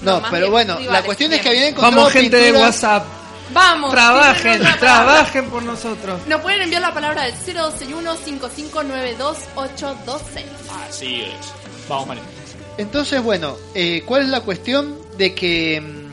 [0.01, 3.05] No, más pero bueno, la cuestión es que habían encontrado Vamos, gente de WhatsApp.
[3.53, 3.91] Vamos.
[3.91, 6.25] Trabajen, no, no, no, trabajen por nosotros.
[6.25, 10.43] Nos pueden enviar la palabra al 061 5592826
[10.89, 11.33] Así es.
[11.87, 12.25] Vamos, Marian.
[12.77, 16.07] Entonces, bueno, eh, ¿cuál es la cuestión de que mm,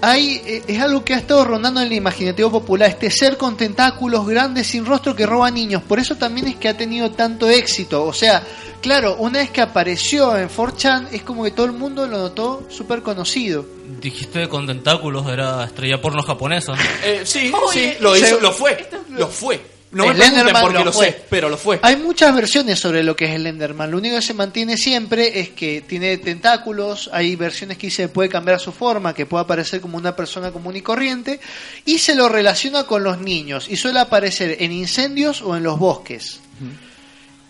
[0.00, 3.56] hay eh, es algo que ha estado rondando en el imaginativo popular, este ser con
[3.56, 5.82] tentáculos grandes sin rostro que roba niños?
[5.82, 8.04] Por eso también es que ha tenido tanto éxito.
[8.04, 8.42] O sea,
[8.80, 12.66] claro, una vez que apareció en 4chan, es como que todo el mundo lo notó
[12.70, 13.66] súper conocido.
[14.00, 16.74] Dijiste con tentáculos, era estrella porno japonesa.
[17.04, 18.88] Eh, sí, Oye, sí, lo, hizo, lo fue.
[19.10, 19.73] Lo fue.
[19.94, 21.78] No me Slenderman pregunten por qué lo sé, pero lo fue.
[21.82, 23.90] Hay muchas versiones sobre lo que es Slenderman.
[23.90, 27.08] Lo único que se mantiene siempre es que tiene tentáculos.
[27.12, 30.76] Hay versiones que dice puede cambiar su forma, que puede aparecer como una persona común
[30.76, 31.40] y corriente.
[31.84, 33.68] Y se lo relaciona con los niños.
[33.68, 36.40] Y suele aparecer en incendios o en los bosques.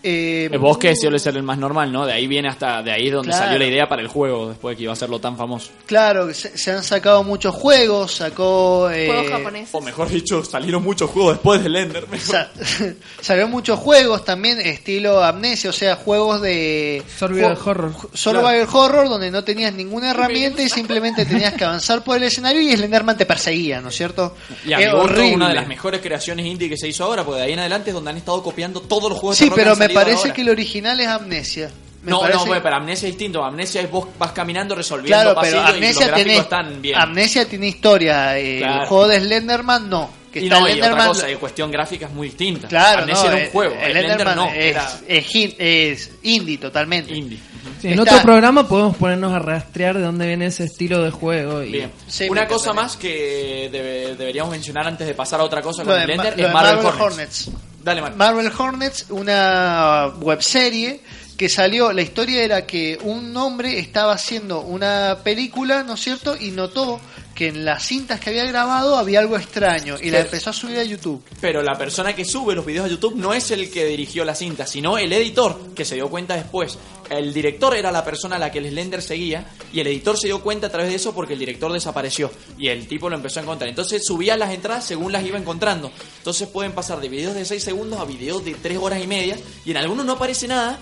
[0.07, 2.05] Eh, El bosque suele ser el más normal, ¿no?
[2.05, 3.45] De ahí viene hasta, de ahí es donde Claro.
[3.45, 5.71] salió la idea para el juego, después de que iba a serlo tan famoso.
[5.87, 8.13] Claro, se, se han sacado muchos juegos.
[8.13, 8.89] Sacó.
[8.91, 9.69] eh, Juegos japoneses.
[9.73, 12.05] O mejor dicho, salieron muchos juegos después del Ender.
[12.19, 12.51] Sa-
[13.21, 17.01] Salieron muchos juegos también, estilo Amnesia, o sea, juegos de.
[17.17, 17.91] Survival ju- horror.
[18.13, 22.61] Survival horror, donde no tenías ninguna herramienta y simplemente tenías que avanzar por el escenario
[22.61, 24.35] y Slenderman te perseguía, ¿no es cierto?
[24.65, 25.33] Y a Es horrible.
[25.35, 27.89] una de las mejores creaciones indie que se hizo ahora, porque de ahí en adelante
[27.89, 30.17] es donde han estado copiando todos los juegos de Sí, que pero han me parece
[30.19, 30.33] ahora.
[30.33, 31.71] que el original es Amnesia.
[32.03, 33.43] Me No, parece- no, pues, pero Amnesia es distinto.
[33.43, 36.99] Amnesia es vos vas caminando resolviendo Claro, pero y los Amnesia gráficos tiene, están bien.
[36.99, 38.37] Amnesia tiene historia.
[38.37, 38.81] eh, Claro.
[38.83, 40.09] El juego de Slenderman no.
[40.31, 42.67] Que y está no, y otra Slenderman- cosa, y cuestión gráfica es muy distinta.
[42.67, 45.55] Claro, Amnesia no, era un eh, juego, el Slender Enderman no, es, era es hin-
[45.57, 47.13] es indie totalmente.
[47.15, 47.39] indie.
[47.81, 51.09] Sí, en Está- otro programa podemos ponernos a rastrear de dónde viene ese estilo de
[51.11, 51.63] juego.
[51.63, 51.71] Y...
[51.71, 51.91] Bien.
[52.07, 55.89] Sí, Una cosa más que debe- deberíamos mencionar antes de pasar a otra cosa Lo
[55.89, 57.47] con Ma- Blender lo es Marvel, Marvel Hornets.
[57.47, 57.49] Hornets.
[57.85, 58.17] Dale, Marvel.
[58.17, 61.01] Marvel Hornets, una webserie
[61.37, 66.35] que salió, la historia era que un hombre estaba haciendo una película, ¿no es cierto?
[66.35, 66.99] Y notó
[67.35, 70.77] que en las cintas que había grabado había algo extraño y la empezó a subir
[70.77, 71.21] a YouTube.
[71.41, 74.33] Pero la persona que sube los videos a YouTube no es el que dirigió la
[74.33, 76.79] cinta, sino el editor, que se dio cuenta después.
[77.09, 80.27] El director era la persona a la que el Slender seguía, y el editor se
[80.27, 82.31] dio cuenta a través de eso porque el director desapareció.
[82.57, 83.69] Y el tipo lo empezó a encontrar.
[83.69, 85.91] Entonces subía las entradas según las iba encontrando.
[86.17, 89.37] Entonces pueden pasar de videos de 6 segundos a videos de 3 horas y media,
[89.65, 90.79] y en algunos no aparece nada,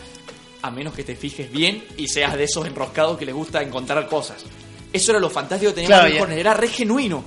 [0.62, 4.08] a menos que te fijes bien y seas de esos enroscados que les gusta encontrar
[4.08, 4.46] cosas.
[4.94, 7.26] Eso era lo fantástico que tenía Claro, Marvel era re genuino.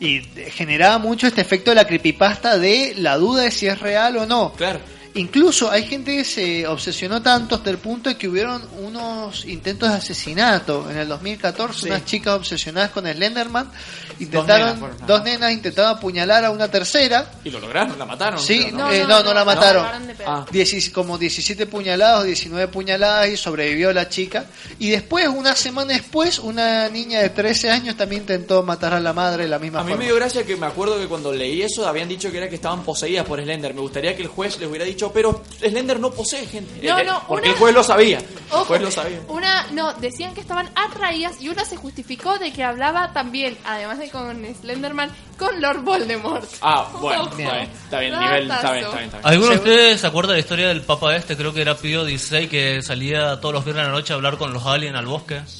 [0.00, 0.20] Y
[0.50, 4.26] generaba mucho este efecto de la creepypasta de la duda de si es real o
[4.26, 4.52] no.
[4.56, 4.80] Claro.
[5.16, 9.88] Incluso hay gente que se obsesionó tanto hasta el punto de que hubieron unos intentos
[9.88, 11.86] de asesinato en el 2014, Sí.
[11.86, 13.70] unas chicas obsesionadas con Slenderman
[14.18, 17.30] Intentaron, nenas dos nenas intentaron apuñalar a una tercera.
[17.44, 18.38] Y lo lograron, la mataron.
[18.40, 19.86] Sí, eh, no, no, la mataron.
[20.26, 20.44] Ah.
[20.50, 24.46] Dieci- como 17 puñaladas, 19 puñaladas y sobrevivió la chica.
[24.78, 29.12] Y después, una semana después, una niña de 13 años también intentó matar a la
[29.12, 30.00] madre de la misma A mí forma.
[30.00, 32.54] me dio gracia que me acuerdo que cuando leí eso habían dicho que era que
[32.56, 33.74] estaban poseídas por Slender.
[33.74, 36.86] Me gustaría que el juez les hubiera dicho, pero Slender no posee gente.
[36.86, 38.18] No, no, porque una- el juez lo sabía.
[38.18, 39.20] El Ojo, juez lo sabía.
[39.28, 43.98] Una, no, decían que estaban atraídas y una se justificó de que hablaba también, además
[43.98, 46.48] de con Slenderman, con Lord Voldemort.
[46.62, 47.30] Ah, bueno, Ojo.
[47.38, 49.04] está bien, está bien, nivel, está bien, está bien.
[49.04, 49.28] Está bien.
[49.32, 51.36] ¿Alguno de ustedes se acuerda de la historia del Papa este?
[51.36, 54.36] Creo que era Pío XVI que salía todos los viernes a la noche a hablar
[54.38, 55.40] con los aliens al bosque.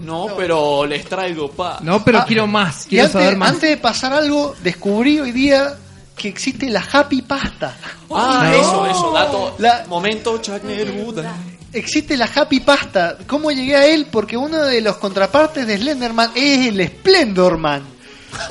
[0.00, 1.78] No, pero les traigo pa.
[1.82, 3.48] No, pero Ah, quiero más, Y quiero antes, saber más.
[3.50, 5.74] antes de pasar algo, descubrí hoy día
[6.16, 7.76] que existe la Happy Pasta.
[8.10, 8.52] Ah, No.
[8.60, 9.54] eso, eso, dato.
[9.58, 11.36] La- Momento Chuck Neruda.
[11.72, 13.18] Existe la Happy Pasta.
[13.26, 14.06] ¿Cómo llegué a él?
[14.10, 17.98] Porque uno de los contrapartes de Slenderman es el Splendorman.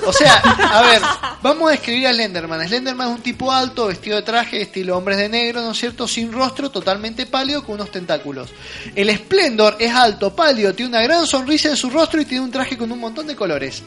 [0.06, 1.02] O sea, a ver,
[1.41, 2.68] vamos a describir a Slenderman.
[2.68, 6.07] Slenderman es un tipo alto, vestido de traje, estilo hombres de negro, ¿no es cierto?
[6.07, 8.49] Sin rostro, totalmente pálido, con unos tentáculos.
[8.95, 12.52] El Splendor es alto, pálido, tiene una gran sonrisa en su rostro y tiene un
[12.52, 13.81] traje con un montón de colores.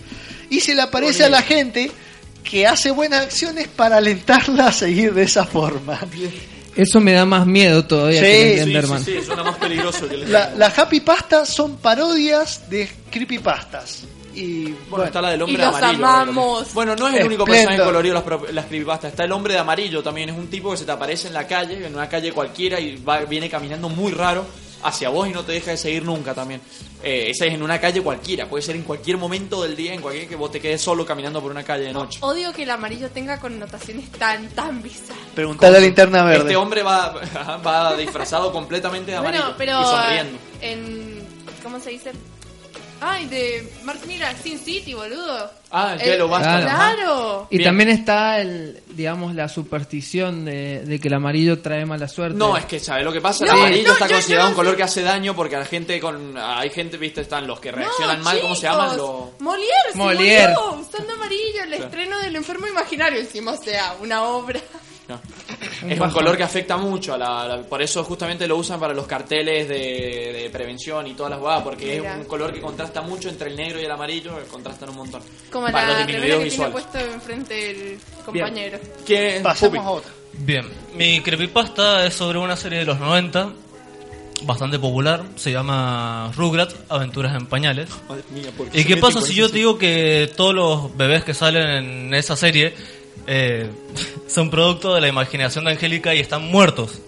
[0.49, 1.91] Y se le aparece a la gente
[2.43, 6.01] que hace buenas acciones para alentarla a seguir de esa forma.
[6.77, 9.05] Eso me da más miedo todavía Sí, que el sí, Slenderman.
[9.05, 14.05] Sí, suena más peligroso que el La, la Happy Pasta son parodias de creepypastas.
[14.35, 16.07] Y Bueno, está la del hombre Y de los amarillo.
[16.07, 16.73] amamos.
[16.75, 17.67] Bueno, no es el único Esplendor.
[17.67, 19.11] personaje colorido las, pro- las creepypastas.
[19.11, 20.29] Está el hombre de amarillo también.
[20.31, 22.97] Es un tipo que se te aparece en la calle, en una calle cualquiera, y
[22.97, 24.47] va, viene caminando muy raro
[24.83, 26.61] hacia vos y no te deja de seguir nunca también.
[27.03, 28.47] Eh, ese es en una calle cualquiera.
[28.49, 31.41] Puede ser en cualquier momento del día, en cualquier que vos te quedes solo caminando
[31.41, 32.19] por una calle de noche.
[32.23, 35.19] Odio que el amarillo tenga connotaciones tan, tan bizarras.
[35.35, 36.43] Preguntale a la linterna verde.
[36.45, 37.15] Este hombre va,
[37.67, 40.39] va disfrazado completamente de amarillo Bueno, pero y sonriendo.
[40.61, 41.21] en...
[41.63, 42.13] ¿Cómo se dice?
[43.01, 45.51] Ay, de Mark Mira, Sin City, boludo.
[45.71, 46.63] Ah, el El- Yellow Bastard.
[46.65, 47.47] Claro.
[47.51, 47.69] Y Bien.
[47.69, 52.37] también está el, digamos, la superstición de, de que el amarillo trae mala suerte.
[52.37, 53.45] No, es que, ¿sabes lo que pasa?
[53.47, 55.61] No, el amarillo no, está yo- considerado yo un color que hace daño porque a
[55.61, 56.37] la gente con...
[56.37, 58.97] Hay gente, viste, están los que reaccionan No, mal, ¿cómo se chicos, llaman?
[58.97, 59.11] Los...
[59.41, 60.55] Molière, Molière.
[60.81, 64.61] usando amarillo, el estreno del enfermo imaginario, encima, o sea, una obra.
[65.09, 65.21] No.
[65.89, 68.93] Es un color que afecta mucho, a la, la- por eso justamente lo usan para
[68.95, 72.15] los carteles de, de prevención y todas las guadas, porque Mira.
[72.15, 75.23] es un color que contrasta mucho entre el negro y el amarillo, contrastan un montón.
[75.51, 78.79] Como para los la remera disminuidos que tiene puesto enfrente el compañero.
[79.07, 79.87] ¿Quién- Pasemos Pupi?
[79.87, 80.11] a otra.
[80.33, 83.51] Bien, mi creepypasta es sobre una serie de los 90,
[84.43, 87.89] bastante popular, se llama Rugrats, Aventuras en Pañales.
[88.09, 91.35] Madre mía, ¿por ¿Y qué pasa si yo te digo que todos los bebés que
[91.35, 92.75] salen en esa serie
[93.27, 93.71] eh,
[94.29, 97.01] son producto de la imaginación de Angélica y están muertos?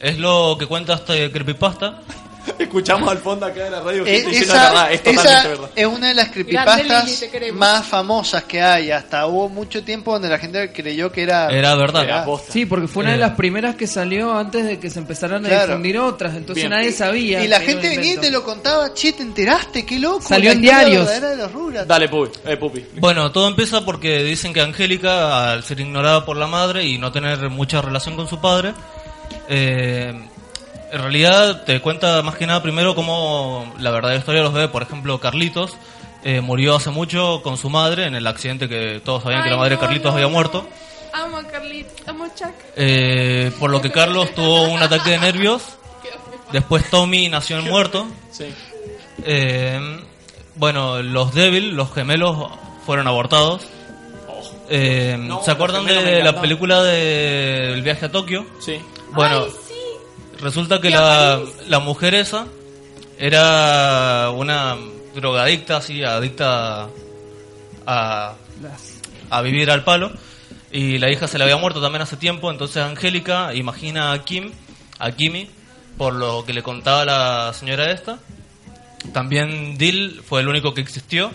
[0.00, 2.02] Es lo que cuenta este creepypasta.
[2.58, 5.48] Escuchamos al fondo acá de la radio Eh, gente esa la verdad, es totalmente esa
[5.48, 5.70] verdad.
[5.74, 8.90] es una de las creepypastas Lili, más famosas que hay.
[8.90, 11.48] Hasta hubo mucho tiempo donde la gente creyó que era...
[11.50, 12.04] Era verdad.
[12.04, 12.26] Era.
[12.48, 15.48] Sí, porque fue una de las primeras que salió antes de que se empezaran a
[15.48, 15.66] Claro.
[15.68, 16.70] difundir otras, entonces Bien.
[16.70, 17.44] nadie sabía.
[17.44, 19.84] Y la gente venía y te lo contaba, che, ¿te enteraste?
[19.86, 20.22] ¡Qué loco!
[20.22, 21.08] Salió en diarios.
[21.20, 21.86] de los.
[21.86, 22.30] Dale, Pupi.
[22.46, 22.84] Eh, Pupi.
[22.98, 27.10] Bueno, todo empieza porque dicen que Angélica, al ser ignorada por la madre y no
[27.12, 28.72] tener mucha relación con su padre,
[29.48, 30.14] eh,
[30.96, 34.70] en realidad te cuenta más que nada primero cómo la verdadera historia de los bebés.
[34.70, 35.76] Por ejemplo, Carlitos
[36.24, 39.56] eh, murió hace mucho con su madre en el accidente que todos sabían que la
[39.56, 40.66] madre de no, Carlitos no, había muerto.
[41.12, 42.54] Amo a Carlitos, amo a Chuck.
[42.76, 45.62] Eh, por lo que Carlos tuvo un ataque de nervios.
[46.52, 48.06] Después Tommy nació en muerto.
[48.30, 48.46] Sí.
[49.24, 50.00] Eh,
[50.54, 52.48] bueno, los Devil, los gemelos,
[52.84, 53.66] fueron abortados.
[54.68, 58.46] Eh, No, ¿Se acuerdan de la película de El viaje a Tokio?
[58.60, 58.80] Sí.
[59.12, 59.65] Bueno, Ay.
[60.40, 62.46] Resulta que la, la mujer esa
[63.18, 64.76] era una
[65.14, 66.88] drogadicta, así, adicta
[67.86, 68.34] a,
[69.30, 70.12] a vivir al palo.
[70.70, 74.52] Y la hija se le había muerto también hace tiempo, entonces Angélica imagina a Kim,
[74.98, 75.48] a Kimi,
[75.96, 78.18] por lo que le contaba la señora esta.
[79.12, 81.30] También Dill fue el único que existió,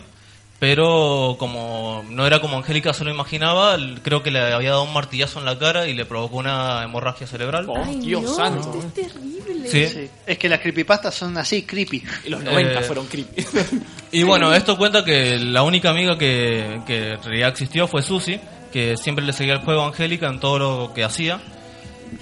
[0.61, 4.93] pero como no era como Angélica se lo imaginaba, creo que le había dado un
[4.93, 7.65] martillazo en la cara y le provocó una hemorragia cerebral.
[7.67, 8.69] Oh, Ay, Dios no, santo.
[8.69, 9.67] esto es terrible.
[9.67, 9.87] Sí.
[9.87, 10.09] Sí.
[10.27, 12.03] Es que las creepypastas son así, creepy.
[12.27, 13.43] Y los 90 Eh, fueron creepy.
[14.11, 18.39] Y bueno, esto cuenta que la única amiga que, que en realidad existió fue Susi,
[18.71, 21.39] que siempre le seguía el juego a Angélica en todo lo que hacía.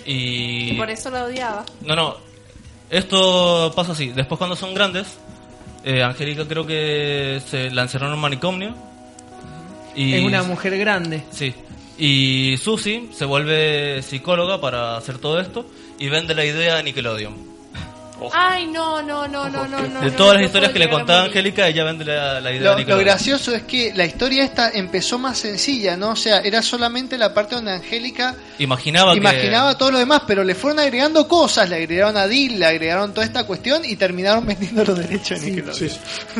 [0.06, 0.78] Y...
[0.78, 1.66] Por eso la odiaba.
[1.82, 2.16] No, no.
[2.90, 4.10] Esto pasa así.
[4.10, 5.18] Después cuando son grandes,
[5.90, 8.76] eh, Angélica creo que se la encerraron en un manicomio.
[9.96, 11.24] Y, Es una mujer grande.
[11.32, 11.54] Sí.
[11.98, 15.66] Y Susi se vuelve psicóloga para hacer todo esto
[15.98, 17.49] y vende la idea a Nickelodeon.
[18.34, 20.02] Ay, no, no, no, no, no, no.
[20.02, 21.24] De no, todas las no historias puedo que le contaba.
[21.26, 24.70] Angélica, ella vende la, la idea Lo, de lo gracioso es que la historia esta
[24.72, 26.12] empezó más sencilla, ¿no?
[26.12, 30.56] O sea, era solamente la parte donde Angélica Imaginaba, imaginaba todo lo demás, pero le
[30.56, 34.84] fueron agregando cosas, le agregaron a Dil, le agregaron toda esta cuestión y terminaron vendiendo
[34.84, 35.90] los derechos de Nickelodeon.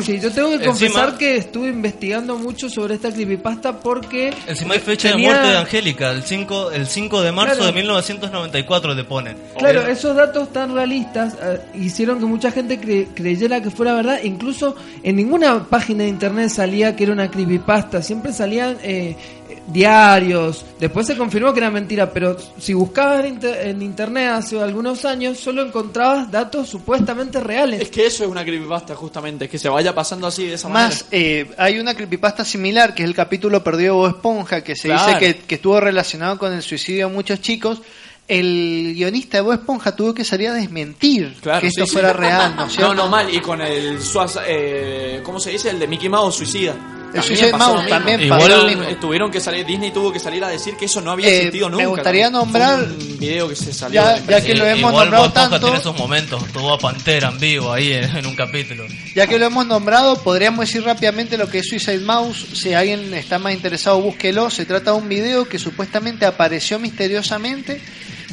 [0.02, 4.34] Sí, yo tengo que Encima- confesar que estuve investigando mucho sobre esta creepypasta porque...
[4.44, 7.54] que encima hay fecha tenía- de muerte de Angélica, el 5, el 5 de marzo
[7.56, 7.66] Claro.
[7.66, 9.36] de 1994 le pone.
[9.58, 14.20] Claro, esos datos tan realistas eh, hicieron que mucha gente cre- creyera que fuera verdad.
[14.22, 18.02] Incluso en ninguna página de internet salía que era una creepypasta.
[18.02, 19.16] Siempre salían eh,
[19.48, 20.64] eh, diarios.
[20.78, 22.10] Después se confirmó que era mentira.
[22.12, 27.80] Pero si buscabas en, inter- en internet hace algunos años, solo encontrabas datos supuestamente reales.
[27.82, 31.06] Es que eso es una creepypasta, justamente, que se vaya pasando así de esa Más,
[31.10, 34.88] eh, hay una creepypasta similar que es el capítulo perdido de Bob Esponja, que se
[34.88, 35.06] Claro.
[35.06, 37.82] dice que, que estuvo relacionado con el suicidio de muchos chicos.
[38.30, 41.92] El guionista de Bob Esponja tuvo que salir a desmentir Claro, que esto sí, sí.
[41.92, 42.68] fuera real, ¿no?
[42.80, 43.32] No, no, mal.
[43.34, 45.70] Y con el Suaz, eh, ¿cómo se dice?
[45.70, 46.74] El de Mickey Mouse, Suicida.
[47.12, 48.82] El Suicide Mouse también Igual pasó lo mismo.
[48.84, 51.36] eh, tuvieron que salir, Disney tuvo que salir a decir que eso no había Eh,
[51.38, 51.86] existido me nunca.
[51.88, 52.52] gustaría también.
[52.52, 54.00] nombrar- un video que se salió.
[54.00, 56.78] Ya- ya que lo hemos Igual nombrado Bob Esponja tanto- tiene esos momentos, tuvo a
[56.78, 58.84] Pantera en vivo ahí en, en un capítulo.
[59.16, 62.46] Ya que lo hemos nombrado, podríamos decir rápidamente lo que es Suicide Mouse.
[62.54, 64.48] Si alguien está más interesado, búsquelo.
[64.48, 67.80] Se trata de un video que supuestamente apareció misteriosamente,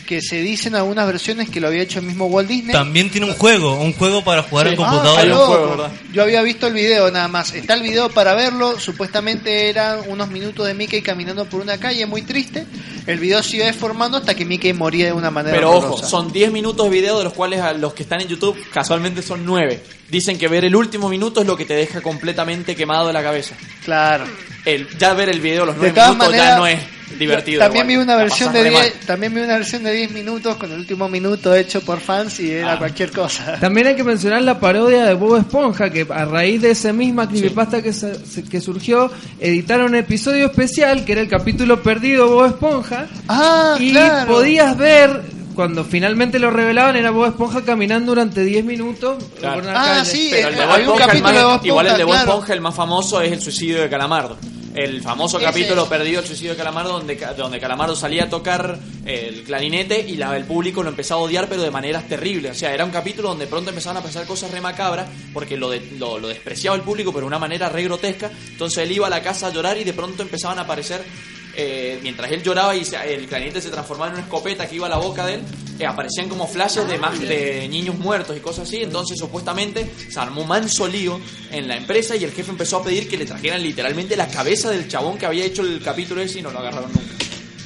[0.08, 2.72] que se dicen algunas versiones que lo había hecho el mismo Walt Disney.
[2.74, 4.74] También tiene un juego, un juego para jugar Sí.
[4.74, 5.22] en Ah, computadora.
[5.22, 5.90] qué loco.
[6.14, 7.54] Yo había visto el video nada más.
[7.54, 8.80] Está el video para verlo.
[8.80, 12.66] Supuestamente eran unos minutos de Mickey caminando por una calle muy triste.
[13.06, 16.08] El video se iba deformando hasta que Mickey moría de una manera Pero ojo, horrorosa.
[16.08, 19.22] son 10 minutos de video de los cuales a los que están en YouTube casualmente
[19.22, 19.84] son 9.
[20.10, 23.22] Dicen que ver el último minuto es lo que te deja completamente quemado de la
[23.22, 23.56] cabeza.
[23.84, 24.26] Claro.
[24.66, 26.80] El, ya ver el video los De 9 todas minutos maneras, ya no es
[27.20, 27.60] divertido.
[27.60, 27.98] También igual.
[28.00, 30.72] vi una La versión de re 10, también vi una versión de 10 minutos con
[30.72, 33.58] el último minuto hecho por fans y era cualquier cosa.
[33.60, 37.28] También hay que mencionar la parodia de Bob Esponja, que a raíz de esa misma
[37.30, 42.30] creepypasta que, se- que surgió, editaron un episodio especial, que era el capítulo perdido de
[42.34, 43.08] Bob Esponja.
[43.28, 44.32] Ah, y claro.
[44.32, 45.22] podías ver,
[45.56, 49.56] cuando finalmente lo revelaban, era Bob Esponja caminando durante 10 minutos Claro.
[49.56, 50.06] por una Ah, calle.
[50.12, 52.20] sí, Pero el de eh, Bob hay un Esponja, igual el de Bob Esponja, claro.
[52.32, 54.38] Esponja, el más famoso es el suicidio de Calamardo.
[54.78, 55.90] El famoso capítulo es.
[55.90, 60.38] perdido, el suicidio de Calamardo, donde, donde Calamardo salía a tocar el clarinete y la,
[60.38, 62.52] el público lo empezaba a odiar, pero de maneras terribles.
[62.52, 65.70] O sea, era un capítulo donde pronto empezaban a pasar cosas re macabras, porque lo,
[65.72, 68.30] de- lo, lo despreciaba el público, pero de una manera re grotesca.
[68.52, 71.04] Entonces él iba a la casa a llorar y de pronto empezaban a aparecer
[71.58, 74.86] eh, mientras él lloraba y se- el clarinete se transformaba en una escopeta que iba
[74.86, 75.42] a la boca de él,
[75.80, 78.78] eh, aparecían como flashes de, mag- de niños muertos y cosas así.
[78.84, 81.20] Entonces, supuestamente, se armó manso lío
[81.52, 84.70] en la empresa y el jefe empezó a pedir que le trajeran literalmente la cabeza
[84.70, 87.14] del chabón que había hecho el capítulo ese y no lo agarraron nunca.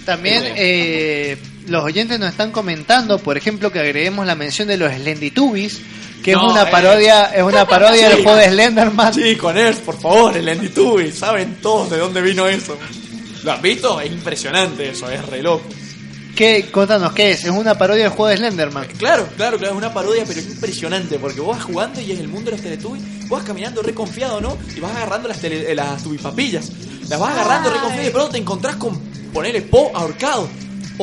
[0.06, 1.38] También eh,
[1.68, 5.80] los oyentes nos están comentando, por ejemplo, que agreguemos la mención de los Slendytubbies,
[6.24, 6.72] que No, es una eh.
[6.72, 8.24] parodia, es una parodia del Sí.
[8.24, 9.14] juego de Slenderman.
[9.14, 10.34] Sí, con él, por favor,
[10.74, 12.78] Tubby, saben todos de dónde vino eso.
[13.44, 14.00] ¿Lo has visto?
[14.00, 15.66] Es impresionante eso, es re loco.
[16.36, 16.70] ¿Qué?
[16.72, 17.44] Contanos, ¿qué es?
[17.44, 18.88] Es una parodia del juego de Slenderman.
[18.98, 22.20] Claro, claro, claro, es una parodia, pero es impresionante, porque vos vas jugando y es
[22.20, 24.58] el mundo de los Teletubbies, vos vas caminando re confiado, ¿no?
[24.76, 26.72] Y vas agarrando las, tele, eh, las tubipapillas,
[27.10, 28.98] las vas agarrando re confiado y de pronto te encontrás con,
[29.34, 30.48] ponerle Po ahorcado,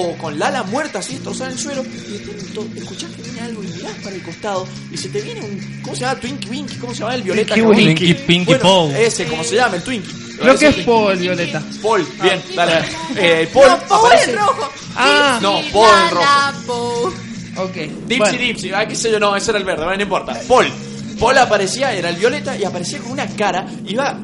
[0.01, 3.41] o con Lala muerta así, destrozada en el suelo, y de pronto escuchás que viene
[3.41, 6.21] algo y mirás para el costado, y se te viene un, ¿cómo se llama?
[6.21, 7.55] Twinkie Winky, ¿cómo se llama el violeta?
[7.55, 7.95] Twinkie Winky.
[7.95, 8.93] Twinkie Pinky bueno, Pow.
[8.97, 10.13] Ese, como se llama, el Twinkie.
[10.39, 11.63] Creo que es Paul el Violeta.
[11.83, 12.85] Paul, bien, dale.
[13.17, 14.31] Eh, Paul No, Paul aparece.
[14.31, 14.73] en rojo.
[14.95, 15.39] Ah.
[15.43, 17.15] No, Paul en rojo.
[17.57, 17.75] Ok.
[17.75, 18.39] Dipsy Bueno.
[18.39, 20.41] Dipsy, ah, qué sé yo, no, ese era el verde, no importa.
[20.47, 20.71] Paul.
[21.19, 24.21] Paul aparecía, era el violeta, y aparecía con una cara, iba.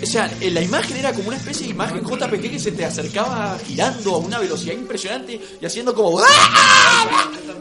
[0.00, 2.84] O sea, en la imagen era como una especie de imagen JPG que se te
[2.84, 6.20] acercaba girando a una velocidad impresionante y haciendo como.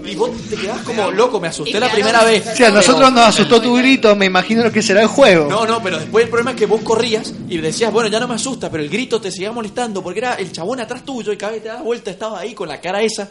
[0.06, 2.44] Y vos te quedabas como loco, me asusté la primera vez.
[2.56, 5.48] Sí, a nosotros nos asustó tu grito, me imagino lo que será el juego.
[5.50, 8.28] No, no, pero después el problema es que vos corrías y decías, bueno, ya no
[8.28, 11.38] me asusta, pero el grito te seguía molestando porque era el chabón atrás tuyo y
[11.38, 13.28] cada vez que te das vuelta estaba ahí con la cara esa,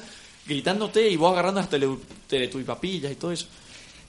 [0.46, 1.88] gritándote y vos agarrando las tele,
[2.26, 3.46] teletubipapillas y todo eso.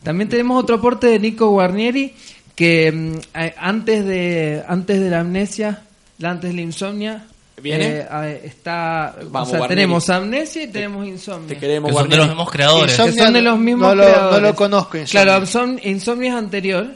[0.03, 2.13] También tenemos otro aporte de Nico Guarnieri
[2.57, 5.83] que a- antes de antes de la amnesia,
[6.17, 7.23] la- antes de la insomnia,
[7.61, 7.99] ¿Viene?
[8.11, 11.47] eh, está, Vamos, o sea, tenemos amnesia y tenemos insomnia.
[11.47, 12.95] Te queremos, Que son de los mismos creadores.
[12.99, 14.41] Que son de los mismos no lo, creadores.
[14.41, 14.97] no lo conozco.
[14.97, 15.23] Insomnia.
[15.23, 16.87] Claro, Insom- Insomnia es anterior,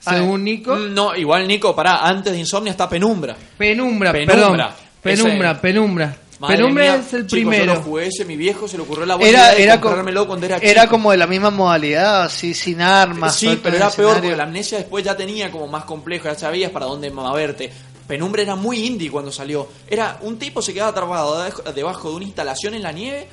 [0.00, 0.74] según Nico.
[0.76, 3.36] Mm, No, igual Nico, pará, antes de Insomnia está Penumbra.
[3.56, 4.34] Penumbra, Penumbra.
[4.34, 4.84] perdón.
[5.02, 6.16] Penumbra, Ese- penumbra.
[6.44, 7.74] Madre penumbra mía, es el chicos, Yo primero.
[7.74, 10.26] lo jugué ese, mi viejo se le ocurrió la buena Era, idea de era, co-
[10.26, 10.90] cuando era, era chico.
[10.92, 13.36] como de la misma modalidad, así sin armas.
[13.36, 16.70] Sí, pero era peor porque la amnesia después ya tenía como más complejo, ya sabías
[16.70, 17.70] para dónde moverte.
[18.06, 19.66] Penumbra era muy indie cuando salió.
[19.88, 21.42] Era un tipo se quedaba atrapado
[21.74, 23.26] debajo- de una instalación en la nieve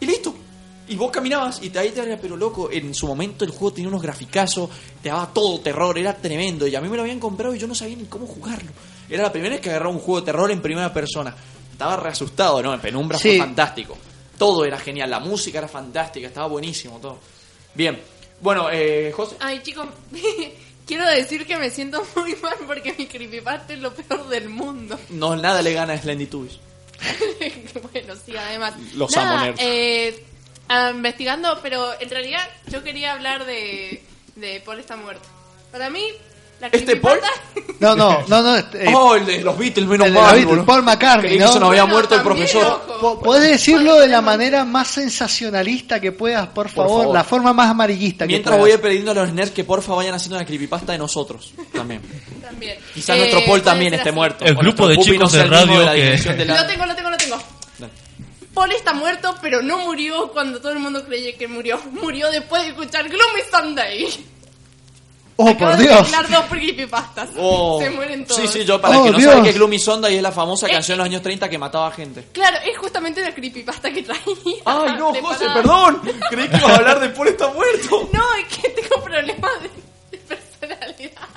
[0.00, 0.34] y listo.
[0.90, 3.74] Y vos caminabas y te, ahí te daría, pero loco, en su momento el juego
[3.74, 4.70] tenía unos graficazos,
[5.02, 6.66] te daba todo terror, era tremendo.
[6.66, 8.70] Y a mí me lo habían comprado y yo no sabía ni cómo jugarlo.
[9.08, 11.34] Era la primera vez que agarraba un juego de terror en primera persona.
[11.78, 12.74] Estaba re asustado, ¿no?
[12.74, 13.96] En Penumbra fue fantástico.
[14.36, 17.20] Todo era genial, la música era fantástica, estaba buenísimo todo.
[17.72, 18.02] Bien,
[18.40, 19.36] bueno, eh, José.
[19.38, 19.86] Ay, chicos,
[20.86, 24.98] quiero decir que me siento muy mal porque mi creepypasta es lo peor del mundo.
[25.10, 26.26] No, nada le gana a Slendy
[27.92, 28.74] bueno, sí, además.
[28.94, 29.60] Los Nada, amo, nerds.
[29.62, 30.24] eh,
[30.68, 34.02] ah, investigando, pero en realidad yo quería hablar de,
[34.34, 35.28] de Paul está muerto.
[35.70, 36.02] Para mí,
[36.60, 37.18] la ¿Este Paul?
[37.80, 38.56] No, no, no, no.
[38.56, 40.34] eh, oh, el de los Beatles, menos el de los mal.
[40.44, 40.64] Beatles.
[40.64, 41.52] Paul McCartney, Creí que ¿no?
[41.52, 42.82] se nos había Bueno, muerto el también, profesor.
[43.00, 47.14] Po- Podés decirlo de la manera más sensacionalista que puedas, por favor, favor.
[47.14, 48.80] la forma más amarillista que Mientras voy puedas.
[48.84, 52.00] pidiendo a los nerds que porfa vayan haciendo una creepypasta de nosotros también.
[52.42, 52.78] También.
[52.92, 54.16] Quizá Eh, nuestro Paul puede también ser esté así.
[54.16, 54.44] muerto.
[54.44, 56.36] El O grupo nuestro de pupi chicos sea de el mismo radio la que- dirección
[56.38, 57.36] de la- Lo tengo, lo tengo, lo tengo.
[57.78, 57.92] Dale.
[58.54, 61.80] Paul está muerto, pero no murió cuando todo el mundo creía que murió.
[61.92, 64.08] Murió después de escuchar Gloomy Sunday.
[65.40, 66.00] Oh, Acabo por de Dios.
[66.00, 67.28] mezclar dos creepypastas.
[67.38, 67.78] Oh.
[67.80, 68.40] Se mueren todos.
[68.42, 69.46] Sí, sí, yo para Oh, el que no Dios.
[69.46, 70.70] es Gloomy Sonda y es la famosa Eh.
[70.72, 72.24] canción de los años 30 que mataba gente.
[72.32, 74.22] Claro, es justamente la creepypasta que traía.
[74.64, 75.38] Ay, no, preparada.
[75.38, 76.02] José, perdón.
[76.30, 78.10] Creí que ibas a hablar de Paul está muerto.
[78.12, 79.70] No, es que tengo problemas de,
[80.10, 81.28] de personalidad.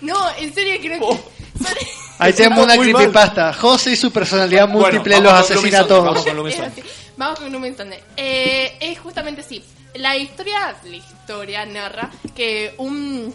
[0.00, 1.06] No, en serio que no.
[1.06, 1.20] Oh.
[2.20, 3.02] Ahí tenemos una Muy mal.
[3.02, 3.52] creepypasta.
[3.54, 6.04] José y su personalidad múltiple Bueno, los con asesina a Gloomy todos.
[6.04, 6.82] vamos con Gloomy Es así.
[7.16, 8.00] Vamos con Gloomy Sunday.
[8.16, 9.64] Eh, es justamente así.
[9.94, 13.34] La historia, la historia narra que un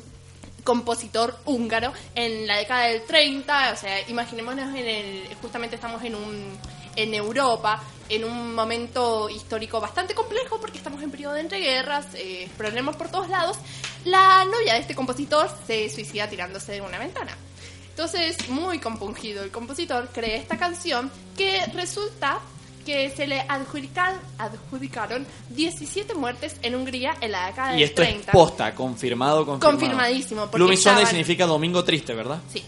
[0.64, 6.16] compositor húngaro en la década del 30, o sea, imaginémonos en el, justamente estamos en
[6.16, 6.58] un
[6.96, 12.50] en Europa, en un momento histórico bastante complejo porque estamos en periodo de entreguerras, eh,
[12.58, 13.58] problemas por todos lados.
[14.06, 17.36] La novia de este compositor se suicida tirándose de una ventana.
[17.90, 22.40] Entonces, muy compungido el compositor crea esta canción que resulta
[22.86, 28.02] que se le adjudican- adjudicaron 17 muertes en Hungría en la década Y del esto
[28.02, 28.32] 30.
[28.32, 29.78] es posta, confirmado, confirmado.
[29.80, 32.40] Confirmadísimo, porque Gloomy Sunday estaban- significa domingo triste, ¿verdad?
[32.52, 32.64] Sí.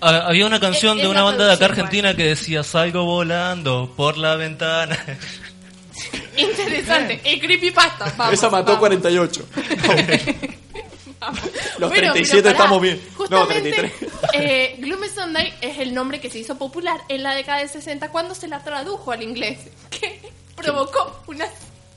[0.00, 3.04] Ah, Había una canción Es- de es una banda de acá argentina que decía salgo
[3.04, 4.98] volando por la ventana.
[6.36, 7.20] Interesante.
[7.24, 8.12] El creepypasta.
[8.16, 8.78] Vamos, Esa mató vamos.
[8.80, 9.46] 48.
[11.78, 12.50] Los Bueno, 37 pero pará.
[12.64, 13.00] estamos bien.
[13.12, 13.92] No, Justamente, 33.
[14.34, 18.10] eh, Gloomy Sunday es el nombre que se hizo popular en la década de 60
[18.10, 19.58] cuando se la tradujo al inglés,
[19.90, 20.20] que
[20.56, 21.50] provocó unas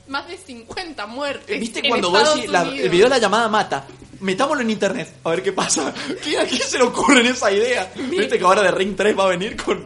[0.08, 1.58] más de 50 muertes.
[1.58, 3.84] ¿Viste en cuando vos Estados decís, la- el video de la llamada mata?
[4.24, 5.92] Metámoslo en internet, a ver qué pasa.
[6.22, 7.92] ¿Quién, ¿A quién se le ocurre en esa idea?
[7.94, 9.84] ¿Viste que ahora de Ring 3 va a venir con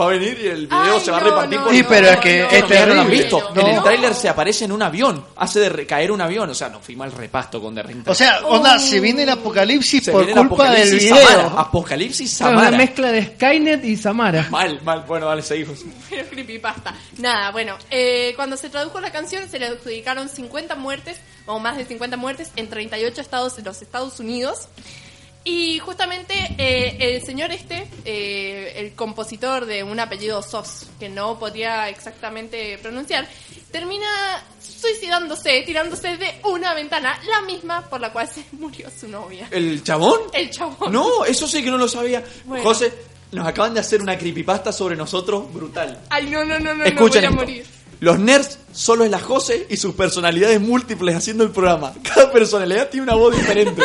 [0.00, 1.82] va a venir y el video Ay, se va a no, repartir no, por Sí,
[1.86, 3.50] pero es que no, es no, lo han visto.
[3.54, 3.60] No.
[3.60, 6.54] En el tráiler se aparece en un avión, hace de re- caer un avión, o
[6.54, 8.12] sea, no fui mal repasto con The Ring 3.
[8.12, 11.26] O sea, onda, se viene el apocalipsis Se por viene el culpa del apocalipsis video.
[11.26, 12.76] Samara, Apocalipsis Claro, una Samara.
[12.78, 14.46] mezcla de Skynet y Samara.
[14.50, 15.04] Mal, mal.
[15.06, 15.80] Bueno, dale, seguimos.
[16.08, 16.94] Pero creepypasta.
[17.18, 21.16] Nada, bueno, eh, cuando se tradujo la canción se le adjudicaron 50 muertes,
[21.46, 24.68] o más de 50 muertes, en 38 estados de los Estados Unidos.
[25.48, 31.38] Y justamente eh, el señor este, eh, el compositor de un apellido Sos, que no
[31.38, 33.28] podía exactamente pronunciar,
[33.70, 39.46] termina suicidándose, tirándose de una ventana, la misma por la cual se murió su novia.
[39.52, 40.22] ¿El chabón?
[40.32, 40.92] El chabón.
[40.92, 42.24] No, eso sí que no lo sabía.
[42.44, 42.64] Bueno.
[42.64, 42.92] José,
[43.30, 46.00] nos acaban de hacer una creepypasta sobre nosotros brutal.
[46.10, 47.75] Ay, no, no, no, no, Escuchen no voy a morir.
[48.00, 51.94] Los nerds solo es la José y sus personalidades múltiples haciendo el programa.
[52.02, 53.82] Cada personalidad tiene una voz diferente.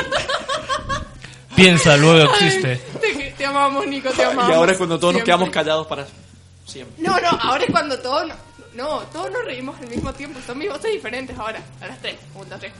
[1.56, 2.78] Piensa, luego existe.
[3.00, 4.50] Te, te amamos, Nico, te amamos.
[4.50, 6.08] y ahora es cuando todos nos quedamos callados para
[6.66, 6.96] siempre.
[6.98, 8.36] No, no, ahora es cuando todos no,
[8.74, 10.40] no, todos nos reímos al mismo tiempo.
[10.46, 11.62] Son mis voces diferentes ahora.
[11.82, 12.16] A las tres.
[12.36, 12.72] Un, dos, tres.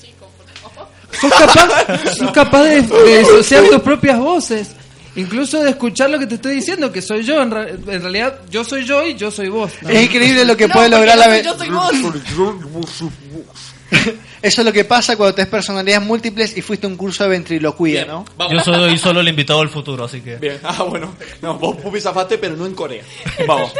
[0.00, 0.88] Chicos, por favor.
[1.20, 4.70] Sos capaz, sos capaz de, de disociar tus propias voces.
[5.16, 7.40] Incluso de escuchar lo que te estoy diciendo, que soy yo.
[7.42, 9.70] En, ra- en realidad, yo soy yo y yo soy vos.
[9.82, 9.88] ¿no?
[9.90, 11.92] Es increíble lo que No, puede lograr la yo, soy vos.
[14.42, 17.30] Eso es lo que pasa cuando tenés personalidades múltiples y fuiste a un curso de
[17.30, 18.24] ventriloquía, ¿no?
[18.50, 20.36] Yo soy solo el invitado del futuro, así que.
[20.36, 21.14] Bien, ah, bueno.
[21.40, 23.04] No, vos pupi zafaste, pero no en Corea.
[23.46, 23.72] Vamos.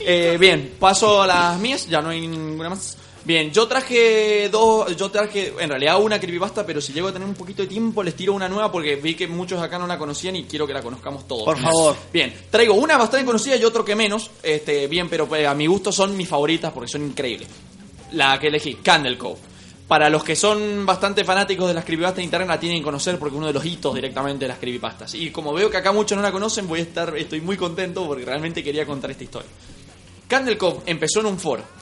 [0.00, 2.96] Eh, bien, paso a las mías, ya no hay ninguna más.
[3.24, 7.28] Bien, yo traje dos, yo traje en realidad una creepypasta, pero si llego a tener
[7.28, 9.96] un poquito de tiempo les tiro una nueva porque vi que muchos acá no la
[9.96, 11.44] conocían y quiero que la conozcamos todos.
[11.44, 11.96] Por favor.
[12.12, 15.66] Bien, traigo una bastante conocida y otro que menos, este, bien, pero pues, a mi
[15.66, 17.48] gusto son mis favoritas porque son increíbles.
[18.12, 19.38] La que elegí, Candle Cove.
[19.86, 23.18] Para los que son bastante fanáticos de las creepypastas de internet la tienen que conocer
[23.18, 25.14] porque es uno de los hitos directamente de las creepypastas.
[25.14, 28.06] Y como veo que acá muchos no la conocen, voy a estar, estoy muy contento
[28.06, 29.50] porque realmente quería contar esta historia.
[30.26, 31.81] Candle Cove empezó en un foro.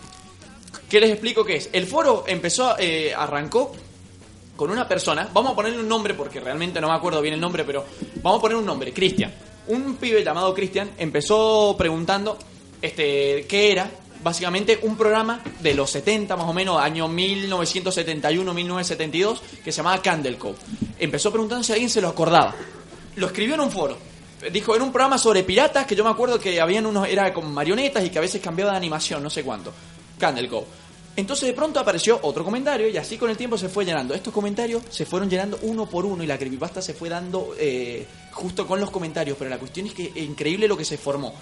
[0.89, 1.71] ¿Qué les explico qué es?
[1.73, 3.73] El foro empezó, eh, arrancó
[4.57, 7.41] con una persona, vamos a ponerle un nombre porque realmente no me acuerdo bien el
[7.41, 7.85] nombre, pero
[8.23, 9.33] vamos a poner un nombre, Cristian.
[9.69, 12.37] Un pibe llamado Cristian empezó preguntando
[12.83, 13.91] este, qué era
[14.23, 20.37] básicamente un programa de los 70 más o menos, año 1971-1972, que se llamaba Candle
[20.37, 20.59] Cove.
[20.99, 22.55] Empezó preguntando si alguien se lo acordaba.
[23.17, 23.97] Lo escribió en un foro.
[24.53, 27.53] Dijo, en un programa sobre piratas, que yo me acuerdo que habían unos, era con
[27.53, 29.73] marionetas y que a veces cambiaba de animación, no sé cuánto.
[30.21, 30.67] Candle Cove.
[31.17, 34.15] Entonces de pronto apareció otro comentario y así con el tiempo se fue llenando.
[34.15, 38.07] Estos comentarios se fueron llenando uno por uno y la creepypasta se fue dando eh,
[38.33, 39.37] justo con los comentarios.
[39.37, 41.35] Pero la cuestión es que es increíble lo que se formó.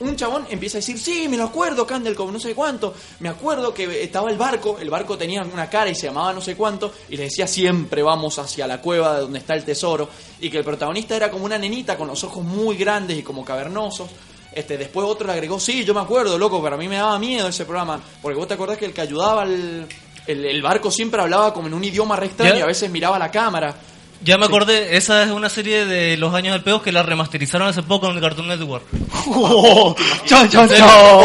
[0.00, 2.94] Un chabón empieza a decir, sí, me lo acuerdo, Candlecove, no sé cuánto.
[3.20, 6.40] Me acuerdo que estaba el barco, el barco tenía una cara y se llamaba no
[6.40, 10.08] sé cuánto, y le decía siempre vamos hacia la cueva de donde está el tesoro,
[10.40, 13.44] y que el protagonista era como una nenita con los ojos muy grandes y como
[13.44, 14.10] cavernosos.
[14.54, 17.18] Este, después otro le agregó, sí, yo me acuerdo, loco, pero a mí me daba
[17.18, 19.86] miedo ese programa, porque vos te acordás que el que ayudaba al
[20.26, 23.30] el, el barco siempre hablaba como en un idioma re y a veces miraba la
[23.30, 23.74] cámara.
[24.22, 27.68] Ya me acordé, esa es una serie de los años del peos que la remasterizaron
[27.68, 28.84] hace poco en el Cartoon Network.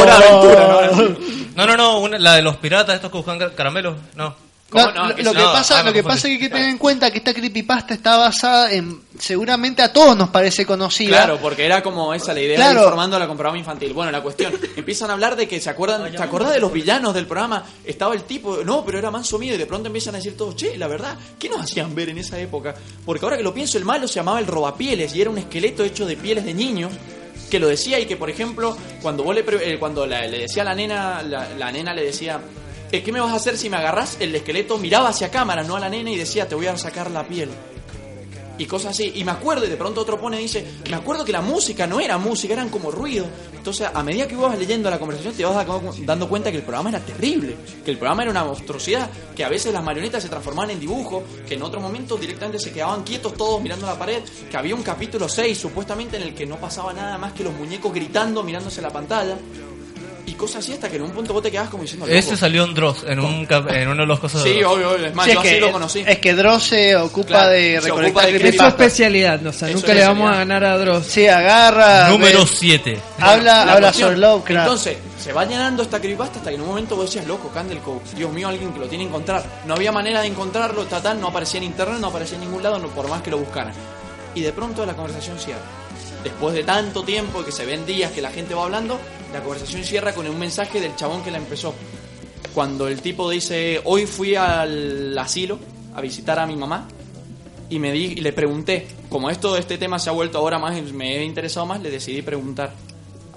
[0.01, 1.15] Hora de aventura, ¿no?
[1.55, 3.95] No, no, no, una- la de los piratas, estos que buscan car- caramelos.
[4.15, 4.35] No.
[4.71, 5.37] Lo, que lo sí.
[5.37, 7.17] que No, pasa, ah, lo que pasa es que hay que tener en cuenta que
[7.17, 11.09] esta creepypasta está basada en, seguramente a todos nos parece conocida.
[11.17, 12.73] Claro, porque era como esa la idea Claro.
[12.79, 13.93] de ir formando la con programa infantil.
[13.93, 17.13] Bueno, la cuestión, empiezan a hablar de que se acuerdan, ¿te acordás de los villanos
[17.15, 17.63] del programa?
[17.83, 20.55] Estaba el tipo, no, pero era manso mío y de pronto empiezan a decir todos,
[20.55, 22.75] che, la verdad, ¿qué nos hacían ver en esa época?
[23.05, 25.83] Porque ahora que lo pienso, el malo se llamaba el robapieles y era un esqueleto
[25.83, 26.91] hecho de pieles de niños
[27.49, 30.61] que lo decía y que por ejemplo cuando vos le eh, cuando la- le decía
[30.61, 33.69] a la nena la, la nena le decía "Eh, ¿qué me vas a hacer si
[33.69, 34.17] me agarras?
[34.19, 37.09] el esqueleto miraba hacia cámara no a la nena y decía te voy a sacar
[37.11, 37.49] la piel
[38.57, 39.13] y cosas así.
[39.15, 41.87] Y me acuerdo, y de pronto otro pone y dice, me acuerdo que la música
[41.87, 43.25] no era música, eran como ruido.
[43.55, 46.63] Entonces, a medida que ibas leyendo la conversación, te vas da- dando cuenta que el
[46.63, 47.55] programa era terrible,
[47.85, 51.23] que el programa era una monstruosidad, que a veces las marionetas se transformaban en dibujo,
[51.47, 54.21] que en otros momentos directamente se quedaban quietos todos mirando la pared,
[54.51, 57.53] que había un capítulo 6 supuestamente en el que no pasaba nada más que los
[57.53, 59.37] muñecos gritando, mirándose la pantalla.
[60.29, 62.05] Y cosas así hasta que en un punto vos te quedabas como diciendo...
[62.05, 62.37] Ese "Loco".
[62.39, 64.73] salió en Dross, en, un en uno de los cosas de Sí, Dross.
[64.75, 66.03] obvio, obvio, es más, Sí, yo es así que- lo conocí.
[66.05, 69.51] Es que Dross se ocupa Claro, de se recolectar ocupa de Es su especialidad, o
[69.53, 71.05] sea, Eso nunca le vamos a ganar a Dross.
[71.07, 72.09] Sí, agarra.
[72.09, 73.01] Número ve- 7.
[73.19, 74.65] Habla, La habla sobre Lovecraft.
[74.67, 77.79] Entonces, se va llenando esta creepypasta hasta que en un momento vos decías, loco, Candle
[77.79, 79.43] Cove, Dios mío, alguien que lo tiene que encontrar.
[79.65, 82.77] No había manera de encontrarlo, tal, no aparecía en internet, no aparecía en ningún lado,
[82.77, 83.73] no, por más que lo buscaran.
[84.35, 85.59] Y de pronto la conversación cierra.
[86.23, 88.99] Después de tanto tiempo que se ven días que la gente va hablando,
[89.33, 91.73] la conversación cierra con un mensaje del chabón que la empezó.
[92.53, 95.59] Cuando el tipo dice, hoy fui al asilo
[95.95, 96.87] a visitar a mi mamá
[97.69, 100.81] y me di, y le pregunté, como esto este tema se ha vuelto ahora más,
[100.91, 102.73] me he interesado más, le decidí preguntar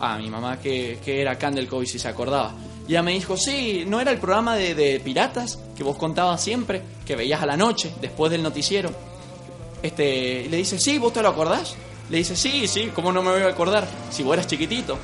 [0.00, 2.54] a mi mamá qué, qué era Candle Cove si se acordaba.
[2.88, 6.42] Y ella me dijo, sí, ¿no era el programa de, de piratas que vos contabas
[6.42, 8.90] siempre, que veías a la noche, después del noticiero?
[9.82, 11.74] Este, y le dice, sí, ¿vos te lo acordás?
[12.08, 13.86] Le dice, sí, sí, ¿cómo no me voy a acordar?
[14.10, 14.98] Si vos eras chiquitito.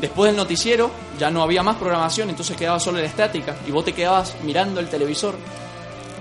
[0.00, 3.84] Después del noticiero ya no había más programación, entonces quedaba solo la estática y vos
[3.84, 5.34] te quedabas mirando el televisor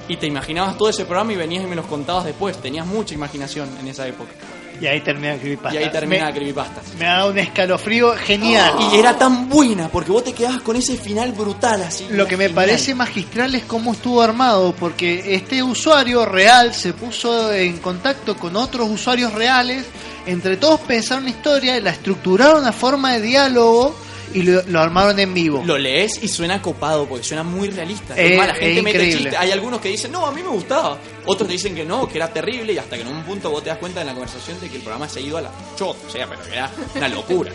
[0.08, 2.58] y te imaginabas todo ese programa y venías y me los contabas después.
[2.58, 4.32] Tenías mucha imaginación en esa época.
[4.80, 5.80] Y ahí termina creepypasta.
[5.80, 6.82] Y ahí termina creepypasta.
[7.00, 8.74] Me ha dado un escalofrío genial.
[8.92, 12.08] Y era tan buena porque vos te quedabas con ese final brutal así.
[12.10, 12.66] Lo que me Genial.
[12.66, 18.56] parece magistral es cómo estuvo armado, porque este usuario real se puso en contacto con
[18.58, 19.86] otros usuarios reales,
[20.26, 23.96] entre todos pensaron una historia, la estructuraron a forma de diálogo
[24.34, 25.62] y lo, lo armaron en vivo.
[25.66, 28.16] Lo lees y suena copado porque suena muy realista.
[28.18, 29.36] Es- es más, la gente mete chistes.
[29.38, 30.98] Hay algunos que dicen, no, a mí me gustaba.
[31.26, 32.74] Otros dicen que no, que era terrible.
[32.74, 34.78] Y hasta que en un punto vos te das cuenta en la conversación de que
[34.78, 36.00] el programa se ha ido a la chota.
[36.08, 37.52] O sea, pero que era una locura.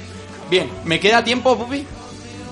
[0.48, 1.84] Bien, ¿me queda tiempo, Pupi?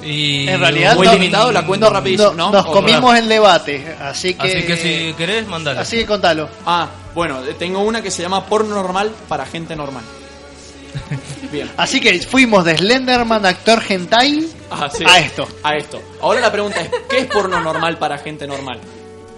[0.02, 2.50] Y En realidad muy no- limitado, la cuento rapidísimo, ¿no?
[2.52, 4.46] Nos comimos el debate, así que...
[4.48, 5.80] Así que si querés, mandale.
[5.80, 6.48] Así que contalo.
[6.64, 10.04] Ah, bueno, tengo una que se llama porno normal para gente normal.
[11.52, 11.70] Bien.
[11.76, 15.04] Así que fuimos de Slenderman, actor hentai, Ah, sí.
[15.06, 15.48] a esto.
[15.62, 16.00] A esto.
[16.20, 18.78] Ahora la pregunta es, ¿qué es porno normal para gente normal?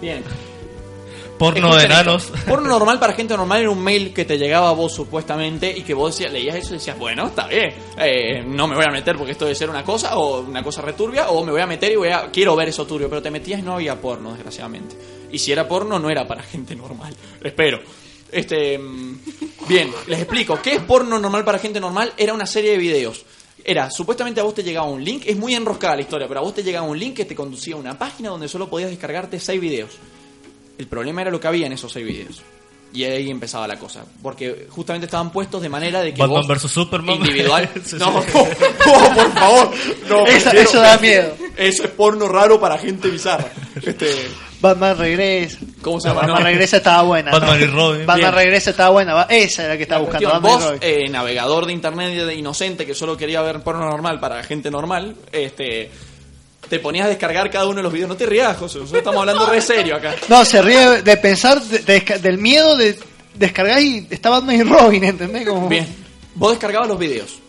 [0.01, 0.23] Bien.
[1.41, 2.31] Porno de enanos.
[2.47, 5.81] Porno normal para gente normal era un mail que te llegaba a vos supuestamente y
[5.81, 8.91] que vos decías- leías eso y decías, bueno, está bien, eh, no me voy a
[8.91, 11.65] meter porque esto debe ser una cosa o una cosa returbia o me voy a
[11.65, 14.33] meter y voy a, quiero ver eso turbio, pero te metías y no había porno,
[14.33, 14.95] desgraciadamente.
[15.31, 17.11] Y si era porno, no era para gente normal.
[17.43, 17.79] Espero.
[18.31, 19.19] Este, mm,
[19.67, 20.61] bien, les explico.
[20.61, 22.13] ¿Qué es porno normal para gente normal?
[22.17, 23.25] Era una serie de videos.
[23.63, 26.43] Era, supuestamente a vos te llegaba un link, es muy enroscada la historia, pero a
[26.43, 29.39] vos te llegaba un link que te conducía a una página donde solo podías descargarte
[29.39, 29.89] seis videos.
[30.77, 32.41] El problema era lo que había en esos seis videos.
[32.93, 34.03] Y ahí empezaba la cosa.
[34.21, 37.15] Porque justamente estaban puestos de manera de que Batman vos, vs Superman.
[37.15, 37.69] individual...
[37.75, 37.95] No, sí.
[37.97, 39.71] no, no, por favor.
[40.09, 41.33] No, Eso- da miedo.
[41.55, 43.47] Eso es porno raro para gente bizarra.
[43.81, 44.07] Este,
[44.59, 45.59] Batman regresa.
[45.81, 46.21] ¿Cómo se llama?
[46.21, 46.43] Batman.
[46.43, 47.31] Regresa estaba buena.
[47.31, 47.65] Batman ¿no?
[47.65, 48.05] y Robin.
[48.05, 48.33] Batman Bien.
[48.33, 49.13] Regresa estaba buena.
[49.13, 50.29] va- Esa era la que estaba buscando.
[50.29, 51.05] Cuestión, Batman y vos, Robin.
[51.05, 55.15] eh, navegador de internet de inocente que solo quería ver porno normal para gente normal,
[55.31, 55.89] este
[56.71, 58.07] te ponías a descargar cada uno de los videos.
[58.07, 58.79] No te rías, José.
[58.79, 60.15] Nosotros estamos hablando re serio acá.
[60.29, 62.97] No, se ríe de pensar de- de desca- del miedo de
[63.35, 65.45] descargar y está Batman y Robin, ¿entendés?
[65.45, 65.67] Como...
[65.67, 65.85] Bien.
[66.33, 67.39] Vos descargabas los videos.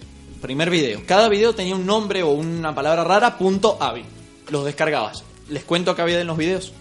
[0.40, 1.02] Primer video.
[1.06, 4.02] Cada video tenía un nombre o una palabra rara, punto avi.
[4.50, 5.22] Los descargabas.
[5.48, 6.72] ¿Les cuento qué había en los videos?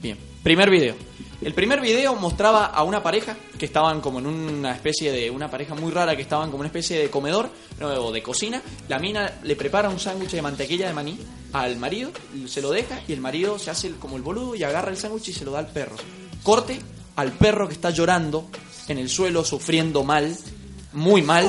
[0.00, 0.16] Bien.
[0.44, 0.94] Primer video.
[1.40, 5.30] El primer video mostraba a una pareja que estaban como en una especie de.
[5.30, 7.48] Una pareja muy rara que estaban como una especie de comedor
[7.78, 8.60] no, o de cocina.
[8.88, 11.16] La mina le prepara un sándwich de mantequilla de maní
[11.52, 12.10] al marido,
[12.48, 15.28] se lo deja y el marido se hace como el boludo y agarra el sándwich
[15.28, 15.94] y se lo da al perro.
[16.42, 16.80] Corte
[17.14, 18.46] al perro que está llorando
[18.88, 20.36] en el suelo, sufriendo mal,
[20.92, 21.44] muy mal.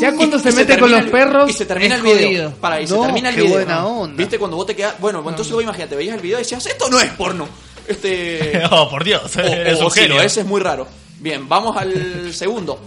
[0.00, 2.02] Ya cuando Y- se y mete con termina los el- perros, y se termina el
[2.02, 2.16] video.
[2.28, 2.50] jodido.
[2.54, 3.56] Para, y se No, termina el qué video.
[3.56, 4.16] buena onda.
[4.16, 4.38] ¿Viste?
[4.38, 4.98] Cuando vos te quedas.
[4.98, 7.46] Bueno, entonces vos imagínate, veías el video y decías, esto no es porno.
[7.90, 8.62] Este.
[8.70, 10.20] Oh, por Dios, O- es o un sí, genio.
[10.22, 10.86] ese es muy raro.
[11.18, 12.80] Bien, vamos al segundo.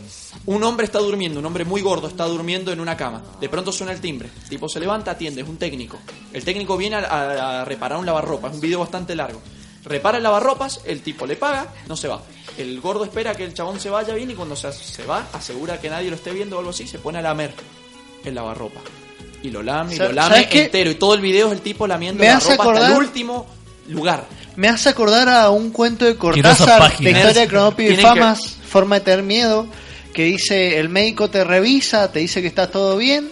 [0.45, 3.21] Un hombre está durmiendo, un hombre muy gordo está durmiendo en una cama.
[3.39, 4.30] De pronto suena el timbre.
[4.43, 5.97] El tipo se levanta, atiende, es un técnico.
[6.34, 8.51] El técnico viene a, a- a reparar un lavarropas.
[8.51, 9.41] Es un video bastante largo.
[9.85, 12.21] Repara el lavarropas, el tipo le paga, no se va.
[12.57, 15.80] El gordo espera que el chabón se vaya bien y cuando se, se va, asegura
[15.81, 17.53] que nadie lo esté viendo o algo así, se pone a lamer
[18.23, 18.80] el lavarropa.
[19.43, 20.89] Y lo lame, y lo lame entero.
[20.89, 23.45] Y todo el video es el tipo lamiendo la ropa hasta el último
[23.88, 24.26] lugar.
[24.55, 28.39] Me hace acordar a un cuento de Cortázar, la historia de Cronópido y que- Famas,
[28.68, 29.68] Forma de tener miedo,
[30.14, 33.30] que dice, el médico te revisa, te dice que está todo bien,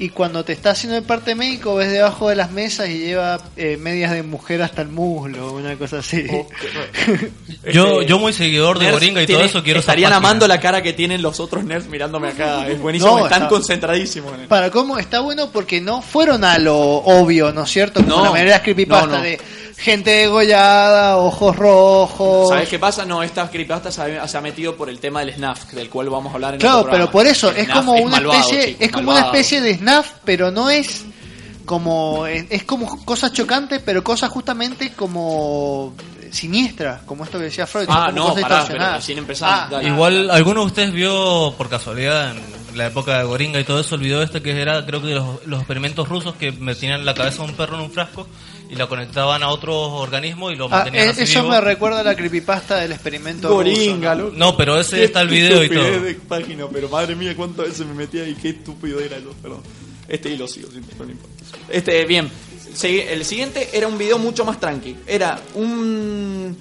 [0.00, 3.40] y cuando te está haciendo el parte médico ves debajo de las mesas y lleva
[3.56, 6.24] eh, medias de mujer hasta el muslo, una cosa así.
[7.72, 10.60] Yo, Este, yo muy seguidor de nerds Goringa y todo eso quiero Estarían amando la
[10.60, 12.66] cara que tienen los otros nerds mirándome acá.
[12.68, 14.32] Es buenísimo, No, están está- concentradísimos.
[14.34, 14.46] en.
[14.48, 18.00] Para cómo está bueno porque no fueron a lo obvio, ¿no es cierto?
[18.02, 19.22] Como No, la mayoría de las creepypasta no, no.
[19.22, 19.40] de
[19.78, 22.48] gente degollada, ojos rojos.
[22.48, 23.04] ¿Sabes qué pasa?
[23.04, 26.10] No, esta creepypasta se ha, se ha metido por el tema del SNAF, del cual
[26.10, 28.66] vamos a hablar en Claro, otro pero por eso El es como una malvado, especie,
[28.66, 31.04] chicos, es como una especie de snaf, pero no es
[31.64, 35.94] como es, es como cosas chocantes, pero cosas justamente como
[36.32, 39.54] siniestras, como esto que decía Freud, Ah, no, pará, pero recién empezamos.
[39.60, 39.88] Ah, dale.
[39.88, 43.94] Igual, ¿alguno de ustedes vio por casualidad en la época de Goringa y todo eso
[43.94, 47.42] el video este que era, creo que los, los experimentos rusos que metían la cabeza
[47.44, 48.26] de un perro en un frasco
[48.70, 51.52] y la conectaban a otros organismos y lo Ah, mantenían eh, así eso vivo?
[51.54, 54.56] me recuerda a la creepypasta del experimento Goringa, ruso, ¿no?
[54.56, 56.00] pero ese Qué está el video y todo.
[56.00, 59.62] de página, pero madre mía, cuántas veces me metí ahí, qué estúpido era yo, perdón.
[60.06, 61.04] Este hilo sigo, no importa.
[61.68, 62.30] Este, bien.
[62.82, 64.96] El siguiente era un video mucho más tranqui.
[65.06, 66.56] Era un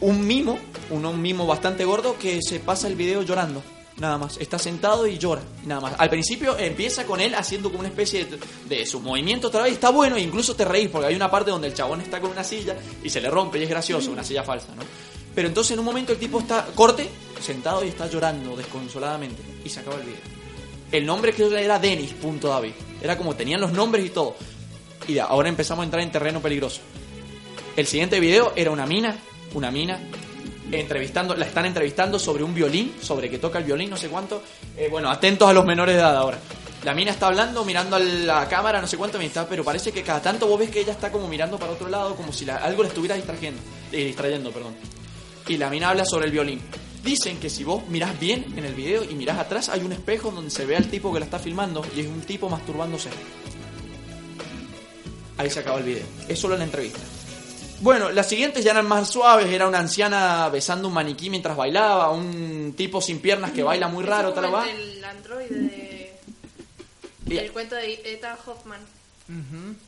[0.00, 0.58] un mimo,
[0.90, 3.62] un, un mimo bastante gordo que se pasa el video llorando.
[3.98, 5.94] Nada más, está sentado y llora, nada más.
[5.98, 8.38] Al principio empieza con él haciendo como una especie de,
[8.68, 11.68] de su movimiento otra vez, está bueno, incluso te reís porque hay una parte donde
[11.68, 14.42] el chabón está con una silla y se le rompe y es gracioso, una silla
[14.42, 14.82] falsa, ¿no?
[15.34, 17.08] Pero entonces en un momento el tipo está corte,
[17.40, 20.20] sentado y está llorando desconsoladamente y se acaba el video.
[20.90, 22.72] El nombre que era Denis.david.
[23.00, 24.36] Era como tenían los nombres y todo.
[25.08, 26.80] Y ahora empezamos a entrar en terreno peligroso.
[27.76, 29.16] El siguiente video era una mina,
[29.54, 29.98] una mina
[30.72, 34.42] entrevistando, la están entrevistando sobre un violín, sobre que toca el violín, no sé cuánto.
[34.76, 36.38] Eh, bueno, atentos a los menores de edad ahora.
[36.84, 40.02] La mina está hablando, mirando a la cámara, no sé cuánto está, pero parece que
[40.02, 42.56] cada tanto vos ves que ella está como mirando para otro lado, como si la-
[42.56, 43.60] algo le estuviera distrayendo,
[43.92, 44.74] eh, distrayendo, perdón.
[45.46, 46.60] Y la mina habla sobre el violín.
[47.04, 50.30] Dicen que si vos mirás bien en el video y mirás atrás, hay un espejo
[50.30, 53.10] donde se ve al tipo que la está filmando y es un tipo masturbándose.
[55.38, 56.04] Ahí se acaba el video.
[56.28, 57.00] Es solo la entrevista.
[57.82, 59.48] Bueno, las siguientes ya eran más suaves.
[59.48, 62.10] Era una anciana besando un maniquí mientras bailaba.
[62.10, 64.68] Un tipo sin piernas que baila muy raro, tal va.
[64.70, 66.12] el androide
[67.26, 67.38] de...
[67.38, 68.80] El cuento de Ethan Hoffman.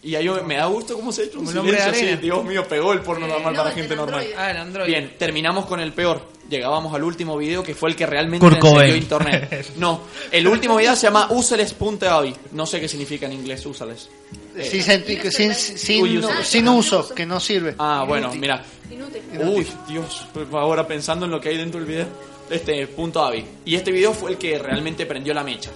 [0.03, 2.17] Y ahí me da gusto cómo se ha hecho un silencio así.
[2.17, 4.27] Dios mío, pegó el porno normal no, para el gente normal.
[4.37, 4.87] Ah, el Android.
[4.87, 6.29] Bien, terminamos con el peor.
[6.49, 9.67] Llegábamos al último video que fue el que realmente encendió internet.
[9.77, 12.35] No, el último video se llama useles.avi.
[12.53, 14.11] No sé qué significa en inglés useles.
[14.57, 16.31] Eh, que sin, sin, Uy, uso.
[16.45, 17.75] sin uso, que no sirve.
[17.79, 18.63] Ah, bueno, mira.
[18.91, 19.23] Inútil.
[19.43, 22.07] Uy, Dios, ahora pensando en lo que hay dentro del video.
[22.51, 23.45] Este, punto Avi.
[23.65, 25.71] Y este video fue el que realmente prendió la mecha.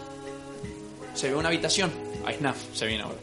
[1.15, 1.91] Se ve una habitación.
[2.25, 3.17] Hay snaf, se viene ahora.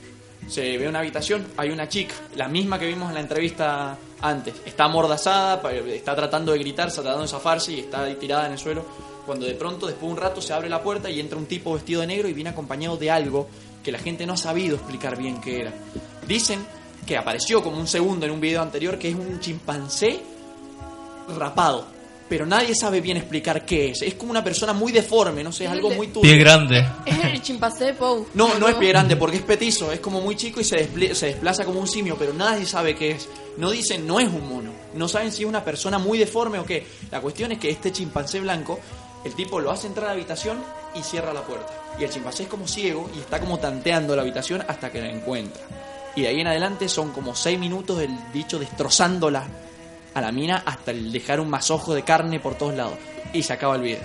[0.47, 4.55] Se ve una habitación, hay una chica, la misma que vimos en la entrevista antes.
[4.65, 8.59] Está amordazada, está tratando de gritar, está tratando de zafarse y está tirada en el
[8.59, 8.85] suelo.
[9.25, 11.73] Cuando de pronto, después de un rato, se abre la puerta y entra un tipo
[11.73, 13.47] vestido de negro y viene acompañado de algo
[13.83, 15.73] que la gente no ha sabido explicar bien qué era.
[16.27, 16.65] Dicen
[17.05, 20.21] que apareció como un segundo en un video anterior que es un chimpancé
[21.37, 21.94] rapado.
[22.27, 24.01] Pero nadie sabe bien explicar qué es.
[24.01, 26.21] Es como una persona muy deforme, no sé, es algo muy turbio.
[26.21, 26.85] Pie grande.
[27.05, 28.25] Es el chimpancé de Pou.
[28.33, 31.25] No, no es pie grande porque es petizo, es como muy chico y se, se
[31.27, 33.29] desplaza como un simio, pero nadie sabe qué es.
[33.57, 36.65] No dicen, no es un mono, No saben si es una persona muy deforme o
[36.65, 36.85] qué.
[37.11, 38.79] La cuestión es que este chimpancé blanco,
[39.23, 40.57] el tipo lo hace entrar a la habitación
[40.95, 41.73] y cierra la puerta.
[41.99, 45.09] Y el chimpancé es como ciego y está como tanteando la habitación hasta que la
[45.09, 45.61] encuentra.
[46.15, 49.47] Y de ahí en adelante son como seis minutos del bicho destrozándola
[50.15, 52.95] a la mina hasta el dejar un masojo de carne por todos lados.
[53.33, 53.99] Y se acaba el video.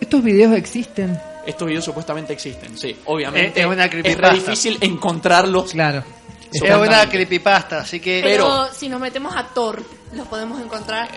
[0.00, 1.18] Estos videos existen.
[1.46, 2.96] Estos videos supuestamente existen, sí.
[3.06, 5.72] Obviamente Es- es una es re difícil encontrarlos.
[5.72, 6.04] Claro.
[6.52, 8.20] Es una creepypasta, así que.
[8.22, 9.82] Pero, si nos metemos a Thor,
[10.12, 11.08] los podemos encontrar.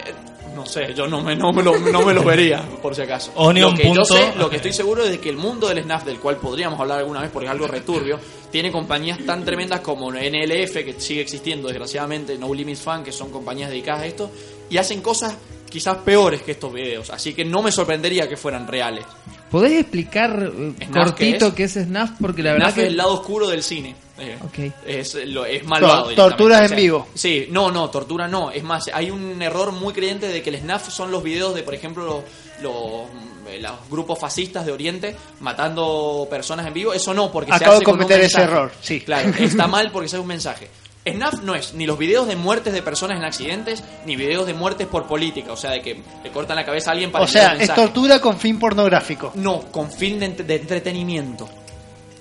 [0.57, 3.31] No sé, yo no me, no me, lo, no me los vería, por si acaso.
[3.35, 5.83] Onion lo que yo sé, lo que estoy seguro es de que el mundo del
[5.83, 8.19] SNAF, del cual podríamos hablar alguna vez porque es algo returbio,
[8.51, 13.29] tiene compañías tan tremendas como NLF, que sigue existiendo desgraciadamente, No Limits Fan, que son
[13.29, 14.31] compañías dedicadas a esto,
[14.67, 15.37] y hacen cosas
[15.69, 17.11] quizás peores que estos videos.
[17.11, 19.05] Así que no me sorprendería que fueran reales.
[19.51, 22.11] ¿Podés explicar eh, ¿Snaf cortito qué qué es Snaf?
[22.19, 22.81] Porque la verdad SNAF que...
[22.81, 23.95] es el lado oscuro del cine.
[24.19, 24.73] Eh, Ok.
[24.85, 26.09] es, lo, es malvado.
[26.15, 27.07] Torturas en vivo.
[27.13, 28.51] Sí, no, no, tortura no.
[28.51, 31.63] Es más, hay un error muy creyente de que el SNAF son los videos de,
[31.63, 32.23] por ejemplo, los,
[32.63, 36.93] los, eh, los grupos fascistas de Oriente matando personas en vivo.
[36.93, 39.01] Eso no, porque se Acabo hace de con un cometer ese error, sí.
[39.01, 40.67] Claro, está mal porque se hace un mensaje.
[41.13, 44.53] SNAF no es ni los videos de muertes de personas en accidentes, ni videos de
[44.53, 47.27] muertes por política, o sea, de que le cortan la cabeza a alguien para O
[47.27, 49.31] sea, es tortura con fin pornográfico.
[49.35, 51.47] No, con fin de, de entretenimiento.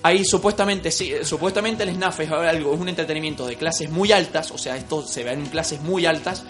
[0.03, 4.51] Ahí supuestamente, sí, supuestamente el SNAF es algo, es un entretenimiento de clases muy altas,
[4.51, 6.43] o sea, esto se ve en clases muy altas,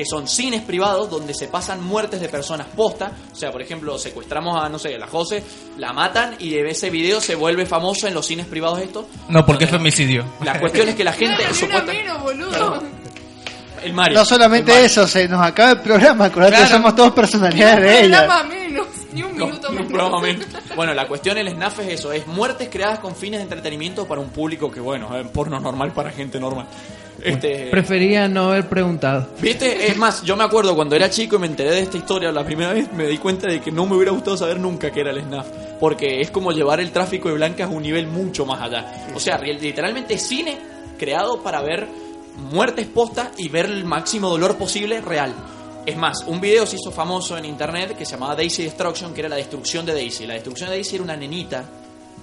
[0.00, 3.12] que son cines privados donde se pasan muertes de personas posta.
[3.32, 5.42] O sea, por ejemplo, secuestramos a, no sé, a la Jose,
[5.76, 9.06] la matan y de ese video se vuelve famoso en los cines privados esto.
[9.28, 10.24] No, porque es femicidio.
[10.42, 12.82] La cuestión es que la gente Ni una supuesta- menos, boludo.
[13.82, 14.18] El Mario.
[14.18, 16.24] No solamente eso, se nos acaba el programa.
[16.26, 16.68] Acordate, Claro.
[16.70, 18.42] somos todos personalidades de ella.
[18.44, 20.46] menos, ni un minuto menos.
[20.76, 24.20] Bueno, la cuestión del SNAF es eso, es muertes creadas con fines de entretenimiento para
[24.22, 26.66] un público que, bueno, es porno normal para gente normal.
[27.22, 29.28] Este, Prefería no haber preguntado.
[29.40, 29.88] ¿Viste?
[29.88, 32.44] Es más, yo me acuerdo cuando era chico y me enteré de esta historia la
[32.44, 35.10] primera vez, me di cuenta de que no me hubiera gustado saber nunca qué era
[35.10, 35.46] el SNAF.
[35.78, 39.08] Porque es como llevar el tráfico de blancas a un nivel mucho más allá.
[39.14, 40.58] O sea, literalmente cine
[40.98, 41.88] creado para ver
[42.52, 45.34] muertes postas y ver el máximo dolor posible real.
[45.86, 49.20] Es más, un video se hizo famoso en internet que se llamaba Daisy Destruction, que
[49.20, 50.26] era la destrucción de Daisy.
[50.26, 51.64] La destrucción de Daisy era una nenita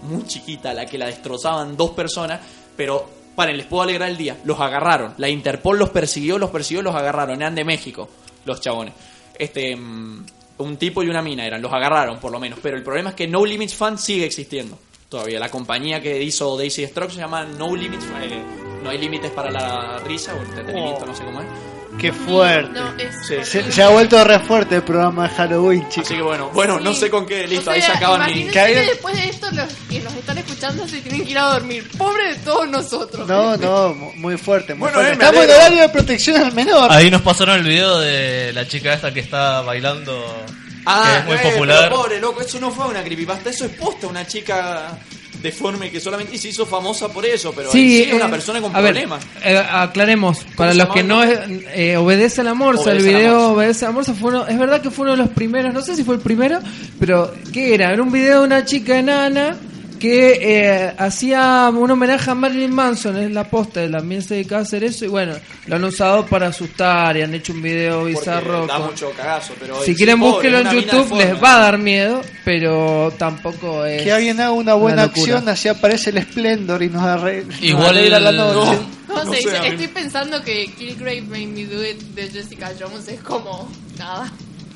[0.03, 2.39] muy chiquita a la que la destrozaban dos personas,
[2.75, 4.35] pero paren, les puedo alegrar el día.
[4.43, 5.13] Los agarraron.
[5.17, 7.39] La Interpol los persiguió, los persiguió, los agarraron.
[7.39, 8.09] Eran de México,
[8.45, 8.95] los chabones.
[9.37, 10.25] Este, mm,
[10.57, 12.57] un tipo y una mina eran, los agarraron por lo menos.
[12.61, 15.39] Pero el problema es que No Limits Fan sigue existiendo todavía.
[15.39, 18.41] La compañía que hizo Daisy Destruction se llama No Limits, eh,
[18.83, 21.76] no hay límites para la risa o el entretenimiento, no sé cómo es.
[21.99, 22.79] Qué fuerte.
[22.79, 23.35] No, es Sí.
[23.43, 26.05] Se, se ha vuelto re fuerte el programa de Halloween, chicos.
[26.07, 28.41] Así que bueno, bueno, no sé con qué, listo, O ahí sea, se acaban mi...
[28.41, 31.37] imagínense Que que después de esto los que nos están escuchando se tienen que ir
[31.39, 31.89] a dormir.
[31.97, 33.27] Pobre de todos nosotros.
[33.27, 35.13] No, no, mu- muy fuerte, muy Bueno, fuerte.
[35.13, 35.65] eh, me Estamos en alegro.
[35.65, 36.91] horario de protección al menor.
[36.91, 40.13] Ahí nos pasaron el video de la chica esta que está bailando,
[40.47, 41.89] que Ah, es muy eh, popular.
[41.89, 44.97] pero pobre loco, eso no fue una creepypasta, eso es posta, una chica
[45.41, 48.71] deforme que solamente se hizo famosa por eso, pero sí, es una eh, persona con
[48.73, 49.23] ver, problemas.
[49.43, 53.47] eh, aclaremos, para los que no eh, obedece a la morsa, el Obedece video Morsa.
[53.53, 55.81] obedece a la morsa fue uno, es verdad que fue uno de los primeros, no
[55.81, 56.59] sé si fue el primero,
[56.99, 57.91] pero ¿qué era?
[57.93, 59.55] Era un video de una chica enana
[59.99, 64.59] que eh, hacía un homenaje a Marilyn Manson, es la posta, él también se dedicaba
[64.59, 65.33] a hacer eso y bueno,
[65.65, 68.67] lo han usado para asustar y han hecho un video Porque bizarro.
[68.67, 71.77] da con- mucho cagazo, pero Si quieren pobre, búsquenlo en YouTube, les va a dar
[71.77, 74.03] miedo, pero tampoco es...
[74.03, 78.19] Que alguien haga una buena acción, así aparece el Splendor y nos, arre Igual- alegra
[78.19, 78.79] la noche.
[79.07, 82.71] No, No se dice, a estoy pensando que Killgrave Made Me Do It de Jessica
[82.79, 84.31] Jones es como nada.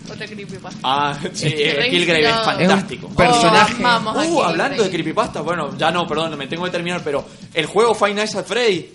[0.10, 0.80] Otra creepypasta.
[0.84, 3.08] Ah, sí, eh, es fantástico.
[3.08, 3.84] Es un personaje.
[3.84, 7.66] Oh, Uh, hablando de creepypasta, bueno, ya no, perdón, me tengo que terminar, pero el
[7.66, 8.90] juego Five Nights at Freddy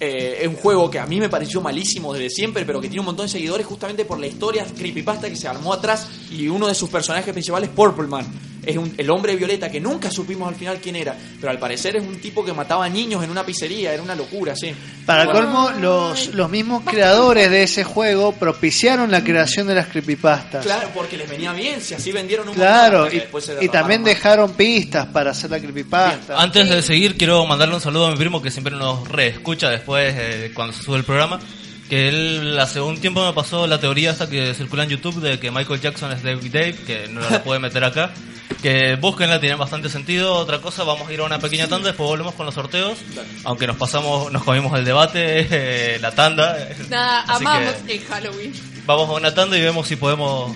[0.00, 3.00] eh, es un juego que a mí me pareció malísimo desde siempre, pero que tiene
[3.00, 6.66] un montón de seguidores justamente por la historia creepypasta que se armó atrás y uno
[6.66, 8.26] de sus personajes principales, Purple Man.
[8.66, 11.96] Es un- el hombre violeta que nunca supimos al final quién era, pero al parecer
[11.96, 14.72] es un tipo que mataba niños en una pizzería, era una locura, sí.
[15.06, 19.86] Para Bueno, colmo, los, los mismos creadores de ese juego propiciaron la creación de las
[19.86, 20.64] creepypastas.
[20.64, 24.02] Claro, porque les venía bien, si así vendieron un Claro, montón, hasta y, y también
[24.02, 24.10] más.
[24.10, 26.38] dejaron pistas para hacer la creepypasta.
[26.40, 30.14] Antes de seguir, quiero mandarle un saludo a mi primo que siempre nos reescucha después
[30.18, 31.40] eh, cuando se sube el programa.
[31.88, 35.40] Que él hace un tiempo me pasó la teoría esta que circula en YouTube de
[35.40, 38.12] que Michael Jackson es David Dave, que no la puede meter acá.
[38.62, 40.34] Que búsquenla, tiene bastante sentido.
[40.34, 42.98] Otra cosa, vamos a ir a una pequeña tanda, después volvemos con los sorteos.
[43.44, 46.58] Aunque nos pasamos, nos comimos el debate, eh, la tanda.
[46.90, 48.52] Nada, Así amamos que- el Halloween.
[48.86, 50.52] Vamos a una tanda y vemos si podemos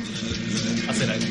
[0.88, 1.24] hacer algo.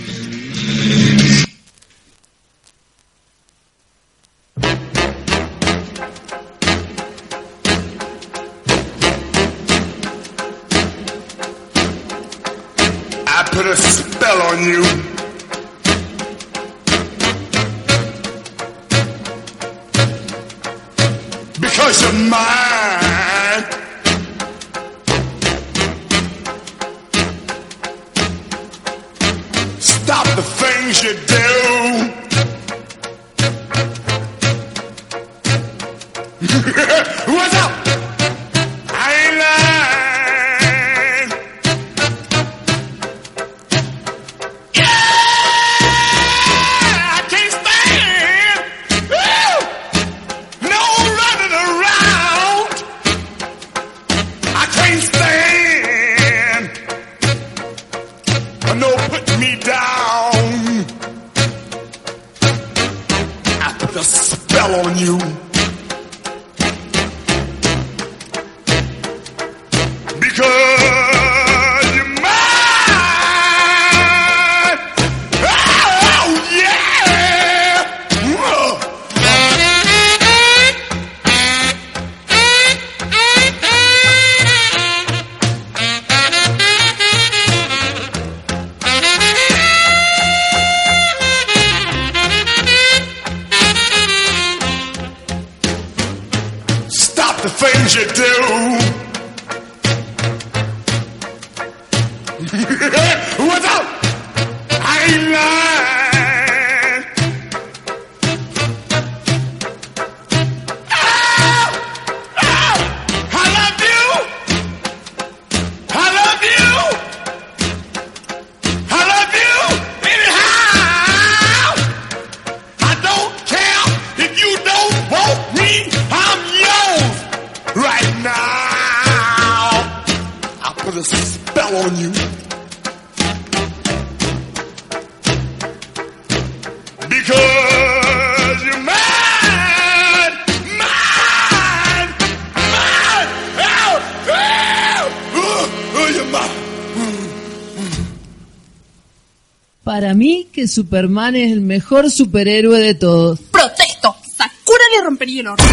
[150.74, 153.40] Superman es el mejor superhéroe de todos.
[153.52, 154.16] ¡Protesto!
[154.36, 155.64] ¡Sakura le rompería el orto!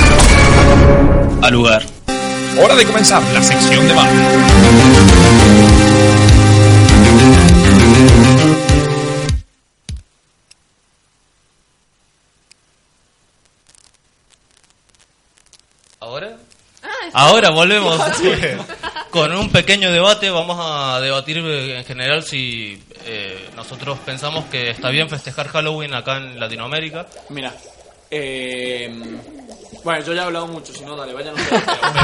[1.41, 1.83] Al lugar.
[2.63, 5.41] Hora de comenzar la sección de Batman.
[16.01, 16.37] ¿Ahora?
[16.83, 18.01] Ah, Ahora volvemos
[19.11, 20.31] con un pequeño debate.
[20.31, 22.83] Vamos a debatir en general si
[23.81, 27.07] nosotros pensamos que está bien festejar Halloween acá en Latinoamérica.
[27.31, 27.55] Mira,
[28.11, 28.93] eh,
[29.83, 31.35] bueno, yo ya he hablado mucho, si no, dale, vayan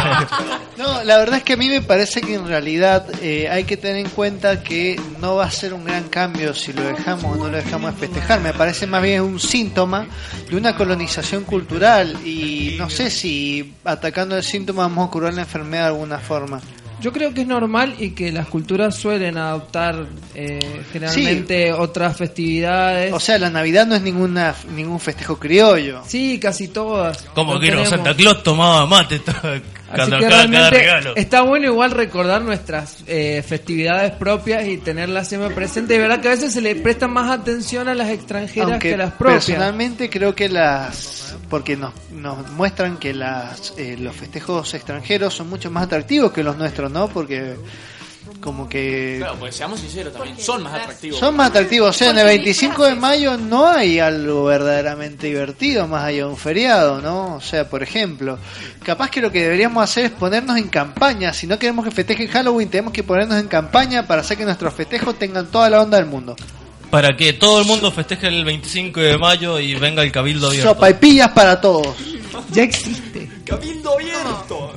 [0.79, 3.77] No, la verdad es que a mí me parece que en realidad eh, hay que
[3.77, 7.37] tener en cuenta que no va a ser un gran cambio si lo dejamos o
[7.37, 8.41] no lo dejamos de festejar.
[8.41, 10.07] Me parece más bien un síntoma
[10.49, 15.43] de una colonización cultural y no sé si atacando el síntoma vamos a curar la
[15.43, 16.59] enfermedad de alguna forma.
[17.01, 23.13] Yo creo que es normal y que las culturas suelen adoptar eh, generalmente otras festividades.
[23.13, 26.03] O sea, la Navidad no es ninguna ningún festejo criollo.
[26.07, 27.23] Sí, casi todas.
[27.35, 27.85] Como que no.
[27.85, 29.21] Santa Claus tomaba mate
[30.03, 31.17] Así cada, que cada- cada realmente regalo.
[31.17, 35.97] está bueno igual recordar nuestras eh, festividades propias y tenerlas siempre presentes.
[35.97, 38.95] De verdad que a veces se le presta más atención a las extranjeras Aunque que
[38.95, 39.45] a las propias.
[39.47, 45.49] personalmente creo que las porque nos, nos muestran que las eh, los festejos extranjeros son
[45.49, 47.09] mucho más atractivos que los nuestros, ¿no?
[47.09, 47.55] Porque
[48.41, 51.19] como que Claro, pues seamos sinceros también, son más atractivos.
[51.19, 51.91] son más atractivos.
[51.91, 56.25] O sea, en el 25 de mayo no hay algo verdaderamente divertido más allá de
[56.25, 57.37] un feriado, ¿no?
[57.37, 58.39] O sea, por ejemplo,
[58.85, 61.33] capaz que lo que deberíamos hacer es ponernos en campaña.
[61.33, 64.73] Si no queremos que festejen Halloween, tenemos que ponernos en campaña para hacer que nuestros
[64.75, 66.37] festejos tengan toda la onda del mundo.
[66.91, 70.71] Para que todo el mundo festeje el 25 de mayo y venga el cabildo abierto.
[70.71, 71.97] Sopa y pillas para todos.
[72.53, 73.29] Ya existe.
[73.45, 74.73] Cabildo abierto.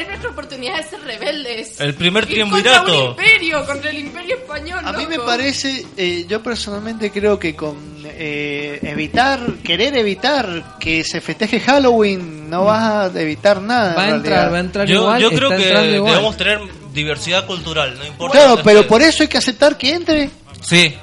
[0.00, 1.80] Es nuestra oportunidad de ser rebeldes.
[1.80, 3.10] El primer Ir Contra un triunvirato.
[3.10, 4.80] imperio, contra el imperio español.
[4.84, 5.26] A mí me loco.
[5.26, 12.48] parece, eh, yo personalmente creo que con eh, evitar, querer evitar que se festeje Halloween,
[12.48, 13.94] no vas a evitar nada.
[13.94, 14.52] Va a en entrar, realidad.
[14.52, 15.20] va a entrar Yo, igual.
[15.20, 16.60] yo está creo que debemos tener
[16.94, 18.38] diversidad cultural, no importa.
[18.38, 20.30] Claro, pero por eso hay que aceptar que entre.
[20.62, 20.94] Sí.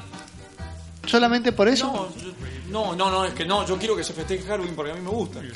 [1.05, 1.85] Solamente por eso.
[1.87, 2.09] No,
[2.95, 5.09] no, no, es que no, yo quiero que se festeje Halloween porque a mí me
[5.09, 5.41] gusta.
[5.41, 5.51] yo.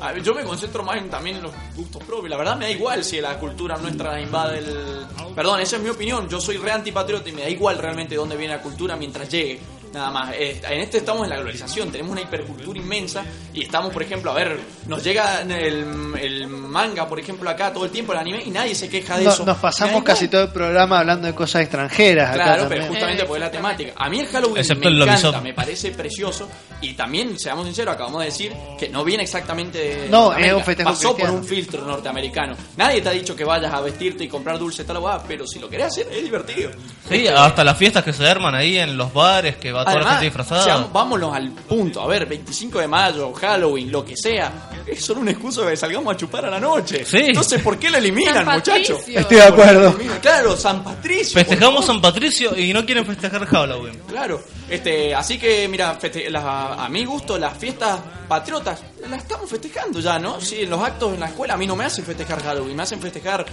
[0.00, 2.30] A ver, yo me concentro más en, también en los gustos propios.
[2.30, 5.06] La verdad me da igual si la cultura nuestra invade el...
[5.34, 6.28] Perdón, esa es mi opinión.
[6.28, 9.60] Yo soy re antipatriota y me da igual realmente dónde viene la cultura mientras llegue.
[9.92, 10.34] Nada más.
[10.34, 14.30] Eh, En este estamos en la globalización, tenemos una hipercultura inmensa y estamos, por ejemplo,
[14.30, 18.42] a ver, nos llega el, el manga, por ejemplo, acá todo el tiempo, el anime,
[18.44, 19.44] y nadie se queja de No- eso.
[19.44, 22.34] nos pasamos casi todo el programa hablando de cosas extranjeras.
[22.34, 23.92] Claro, pero justamente por la temática.
[23.96, 26.48] A mí el Halloween Excepto me el encanta, me parece precioso.
[26.80, 30.64] Y también, seamos sinceros, acabamos de decir que no viene exactamente de No, es un
[30.64, 32.56] festejo Pasó por un filtro norteamericano.
[32.76, 35.58] Nadie te ha dicho que vayas a vestirte y comprar dulce tal o pero si
[35.60, 36.70] lo querés hacer es divertido.
[37.08, 40.00] Sí, hasta las fiestas que se arman ahí en los bares, que va toda la
[40.00, 40.64] Además, gente disfrazada.
[40.64, 42.00] seamos- vámonos al punto.
[42.02, 44.70] A ver, 25 de mayo, Halloween, lo que sea.
[44.86, 47.04] Es solo una excusa de que salgamos a chupar a la noche.
[47.04, 47.18] Sí.
[47.18, 49.00] Entonces, ¿por qué lo eliminan, muchachos?
[49.06, 49.96] Estoy de acuerdo.
[50.20, 51.34] Claro, San Patricio.
[51.34, 51.84] Festejamos.
[51.86, 54.00] San Patricio y no quieren festejar Halloween.
[54.08, 59.22] Claro, este, así que mira, feste- las- a, a mi gusto las fiestas patriotas las
[59.22, 60.40] estamos festejando ya, ¿no?
[60.40, 62.82] Sí, en los actos en la escuela a mí no me hacen festejar Halloween, me
[62.82, 63.44] hacen festejar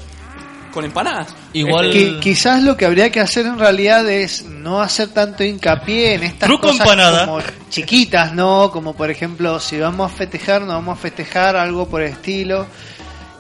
[0.72, 1.28] con empanadas.
[1.54, 6.14] Igual- Qui- quizás lo que habría que hacer en realidad es no hacer tanto hincapié
[6.16, 7.26] en estas Truco cosas empanada.
[7.26, 7.40] como
[7.70, 8.72] chiquitas, ¿no?
[8.72, 12.68] Como por ejemplo, si vamos a festejar, no vamos a festejar algo por el estilo.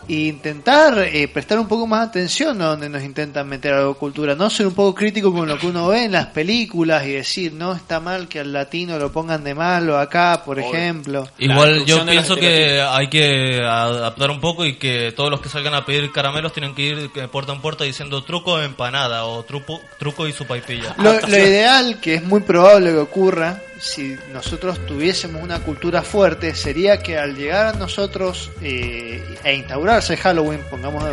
[0.09, 3.99] E intentar eh, prestar un poco más atención a donde nos intentan meter algo de
[3.99, 7.11] cultura, no ser un poco crítico con lo que uno ve en las películas y
[7.11, 10.73] decir, no está mal que al latino lo pongan de malo acá, por Obvio.
[10.73, 11.27] ejemplo.
[11.37, 15.75] Igual yo pienso que hay que adaptar un poco y que todos los que salgan
[15.75, 19.43] a pedir caramelos tienen que ir de puerta en puerta diciendo truco de empanada o
[19.43, 20.95] truco, truco y su paipilla.
[20.97, 26.53] Lo, lo ideal, que es muy probable que ocurra, si nosotros tuviésemos una cultura fuerte,
[26.55, 31.03] sería que al llegar a nosotros eh, e instaurarse Halloween, pongamos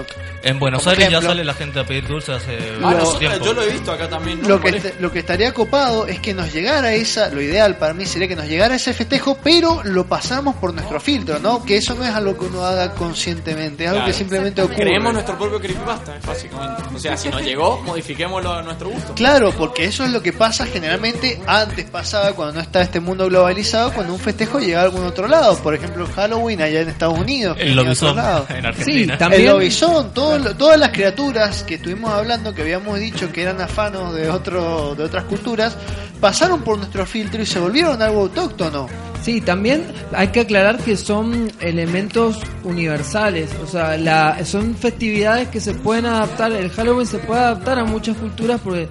[0.42, 3.44] En Buenos Aires ejemplo, ya sale la gente a pedir dulces hace mucho nosotros- tiempo.
[3.44, 4.42] yo lo he visto acá también.
[4.42, 4.48] ¿no?
[4.48, 7.94] Lo que, est- lo que estaría copado es que nos llegara esa, lo ideal para
[7.94, 11.62] mí sería que nos llegara ese festejo, pero lo pasamos por nuestro filtro, ¿no?
[11.64, 14.12] Que eso no es algo que uno haga conscientemente, es algo Claro.
[14.12, 14.76] que simplemente ocurre.
[14.76, 16.82] Creemos nuestro propio creepypasta, básicamente.
[16.94, 19.14] O sea, si nos llegó, modifiquémoslo a nuestro gusto.
[19.14, 23.26] Claro, porque eso es lo que pasa generalmente, antes pasaba cuando no estaba este mundo
[23.28, 27.18] globalizado, cuando un festejo llegaba a algún otro lado, por ejemplo Halloween allá en Estados
[27.18, 27.56] Unidos.
[27.60, 28.72] El en lobizón Argentina.
[28.84, 33.30] Sí, también- El lobizón, todo lo- todas las criaturas que estuvimos hablando, que habíamos dicho
[33.32, 35.76] que eran afanos de, otro, de otras culturas,
[36.20, 38.88] pasaron por nuestro filtro y se volvieron algo autóctono.
[39.22, 45.60] Sí, también hay que aclarar que son elementos universales, o sea, la, son festividades que
[45.60, 48.88] se pueden adaptar, el Halloween se puede adaptar a muchas culturas porque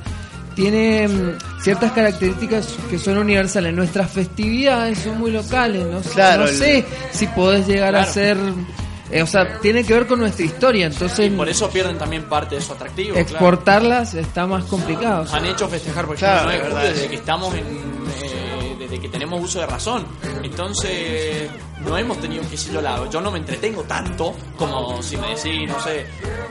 [0.55, 3.73] tiene mm, ciertas características que son universales.
[3.73, 8.05] Nuestras festividades son muy locales, no, sé- Claro, no el- sé si podés llegar a
[8.05, 8.37] ser,
[9.11, 12.55] eh, o sea, tiene que ver con nuestra historia, entonces Por eso pierden también parte
[12.55, 13.09] de su atractivo.
[13.13, 13.21] claro.
[13.21, 15.25] exportarlas está más complicado.
[15.31, 16.89] Han hecho festejar, por ejemplo, el 9 de es verdad.
[16.93, 17.59] desde que estamos en.
[17.59, 18.54] eh,
[18.99, 20.05] que tenemos uso de razón.
[20.43, 21.49] Entonces,
[21.81, 25.29] no hemos tenido, qué sé yo, la, yo no me entretengo tanto como si me
[25.29, 26.05] decís, no sé,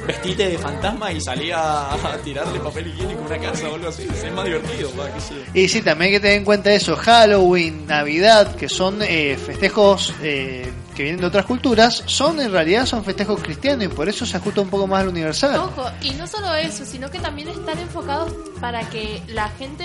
[0.06, 4.02] vestite de fantasma y salí a, tirarle papel higiénico a una casa o algo así.
[4.02, 5.60] Es más divertido, sé yo.
[5.60, 10.14] Y sí, también hay que tener en cuenta eso, Halloween, Navidad, que son eh, festejos
[10.22, 14.24] eh, que vienen de otras culturas, son en realidad son festejos cristianos y por eso
[14.24, 15.56] se ajusta un poco más al universal.
[15.56, 19.84] Ojo, y no solo eso, sino que también están enfocados para que la gente,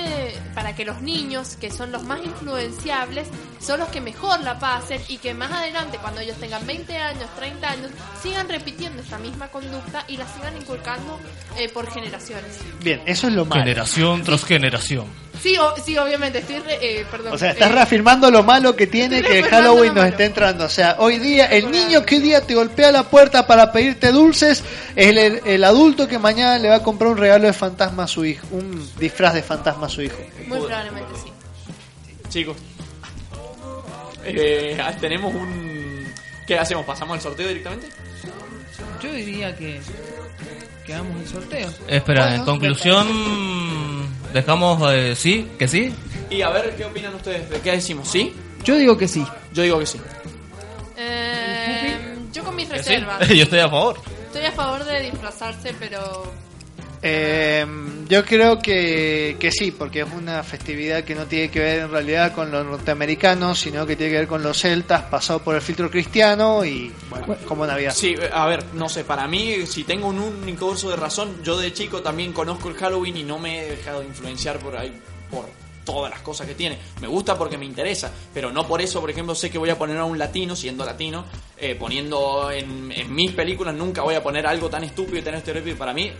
[0.53, 3.27] para que los niños, que son los más influenciables,
[3.60, 7.26] son los que mejor la pasen y que más adelante, cuando ellos tengan 20 años,
[7.36, 7.91] 30 años,
[8.22, 11.19] sigan repitiendo esta misma conducta y la sigan inculcando
[11.57, 12.60] eh, por generaciones.
[12.81, 13.61] Bien, eso es lo malo.
[13.61, 15.28] Generación tras generación.
[15.41, 17.34] Sí, o- sí obviamente, estoy, re- eh, perdón.
[17.34, 20.66] O sea, estás eh, reafirmando lo malo que tiene que Halloween lo nos está entrando.
[20.66, 24.11] O sea, hoy día, el niño que hoy día te golpea la puerta para pedirte
[24.11, 24.64] dulces
[24.95, 28.07] es el, el adulto que mañana le va a comprar un regalo de fantasma a
[28.07, 30.18] su hijo, un disfraz de fantasma a su hijo.
[30.48, 31.32] Muy probablemente sí.
[32.30, 32.57] Chicos,
[34.26, 36.06] eh, tenemos un.
[36.45, 36.86] ¿Qué hacemos?
[36.86, 37.88] ¿Pasamos al sorteo directamente?
[39.02, 39.80] Yo diría que
[40.86, 41.70] que hagamos el sorteo.
[41.88, 43.07] Espera, en conclusión,
[44.34, 45.93] dejamos eh, sí, que sí.
[46.30, 47.49] Y a ver, ¿qué opinan ustedes?
[47.49, 48.07] ¿De qué decimos?
[48.10, 48.34] ¿Sí?
[48.64, 49.26] Yo digo que sí.
[49.53, 49.99] Yo digo que sí.
[50.97, 51.97] Eh,
[52.34, 52.89] yo con mis Que sí.
[52.89, 53.27] reservas.
[53.30, 53.97] Yo estoy a favor.
[54.27, 56.31] Estoy a favor de disfrazarse, pero
[57.01, 57.65] Eh,
[58.07, 61.91] yo creo que, que sí, porque es una festividad que no tiene que ver en
[61.91, 65.61] realidad con los norteamericanos, sino que tiene que ver con los celtas, pasado por el
[65.61, 67.93] filtro cristiano y bueno, como Navidad.
[67.95, 71.57] Sí, a ver, no sé, para mí, si tengo un único uso de razón, yo
[71.57, 74.91] de chico también conozco el Halloween y no me he dejado influenciar por ahí,
[75.30, 75.45] por
[75.91, 76.78] todas las cosas que tiene.
[77.02, 79.78] Me gusta porque me interesa, pero no por eso, por ejemplo, sé que voy a
[79.78, 81.26] poner a un latino, siendo latino,
[81.57, 85.78] eh, poniendo en, mis películas, nunca voy a poner algo tan estúpido y tan estereotipo.
[85.80, 86.11] Para mí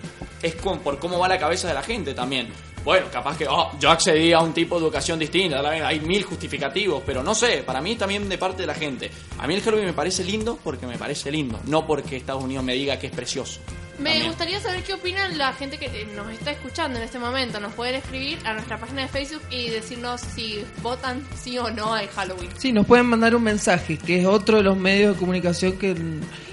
[0.42, 2.50] es con, por cómo va la cabeza de la gente también.
[2.84, 7.04] Bueno, capaz que oh, yo accedí a un tipo de educación distinta, hay mil justificativos,
[7.06, 9.12] pero no sé, para mí también de parte de la gente.
[9.38, 12.64] A mí el Halloween me parece lindo porque me parece lindo, no porque Estados Unidos
[12.64, 13.60] me diga que es precioso.
[14.00, 14.28] Me También.
[14.28, 17.60] gustaría saber qué opinan la gente que eh, nos está escuchando en este momento.
[17.60, 21.94] Nos pueden escribir a nuestra página de Facebook y decirnos si votan sí o no
[21.94, 22.50] al Halloween.
[22.58, 25.96] Sí, nos pueden mandar un mensaje, que es otro de los medios de comunicación que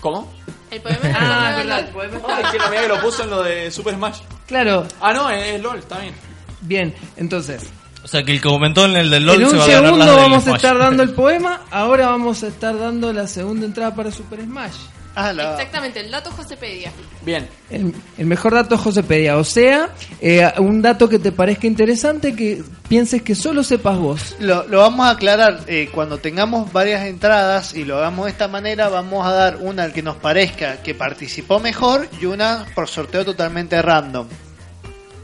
[0.00, 0.32] ¿Cómo?
[0.70, 3.42] El poema Ah, verdad, el poema Ay, que la mía que lo puso en lo
[3.42, 4.20] de Super Smash.
[4.46, 6.14] Claro, Ah, no, es, es LOL, está bien.
[6.62, 7.64] bien, entonces,
[8.08, 9.66] O sea que el que comentó en el del LOL en se un va a
[9.66, 13.12] ganar segundo las del vamos a estar dando el poema, ahora vamos a estar dando
[13.12, 14.76] la segunda entrada para Super Smash.
[15.14, 15.52] Ah, la...
[15.52, 16.90] Exactamente, el dato Josepedia.
[17.20, 17.46] Bien.
[17.68, 19.90] El, el mejor dato es Josepedia, o sea,
[20.22, 24.36] eh, un dato que te parezca interesante que pienses que solo sepas vos.
[24.38, 28.48] Lo, lo vamos a aclarar eh, cuando tengamos varias entradas y lo hagamos de esta
[28.48, 28.88] manera.
[28.88, 33.22] Vamos a dar una al que nos parezca que participó mejor y una por sorteo
[33.22, 34.26] totalmente random.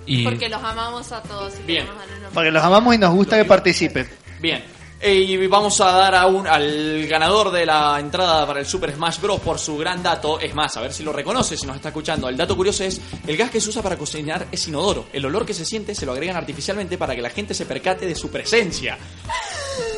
[0.07, 1.55] Y Porque los amamos a todos.
[1.61, 1.85] Y Bien.
[1.85, 4.09] una- Porque los amamos y nos gusta que participen.
[4.41, 4.65] Bien.
[5.01, 8.93] Eh, Y vamos a dar a un, al ganador de la entrada para el Super
[8.95, 9.39] Smash Bros.
[9.41, 10.41] por su gran dato.
[10.41, 12.29] Es más, a ver si lo reconoce, si nos está escuchando.
[12.29, 15.07] El dato curioso es, el gas que se usa para cocinar es inodoro.
[15.13, 18.07] El olor que se siente se lo agregan artificialmente para que la gente se percate
[18.07, 18.97] de su presencia.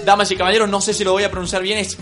[0.04, 1.96] Damas y caballeros, no sé si lo voy a pronunciar bien, es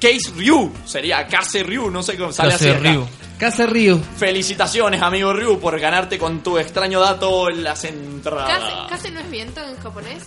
[0.00, 0.72] Case Ryu.
[0.84, 2.80] Sería Case Ryu, no sé cómo sale Case así.
[2.88, 3.06] Ryu.
[3.38, 4.00] Casa Río.
[4.16, 8.58] Felicitaciones, amigo Ryu, por ganarte con tu extraño dato las entradas.
[8.88, 10.24] ¿Casi, casi no es viento en japonés?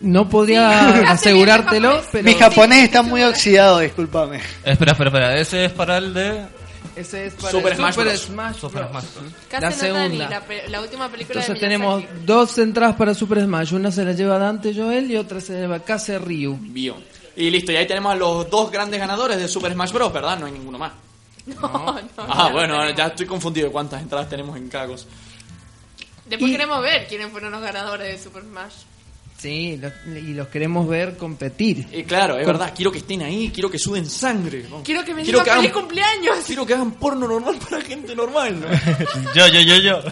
[0.00, 4.40] No Sí, hace asegurártelo, bien el pero Mi japonés está muy oxidado, discúlpame.
[4.64, 5.36] Espera, espera, espera.
[5.38, 6.44] Ese es para el de
[6.94, 8.20] ese es para Super el Smash Super Bros.
[8.22, 8.90] Smash Super Bros.
[9.04, 9.04] Smash.
[9.48, 10.28] Casi La segunda.
[10.28, 13.72] la, pe- la última película Entonces de tenemos dos entradas para Super Smash.
[13.72, 16.58] Una se la lleva Dante Joel y otra se la lleva Case Ryu.
[16.60, 16.96] Bio.
[17.38, 20.38] Y listo, y ahí tenemos a los dos grandes ganadores de Super Smash Bros, ¿verdad?
[20.38, 20.92] No hay ninguno más.
[21.46, 21.98] No, no.
[22.18, 22.90] Ah, no, bueno, no.
[22.90, 25.06] ya estoy confundido de cuántas entradas tenemos en Cagos.
[26.26, 28.72] Después Y- queremos ver quiénes fueron los ganadores de Super Smash.
[29.38, 31.86] Sí, los- y los queremos ver competir.
[31.92, 34.66] Y claro, es Con- verdad, quiero que estén ahí, quiero que suden sangre.
[34.68, 34.82] ¿no?
[34.82, 36.38] Quiero que me Quiero que hagan- feliz cumpleaños.
[36.44, 38.66] Quiero que hagan porno normal para gente normal, ¿no?
[39.34, 40.02] Yo, yo, yo, yo.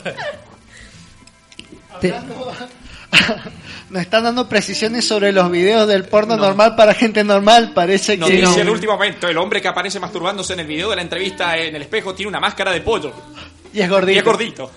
[2.01, 2.15] Te-
[3.91, 7.73] Nos están dando precisiones sobre los videos del porno normal para gente normal.
[7.75, 8.33] Parece No, que.
[8.37, 11.57] dice el último momento, el hombre que aparece masturbándose en el video de la entrevista
[11.57, 13.13] en el espejo tiene una máscara de pollo.
[13.73, 14.13] Y es gordito.
[14.15, 14.71] Y es gordito.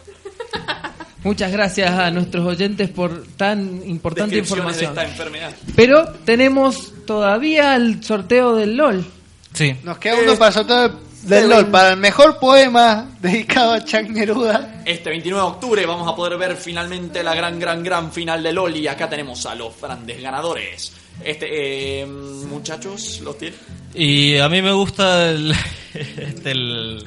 [1.23, 4.89] Muchas gracias a nuestros oyentes por tan importante Descripciones de información.
[4.91, 5.51] esta enfermedad.
[5.75, 9.05] Pero tenemos todavía el sorteo del LOL.
[9.53, 9.75] Sí.
[9.83, 11.67] Nos queda uno para el sorteo del- del LOL.
[11.67, 14.81] Para el mejor poema dedicado a Chuck Neruda.
[14.85, 18.53] Este 29 de octubre vamos a poder ver finalmente la gran, gran, gran final de
[18.53, 20.91] LOL y acá tenemos a los grandes ganadores.
[21.23, 23.59] Este, eh, muchachos, ¿los tienen?
[23.93, 25.53] Y a mí me gusta el,
[25.93, 27.03] este, el-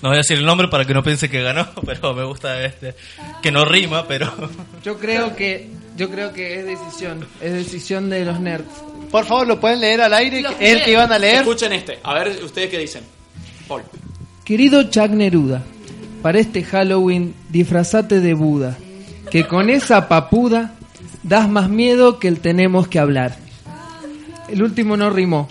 [0.00, 2.64] No voy a decir el nombre para que no piense que ganó, pero me gusta
[2.64, 2.94] este.
[3.42, 4.32] Que no rima, pero.
[4.82, 8.66] Yo creo que yo creo que es decisión, es decisión de los nerds.
[9.14, 10.42] Por favor, lo pueden leer al aire.
[10.42, 11.36] Los el que iban a leer.
[11.36, 13.04] Escuchen este, a ver ustedes qué dicen.
[13.68, 13.84] Paul.
[14.44, 15.62] Querido Chuck Neruda,
[16.20, 18.76] para este Halloween disfrazate de Buda,
[19.30, 20.74] que con esa papuda
[21.22, 23.36] das más miedo que el tenemos que hablar.
[24.48, 25.48] El último no rimó.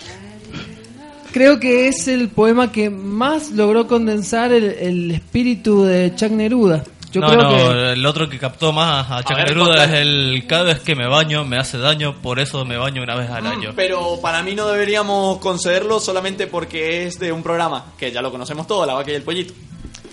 [1.31, 6.83] Creo que es el poema que más logró condensar el, el espíritu de Chuck Neruda.
[7.13, 9.83] Yo no, creo no, que el otro que captó más a contale.
[9.83, 13.15] es el cada vez que me baño me hace daño, por eso me baño una
[13.15, 13.71] vez al año.
[13.75, 18.31] Pero para mí no deberíamos concederlo solamente porque es de un programa, que ya lo
[18.31, 19.53] conocemos todo, La Vaca y el Pollito.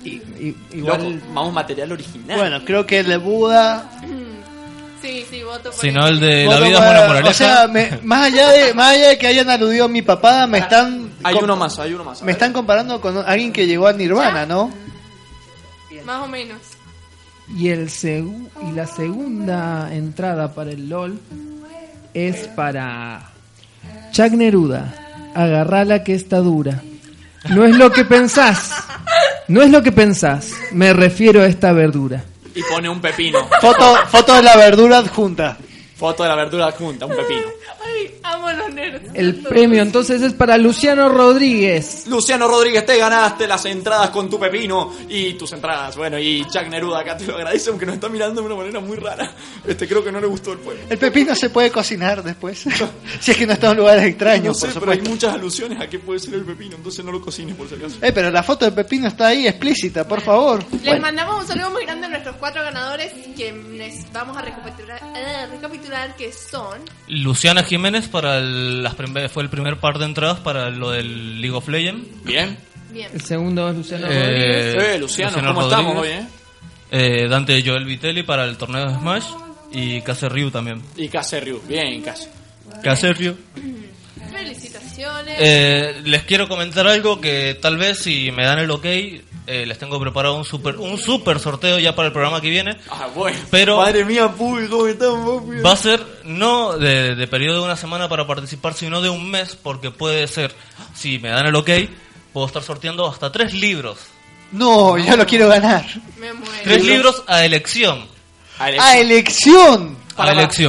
[0.04, 2.38] I- igual Loco, vamos material original.
[2.38, 3.90] Bueno, creo que el de Buda.
[5.02, 7.30] Sí, sí, voto por Si no, el de voto La vida por- es una moraleja.
[7.30, 10.46] O sea, me- más, allá de, más allá de que hayan aludido a mi papada,
[10.46, 11.10] me están.
[11.22, 12.20] Hay uno más, hay uno más.
[12.20, 14.70] Me están comparando con alguien que llegó a Nirvana, ¿no?
[16.04, 16.58] Más o menos.
[17.48, 21.18] Y el segu- y la segunda entrada para el LOL
[22.14, 23.30] es para
[24.12, 24.94] Chuck Neruda.
[25.34, 26.82] Agarrala que está dura.
[27.50, 28.72] No es lo que pensás.
[29.48, 30.52] No es lo que pensás.
[30.72, 32.24] Me refiero a esta verdura.
[32.54, 33.48] Y pone un pepino.
[33.60, 35.56] Foto, foto de la verdura adjunta.
[36.00, 37.42] Foto de la verdura adjunta, un pepino.
[37.84, 39.10] Ay, amo los nerds.
[39.12, 42.06] El premio entonces es para Luciano Rodríguez.
[42.06, 45.98] Luciano Rodríguez, te ganaste las entradas con tu pepino y tus entradas.
[45.98, 48.80] Bueno, y Chuck Neruda acá te lo agradece, aunque nos está mirando de una manera
[48.80, 49.30] muy rara.
[49.66, 50.82] Este creo que no le gustó el pueblo.
[50.88, 52.64] El pepino se puede cocinar después.
[53.20, 55.82] si es que no está en lugares extraños, No sé, por pero hay muchas alusiones
[55.82, 57.96] a qué puede ser el pepino, entonces no lo cocines por si acaso.
[58.00, 60.64] Eh, pero la foto del pepino está ahí explícita, por favor.
[60.82, 65.46] Les mandamos un saludo muy grande a nuestros cuatro ganadores, quienes vamos a recapitular, eh,
[65.50, 66.78] recapitular que son
[67.08, 68.94] Luciana Jiménez para el- las
[69.32, 72.06] fue el primer par de entradas para lo del League of Legends.
[72.24, 72.56] Bien.
[72.90, 73.08] Bien.
[73.12, 74.84] El segundo es Luciano Eh, Rodríguez.
[74.94, 76.26] Eh, Luciano, ¿cómo estamos hoy, eh?
[76.92, 79.26] Eh, Dante Joel Vitelli para el torneo de Smash
[79.72, 80.82] y Kase Ryu también.
[80.96, 82.28] Y Case Ryu, bien, Case.
[82.82, 83.36] Kase Ryu.
[84.32, 85.36] felicitaciones.
[85.38, 88.84] Eh, les quiero comentar algo que tal vez si me dan el ok,
[89.46, 92.76] eh, les tengo preparado un super, un super sorteo ya para el programa que viene.
[92.90, 93.38] Ah, bueno.
[93.50, 95.60] Pero Madre mía, ¿cómo estamos, papi?
[95.60, 99.30] va a ser no de, de periodo de una semana para participar, sino de un
[99.30, 100.54] mes, porque puede ser,
[100.94, 101.70] si me dan el ok,
[102.32, 103.98] puedo estar sorteando hasta tres libros.
[104.52, 105.84] No, yo lo quiero ganar.
[106.18, 106.52] Me muero.
[106.64, 108.06] Tres libros a elección.
[108.58, 108.88] A elección.
[108.88, 109.96] A elección.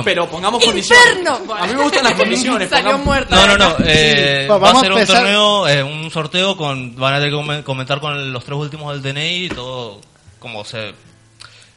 [0.03, 1.05] Pero pongamos condiciones.
[1.17, 1.55] ¡Inferno!
[1.55, 2.69] A mí me gustan las condiciones.
[2.69, 3.35] Salió pongamos- muerta.
[3.35, 3.75] No, no, no.
[3.85, 6.95] eh, Sí, va a vamos ser a un empezar- torneo, eh, un sorteo con.
[6.95, 10.01] Van a tener que come- comentar con los tres últimos del DNI y todo
[10.39, 10.93] como se.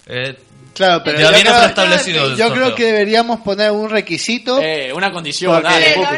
[0.06, 0.38] Eh,
[0.74, 1.54] Claro, pero ya yo viene creo-
[2.36, 4.60] Yo que deberíamos poner un requisito.
[4.60, 6.08] Eh, una condición, dale, después,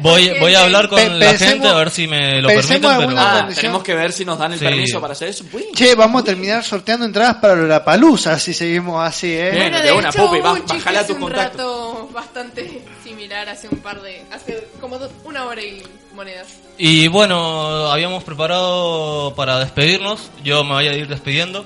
[0.00, 3.14] Voy, a hablar con Pe- la pensemos- gente a ver si me lo permiten, pero.
[3.16, 4.64] Ah, tenemos que ver si nos dan el Sí.
[4.64, 5.44] permiso para hacer eso.
[5.52, 9.50] Uy, Che, vamos a terminar sorteando entradas para la palusa si seguimos así, ¿eh?
[9.52, 9.70] Bien.
[9.70, 11.58] Bueno, de una, hecho, Pupi, hubo va- un chiste bajale a hace tu un contacto.
[11.58, 14.22] rato bastante similar hace un par de...
[14.32, 15.82] Hace como una hora y
[16.14, 16.48] monedas.
[16.78, 20.30] Y bueno, habíamos preparado para despedirnos.
[20.42, 21.64] Yo me voy a ir despidiendo.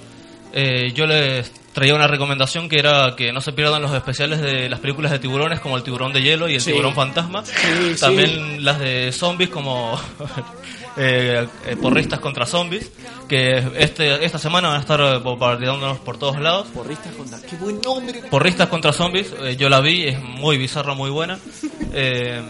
[0.53, 4.69] Eh, yo les traía una recomendación que era que no se pierdan los especiales de
[4.71, 6.71] las películas de tiburones como el tiburón de hielo y el Sí.
[6.71, 7.45] tiburón fantasma.
[7.45, 10.01] Sí, También las de zombies como
[10.97, 12.91] eh, eh, porristas contra zombies.
[13.29, 16.69] Que este, esta semana van a estar bombardeándonos por todos lados.
[16.75, 17.39] Porristas contra.
[17.41, 18.23] Qué buen nombre.
[18.31, 21.39] Porristas contra zombies, eh, yo la vi, es muy bizarra, muy buena.
[21.97, 22.41] Eh,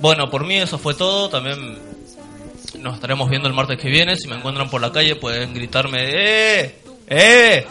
[0.00, 1.28] bueno, por mí eso fue todo.
[1.28, 1.78] También
[2.80, 4.16] nos estaremos viendo el martes que viene.
[4.16, 6.74] Si me encuentran por la calle pueden gritarme, ¡eh!
[7.08, 7.66] ¡eh!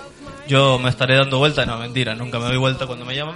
[0.47, 3.35] Yo me estaré dando vuelta, no, mentira, nunca me doy vuelta cuando me llaman.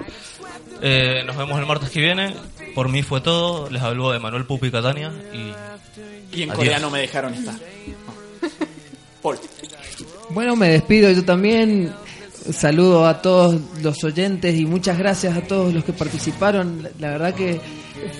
[0.81, 2.33] Eh, nos vemos el martes que viene.
[2.73, 3.69] Por mí fue todo.
[3.69, 6.55] Les hablo de Manuel Pupi Catania y Y en Adiós.
[6.57, 7.55] coreano me dejaron estar.
[9.21, 9.37] Paul.
[10.29, 11.91] Bueno, me despido yo también.
[12.53, 16.87] Saludo a todos los oyentes y muchas gracias a todos los que participaron.
[16.99, 17.59] La verdad que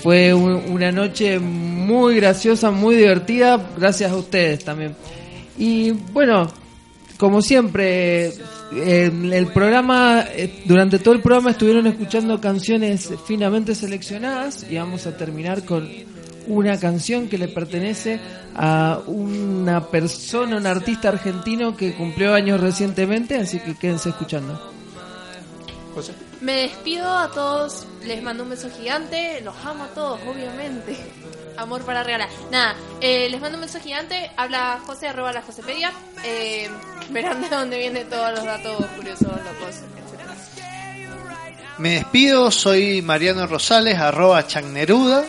[0.03, 3.59] fue un- una noche muy graciosa, muy divertida.
[3.77, 4.95] Gracias a ustedes también.
[5.57, 6.47] Y bueno,
[7.17, 8.31] como siempre,
[8.73, 15.05] en el programa, eh, durante todo el programa estuvieron escuchando canciones finamente seleccionadas y vamos
[15.07, 15.89] a terminar con
[16.47, 18.19] una canción que le pertenece
[18.55, 24.59] a una persona, un artista argentino que cumplió años recientemente, así que quédense escuchando.
[25.93, 26.13] José.
[26.39, 30.97] Me despido a todos, les mando un beso gigante, los amo a todos, obviamente.
[31.61, 32.27] Amor para regalar.
[32.51, 35.91] Nada, eh, les mando un beso gigante, habla José, arroba la Josepedia.
[36.23, 36.69] Eh,
[37.09, 39.75] verán de dónde vienen todos los datos curiosos, locos.
[41.77, 45.23] Me despido, soy Mariano Rosales, arroba Chagneruda.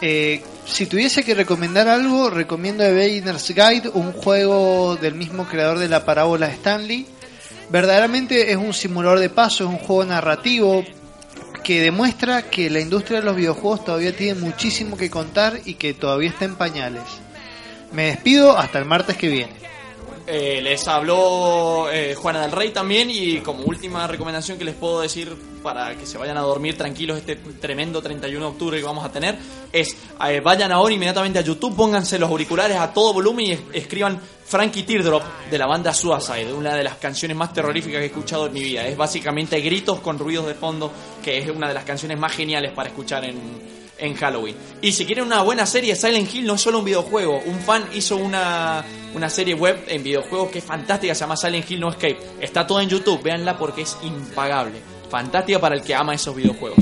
[0.00, 5.78] Eh, si tuviese que recomendar algo, recomiendo The Beginner's Guide, un juego del mismo creador
[5.78, 7.06] de la parábola Stanley.
[7.70, 10.84] Verdaderamente es un simulador de paso, es un juego narrativo
[11.62, 15.94] que demuestra que la industria de los videojuegos todavía tiene muchísimo que contar y que
[15.94, 17.04] todavía está en pañales.
[17.92, 19.69] Me despido hasta el martes que viene.
[20.32, 25.00] Eh, les habló eh, Juana del Rey también y como última recomendación que les puedo
[25.00, 29.04] decir para que se vayan a dormir tranquilos este tremendo 31 de octubre que vamos
[29.04, 29.36] a tener
[29.72, 29.96] es
[30.28, 34.20] eh, vayan ahora inmediatamente a YouTube, pónganse los auriculares a todo volumen y es- escriban
[34.46, 38.46] Frankie Teardrop de la banda Suicide, una de las canciones más terroríficas que he escuchado
[38.46, 38.86] en mi vida.
[38.86, 40.92] Es básicamente gritos con ruidos de fondo,
[41.24, 44.56] que es una de las canciones más geniales para escuchar en, en Halloween.
[44.80, 47.42] Y si quieren una buena serie, Silent Hill no es solo un videojuego.
[47.46, 51.70] Un fan hizo una, una serie web en videojuegos que es fantástica, se llama Silent
[51.70, 52.18] Hill No Escape.
[52.40, 54.80] Está toda en YouTube, véanla porque es impagable.
[55.10, 56.78] Fantástica para el que ama esos videojuegos.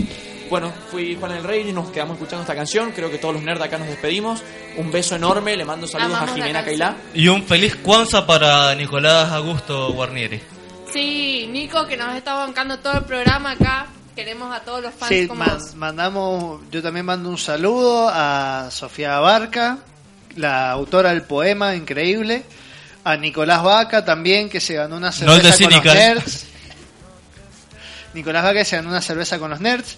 [0.51, 2.93] Bueno, fui Juan el Rey y nos quedamos escuchando esta canción.
[2.93, 4.43] Creo que todos los nerds acá nos despedimos.
[4.77, 6.65] Un beso enorme, le mando saludos Amamos a Jimena.
[6.65, 6.97] Cailá.
[7.15, 10.41] Y un feliz Kwanzaa para Nicolás Augusto Guarnieri.
[10.93, 13.89] Sí, Nico, que nos está bancando todo el programa acá.
[14.19, 18.69] Queremos a todos los fans Sí, como man- mandamos, yo también mando un saludo a
[18.73, 19.79] Sofía Barca,
[20.35, 22.43] la autora del poema, increíble.
[23.05, 26.47] A Nicolás Vaca también, que se ganó una No cerveza con los nerds.
[28.15, 29.97] Nicolás Vaca que se ganó una cerveza con los nerds.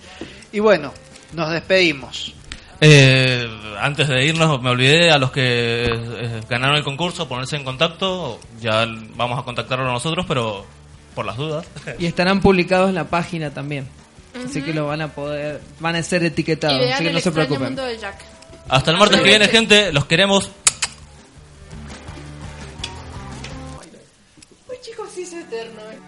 [0.53, 0.93] Y bueno,
[1.33, 2.35] nos despedimos.
[2.83, 3.49] Eh,
[3.81, 8.39] antes de irnos, me olvidé a los que eh, ganaron el concurso, ponerse en contacto.
[8.61, 10.67] Ya vamos a contactarlo nosotros, pero
[11.15, 11.65] por las dudas.
[11.99, 13.89] Y estarán publicados en la página también.
[14.35, 14.67] Así Ujú.
[14.67, 17.63] que lo van a poder, van a ser etiquetados, vean así que no se preocupen.
[17.65, 18.25] mundo de Jack.
[18.69, 19.93] Hasta el martes que viene, gente.
[19.93, 20.51] Los queremos.
[24.69, 25.81] Uy, chicos, sí es eterno.
[25.91, 25.99] eh.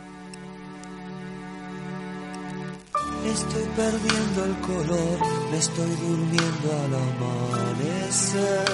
[3.33, 5.19] Estoy perdiendo el color,
[5.51, 8.65] me estoy durmiendo al amanecer.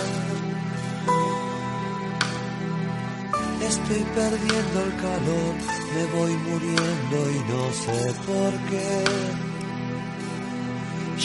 [3.61, 5.55] Estoy perdiendo el calor,
[5.95, 9.05] me voy muriendo y no sé por qué.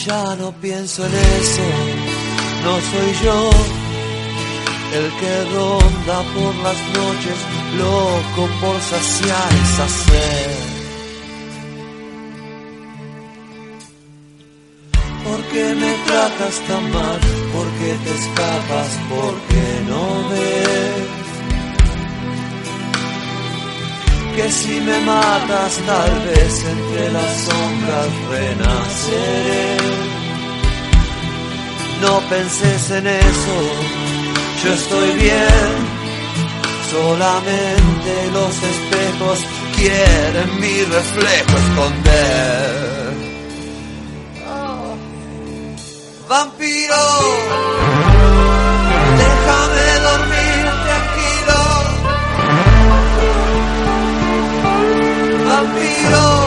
[0.06, 1.68] Ya no pienso en eso,
[2.64, 3.84] no soy yo
[4.94, 7.38] el que ronda por las noches,
[7.78, 10.74] loco por saciar esa sed.
[15.24, 17.20] ¿Por qué me tratas tan mal?
[17.54, 18.90] ¿Por qué te escapas?
[19.10, 21.03] ¿Por qué no ves?
[24.36, 29.78] que si me matas tal vez entre las sombras renaceré.
[32.02, 33.58] No penses en eso,
[34.64, 35.94] yo estoy bien.
[36.92, 39.40] Solamente los espejos
[39.76, 43.14] quieren mi reflejo esconder.
[44.48, 44.96] Oh,
[46.30, 47.04] vampiro,
[49.18, 50.43] déjame dormir.
[55.64, 56.43] vampiro.